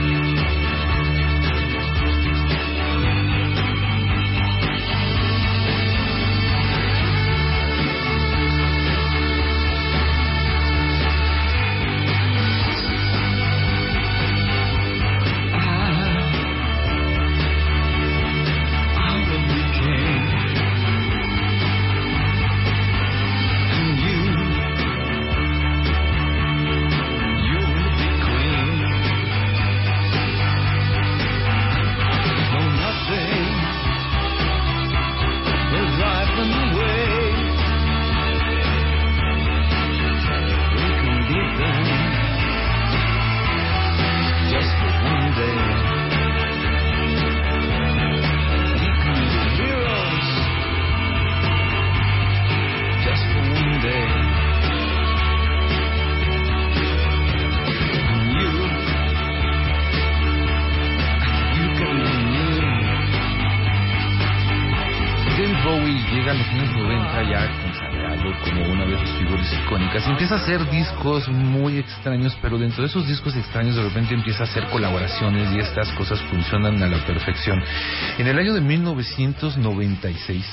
[70.44, 74.66] Hacer discos muy extraños, pero dentro de esos discos extraños de repente empieza a hacer
[74.66, 77.62] colaboraciones y estas cosas funcionan a la perfección.
[78.18, 80.44] En el año de 1996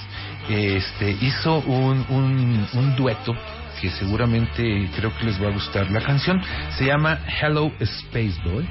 [0.48, 3.36] este, hizo un, un, un dueto
[3.82, 5.92] que seguramente creo que les va a gustar.
[5.92, 6.42] La canción
[6.78, 8.66] se llama Hello Space Boy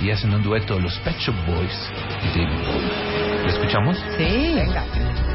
[0.00, 1.92] y hacen un dueto los Pet Shop Boys
[2.22, 3.42] y David Bowie.
[3.42, 3.98] ¿Lo escuchamos?
[4.16, 4.52] Sí.
[4.54, 5.29] Venga.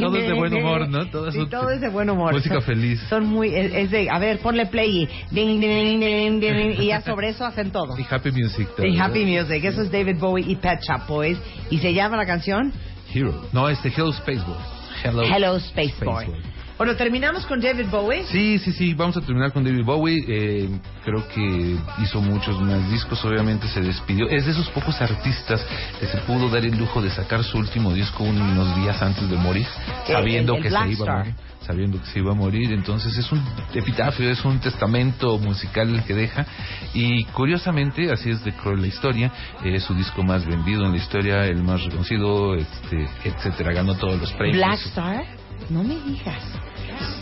[0.00, 1.06] Todo es de buen humor, ¿no?
[1.10, 2.32] Todo es Sí, todo es de buen humor.
[2.32, 3.00] música feliz.
[3.08, 3.54] Son muy...
[3.54, 4.10] Es, es de...
[4.10, 6.86] A ver, ponle play y...
[6.86, 7.98] ya sobre eso hacen todo.
[7.98, 8.68] Y Happy Music.
[8.78, 8.98] Y.
[8.98, 9.64] Happy Music.
[9.64, 11.38] Eso es David Bowie y Pet Shop Boys.
[11.70, 12.72] ¿Y se llama la canción?
[13.12, 13.42] Hero.
[13.52, 14.56] No, este Hello Space Boy.
[15.04, 16.26] Hello, Hello Space, Boy.
[16.78, 18.24] Bueno, terminamos con David Bowie.
[18.26, 20.24] Sí, sí, sí, vamos a terminar con David Bowie.
[20.28, 20.68] Eh,
[21.04, 24.28] creo que hizo muchos más discos, obviamente se despidió.
[24.28, 25.66] Es de esos pocos artistas
[25.98, 29.36] que se pudo dar el lujo de sacar su último disco unos días antes de
[29.36, 29.66] morir,
[30.06, 31.34] sabiendo el- el que Black se iba a morir.
[31.66, 33.42] Sabiendo que se iba a morir, entonces es un
[33.74, 36.46] epitafio, es un testamento musical el que deja.
[36.94, 39.32] Y curiosamente, así es de cruel la historia,
[39.64, 44.18] es su disco más vendido en la historia, el más reconocido, este, etcétera, ganó todos
[44.20, 44.56] los premios.
[44.56, 45.24] Black Star.
[45.70, 46.40] No me digas.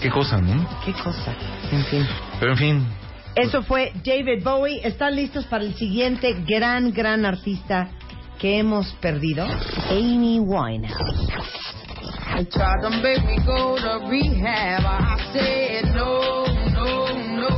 [0.00, 0.66] Qué cosa, ¿no?
[0.84, 1.34] Qué cosa.
[1.72, 2.06] En fin.
[2.38, 2.86] Pero en fin,
[3.34, 4.80] Eso fue David Bowie.
[4.82, 7.88] ¿Están listos para el siguiente gran, gran artista
[8.38, 9.46] que hemos perdido?
[9.90, 11.28] Amy Winehouse.
[12.34, 14.84] They tried to make me go to rehab.
[14.84, 17.06] I said no, no,
[17.38, 17.48] no.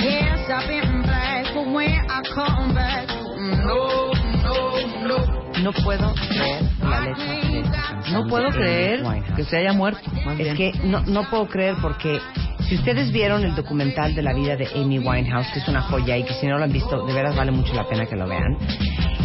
[0.00, 4.12] Yes, I've been black, but when I come back, no,
[4.42, 5.62] no, no.
[5.62, 9.02] No puedo creer la No puedo creer
[9.36, 10.00] que se haya muerto.
[10.38, 12.20] Es que no, no puedo creer porque
[12.68, 16.16] si ustedes vieron el documental de la vida de Amy Winehouse, que es una joya
[16.16, 18.26] y que si no lo han visto, de veras vale mucho la pena que lo
[18.26, 18.56] vean,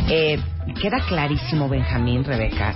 [0.10, 0.40] eh,
[0.82, 2.76] queda clarísimo, Benjamín, Rebeca,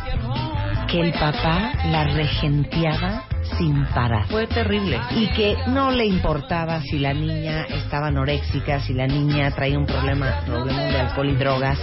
[0.88, 3.24] que el papá la regenteaba
[3.58, 4.28] sin parar.
[4.28, 5.00] Fue terrible.
[5.12, 9.86] Y que no le importaba si la niña estaba anoréxica, si la niña traía un
[9.86, 11.80] problema, problema de alcohol y drogas.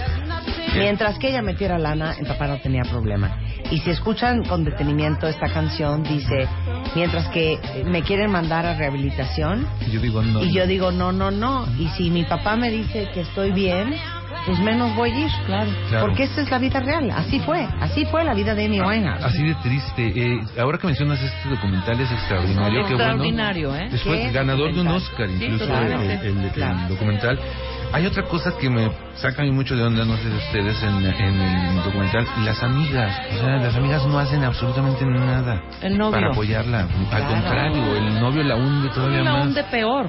[0.75, 3.37] Mientras que ella metiera lana, el papá no tenía problema.
[3.69, 6.47] Y si escuchan con detenimiento esta canción, dice,
[6.95, 10.41] mientras que me quieren mandar a rehabilitación, Yo digo, no.
[10.43, 11.65] y yo digo, no, no, no.
[11.77, 13.95] Y si mi papá me dice que estoy bien,
[14.45, 15.31] pues menos voy a ir.
[15.45, 15.71] Claro.
[15.89, 16.05] Claro.
[16.07, 17.11] Porque esta es la vida real.
[17.11, 17.67] Así fue.
[17.79, 19.23] Así fue la vida de Amy Winehouse.
[19.23, 20.13] Así de triste.
[20.15, 22.85] Eh, ahora que mencionas este documental es extraordinario.
[22.85, 23.03] qué bueno.
[23.03, 23.87] Extraordinario, ¿eh?
[23.91, 24.87] Después ganador de un.
[24.87, 26.27] Oscar, Sí, incluso el, totalmente.
[26.27, 26.79] el- el Claro.
[26.89, 27.39] documental.
[27.93, 30.81] Hay otra cosa que me saca a mí mucho de onda, no sé de ustedes,
[30.81, 32.25] en, en el documental.
[32.45, 33.19] Las amigas.
[33.35, 36.11] O sea, las amigas no hacen absolutamente nada El novio.
[36.11, 36.81] para apoyarla.
[36.81, 37.27] Al Claro.
[37.27, 39.45] contrario, el novio la hunde todavía la más.
[39.47, 40.07] hunde peor.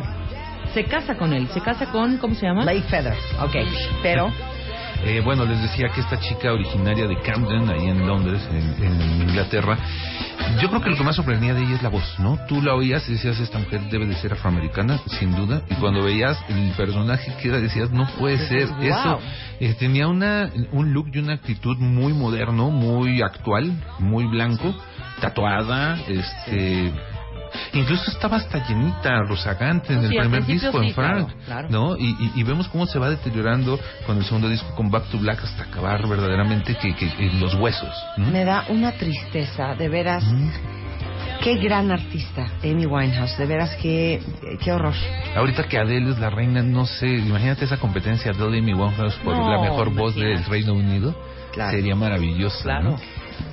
[0.74, 1.48] Se casa con él.
[1.52, 2.64] Se casa con, ¿cómo se llama?
[2.64, 3.14] Lake Feather.
[3.40, 3.56] Ok.
[4.02, 4.30] Pero,
[5.04, 9.22] Eh, bueno, les decía que esta chica originaria de Camden, ahí en Londres, en, en
[9.28, 9.76] Inglaterra,
[10.60, 12.38] yo creo que lo que más sorprendía de ella es la voz, ¿no?
[12.46, 16.04] Tú la oías y decías, esta mujer debe de ser afroamericana, sin duda, y cuando
[16.04, 18.68] veías el personaje que era, decías, no puede ser.
[18.68, 18.80] Wow.
[18.84, 19.18] Eso
[19.58, 24.72] eh, tenía una, un look y una actitud muy moderno, muy actual, muy blanco,
[25.20, 26.92] tatuada, este...
[27.74, 31.68] Incluso estaba hasta llenita, rozagante en Sí, el primer disco sí, en Frank, claro, claro.
[31.70, 31.96] ¿no?
[31.96, 35.18] Y, y- y vemos cómo se va deteriorando con el segundo disco, con Back to
[35.18, 37.94] Black, hasta acabar verdaderamente que, que- que los huesos.
[38.16, 38.28] ¿no?
[38.30, 40.24] me da una tristeza, de veras.
[41.42, 43.36] Qué gran artista, Amy Winehouse.
[43.36, 44.22] De veras, qué,
[44.62, 44.94] qué horror.
[45.36, 49.16] Ahorita que Adele es la reina, no sé, imagínate esa competencia Adele y Amy Winehouse
[49.24, 51.14] por No, la mejor voz del Reino Unido.
[51.52, 51.72] Claro.
[51.72, 52.90] Sería maravillosa, Claro.
[52.92, 52.96] ¿no?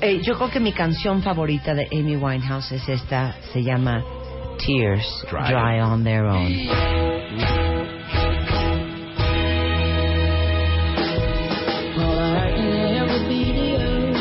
[0.01, 3.35] Eh, yo creo que mi canción favorita de Amy Winehouse es esta.
[3.51, 4.03] Se llama
[4.65, 5.49] Tears Dry.
[5.49, 6.69] Dry on Their Own.
[11.97, 14.11] All I can ever be to you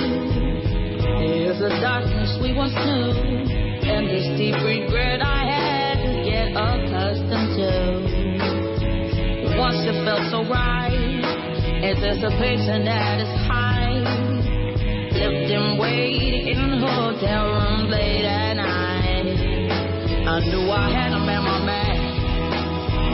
[1.51, 3.13] is the darkness we once knew,
[3.89, 7.99] and this deep regret I had to get accustomed to.
[9.59, 11.25] Once it felt so right,
[11.83, 13.48] anticipation at its height.
[13.48, 13.48] Lived
[15.51, 19.27] and waited in hotel rooms late at night.
[20.29, 22.01] I knew I had him at my back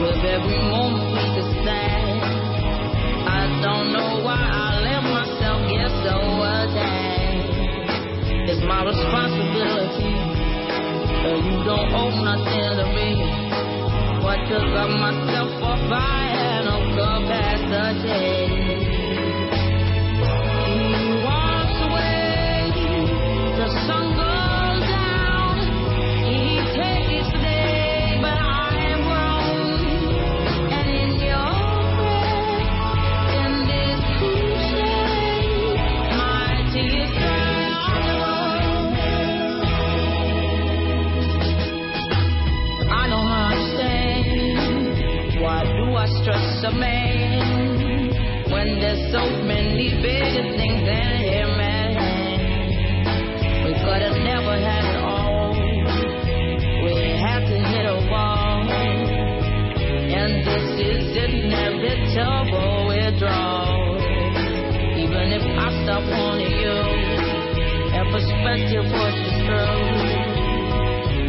[0.03, 2.19] with every moment we could stand.
[3.23, 7.55] I don't know why I let myself get so attached.
[8.51, 10.11] It's my responsibility.
[11.23, 13.15] But you don't owe nothing to me.
[14.19, 18.84] What took up myself for fire no capacity.
[46.25, 48.09] Stress a man
[48.49, 51.53] when there's so many bigger things than him?
[53.61, 55.53] We could have never had it all.
[56.81, 58.65] We had to hit a wall.
[60.17, 64.01] And this is inevitable withdrawal.
[64.97, 66.73] Even if I stop wanting you,
[67.93, 69.77] and perspective pushes through,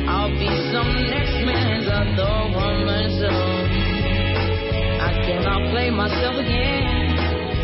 [0.09, 3.46] I'll be some next man's other woman soon.
[5.17, 6.85] I cannot play myself again.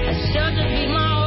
[0.08, 1.21] I should be my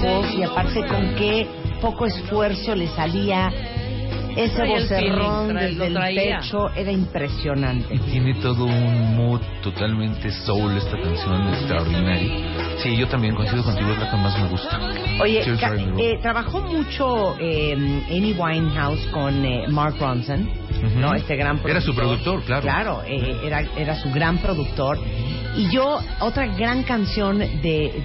[0.00, 0.34] voz.
[0.34, 1.46] Y aparte, con qué
[1.80, 3.50] poco esfuerzo le salía
[4.36, 6.70] ese vocerrón desde el pecho.
[6.74, 7.94] Era impresionante.
[7.94, 12.57] Y tiene todo un mood totalmente soul esta canción, extraordinario.
[12.82, 14.80] Sí, yo también coincido contigo, es la que más me gusta.
[15.20, 15.68] Oye, ca-
[16.00, 17.74] eh, trabajó mucho eh,
[18.08, 20.48] Amy Winehouse con eh, Mark Ronson.
[20.96, 21.12] ¿no?
[21.14, 22.62] Este gran Era su productor, claro.
[22.62, 24.98] Claro, eh, era, era su gran productor.
[25.56, 27.48] Y yo, otra gran canción de,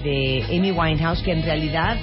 [0.04, 1.98] de Amy Winehouse, que en realidad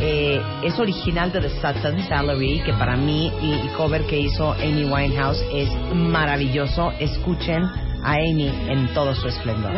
[0.00, 4.52] eh, es original de The Sutton Salary, que para mí, y, y cover que hizo
[4.54, 6.90] Amy Winehouse es maravilloso.
[6.98, 7.62] Escuchen
[8.02, 9.72] a Amy en todo su esplendor.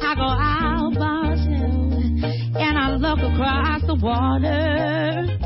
[0.00, 1.92] I go out by myself
[2.56, 5.36] and I look across the water.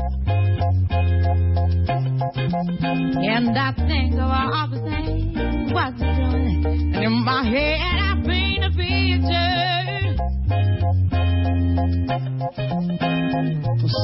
[3.23, 6.65] And I think of all the things what you're doing.
[6.65, 9.51] And in my head I paint a picture.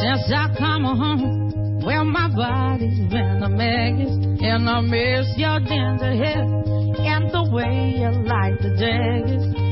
[0.01, 4.09] Since I come home, well my body's been a mess.
[4.41, 9.66] And I miss your ginger hair and the way you like the daggers.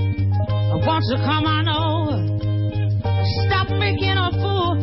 [0.72, 2.18] Won't you come on over?
[3.48, 4.76] Stop making a fool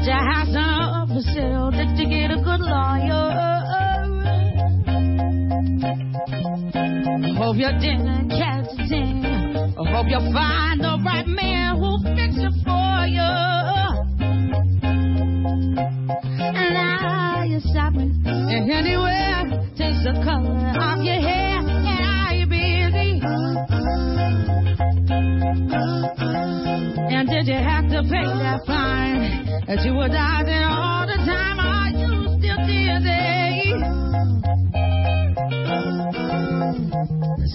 [0.00, 1.70] But your house up for sale.
[1.70, 3.28] Did you get a good lawyer?
[7.36, 9.24] Hope you didn't catch a thing.
[9.26, 13.30] I hope you'll find the right man who'll fix it for you.
[16.48, 19.44] And now you're shopping anywhere.
[19.76, 21.58] Takes the color off your hair.
[21.58, 23.20] And are you busy?
[27.10, 31.58] And did you have to pay that fine that you were dodging all the time?
[31.58, 33.74] Are you still dizzy?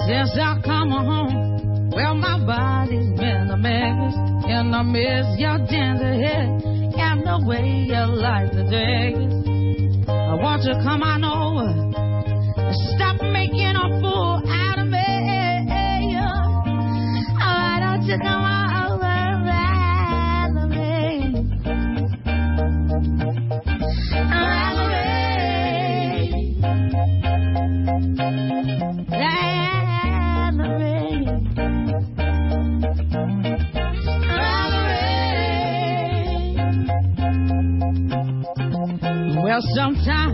[0.04, 4.14] Since I come home, well, my body's been a mess.
[4.44, 6.52] And I miss your ginger hair
[7.00, 9.18] and the way you like the days.
[10.06, 11.72] I want you to come on over.
[12.96, 15.00] Stop making a fool out of me.
[17.40, 18.45] Why don't come on
[39.56, 40.25] Well, sometimes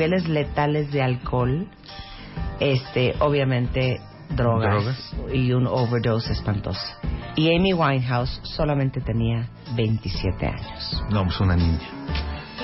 [0.00, 1.66] niveles letales de alcohol,
[2.58, 4.00] este, obviamente
[4.30, 5.14] drogas, Drogas.
[5.34, 6.80] y un overdose espantoso.
[7.36, 9.46] Y Amy Winehouse solamente tenía
[9.76, 11.02] 27 años.
[11.10, 11.80] No, pues una niña.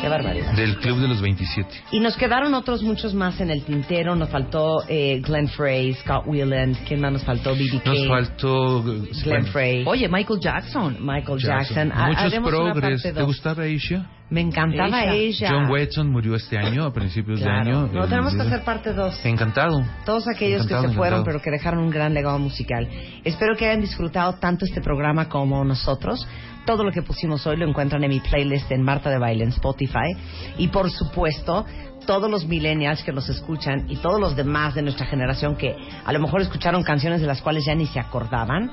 [0.01, 0.53] Qué barbaridad.
[0.55, 1.69] Del Club de los 27.
[1.93, 4.15] Y nos quedaron otros muchos más en el tintero.
[4.15, 6.77] Nos faltó eh, Glenn Frey, Scott Weiland.
[6.87, 7.55] ¿Quién más nos faltó?
[7.55, 7.81] B.B.
[7.85, 8.83] Nos faltó...
[8.83, 10.99] Glenn bueno, Frey, Oye, Michael Jackson.
[11.01, 11.93] Michael Jackson.
[11.93, 13.03] Ha- Muchos progres.
[13.03, 14.07] ¿Te gustaba Aisha?
[14.29, 15.15] Me encantaba Ella.
[15.15, 15.49] ella.
[15.53, 17.55] John Watson murió este año, a principios Claro.
[17.65, 17.93] de año.
[17.93, 19.25] No, tenemos que hacer parte 2.
[19.25, 19.85] Encantado.
[20.05, 21.25] Todos aquellos Encantado, que se fueron, encantado.
[21.25, 22.89] pero que dejaron un gran legado musical.
[23.25, 26.27] Espero que hayan disfrutado tanto este programa como nosotros.
[26.65, 29.51] Todo lo que pusimos hoy lo encuentran en mi playlist en Marta de Baile en
[29.51, 30.17] Spotify.
[30.59, 31.65] Y por supuesto,
[32.07, 36.13] todos los millennials que nos escuchan y todos los demás de nuestra generación que a
[36.13, 38.71] lo mejor escucharon canciones de las cuales ya ni se acordaban,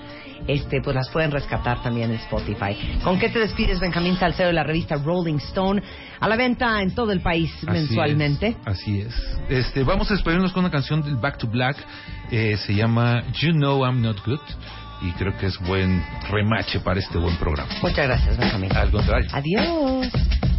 [0.48, 2.78] este, pues las pueden rescatar también en Spotify.
[3.04, 5.82] ¿Con qué te despides, Benjamín Salcedo de la revista Rolling Stone?
[6.20, 8.48] A la venta en todo el país Así mensualmente.
[8.50, 9.14] es, así es.
[9.50, 11.78] Este, vamos a despedirnos con una canción del Back to Black.
[12.32, 14.40] eh, se llama You Know I'm Not Good.
[15.02, 17.70] Y creo que es buen remache para este buen programa.
[17.82, 18.72] Muchas gracias, Benjamín.
[18.74, 19.30] Al contrario.
[19.34, 20.53] Adiós.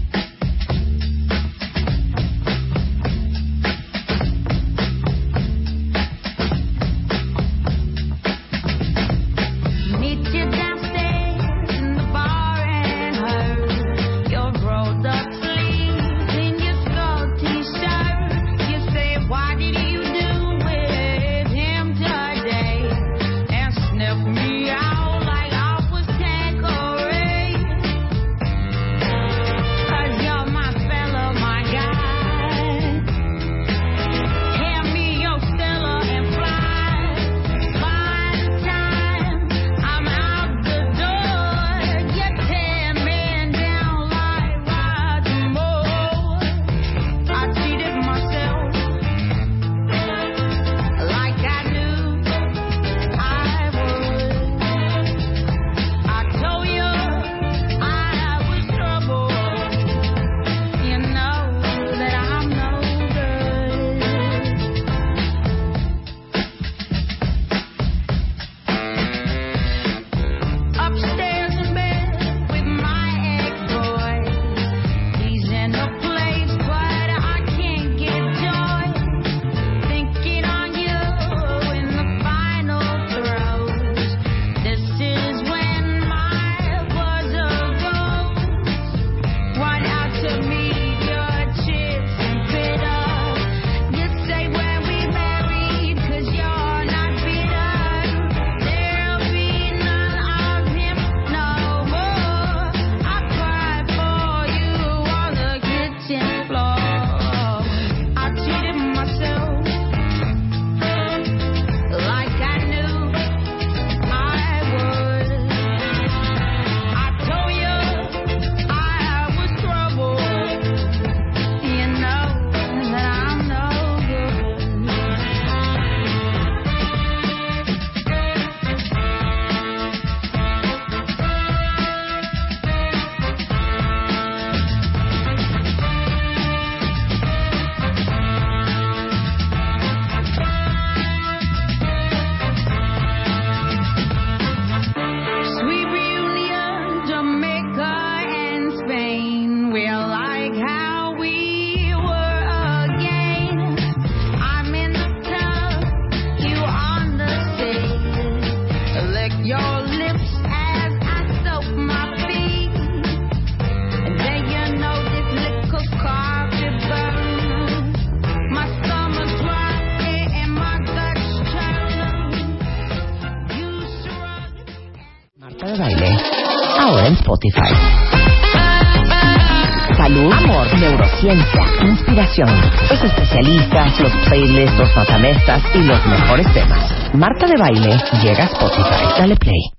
[185.75, 187.15] Y los mejores temas.
[187.15, 189.19] Marta de Baile llega a Spotify.
[189.19, 189.74] Dale play.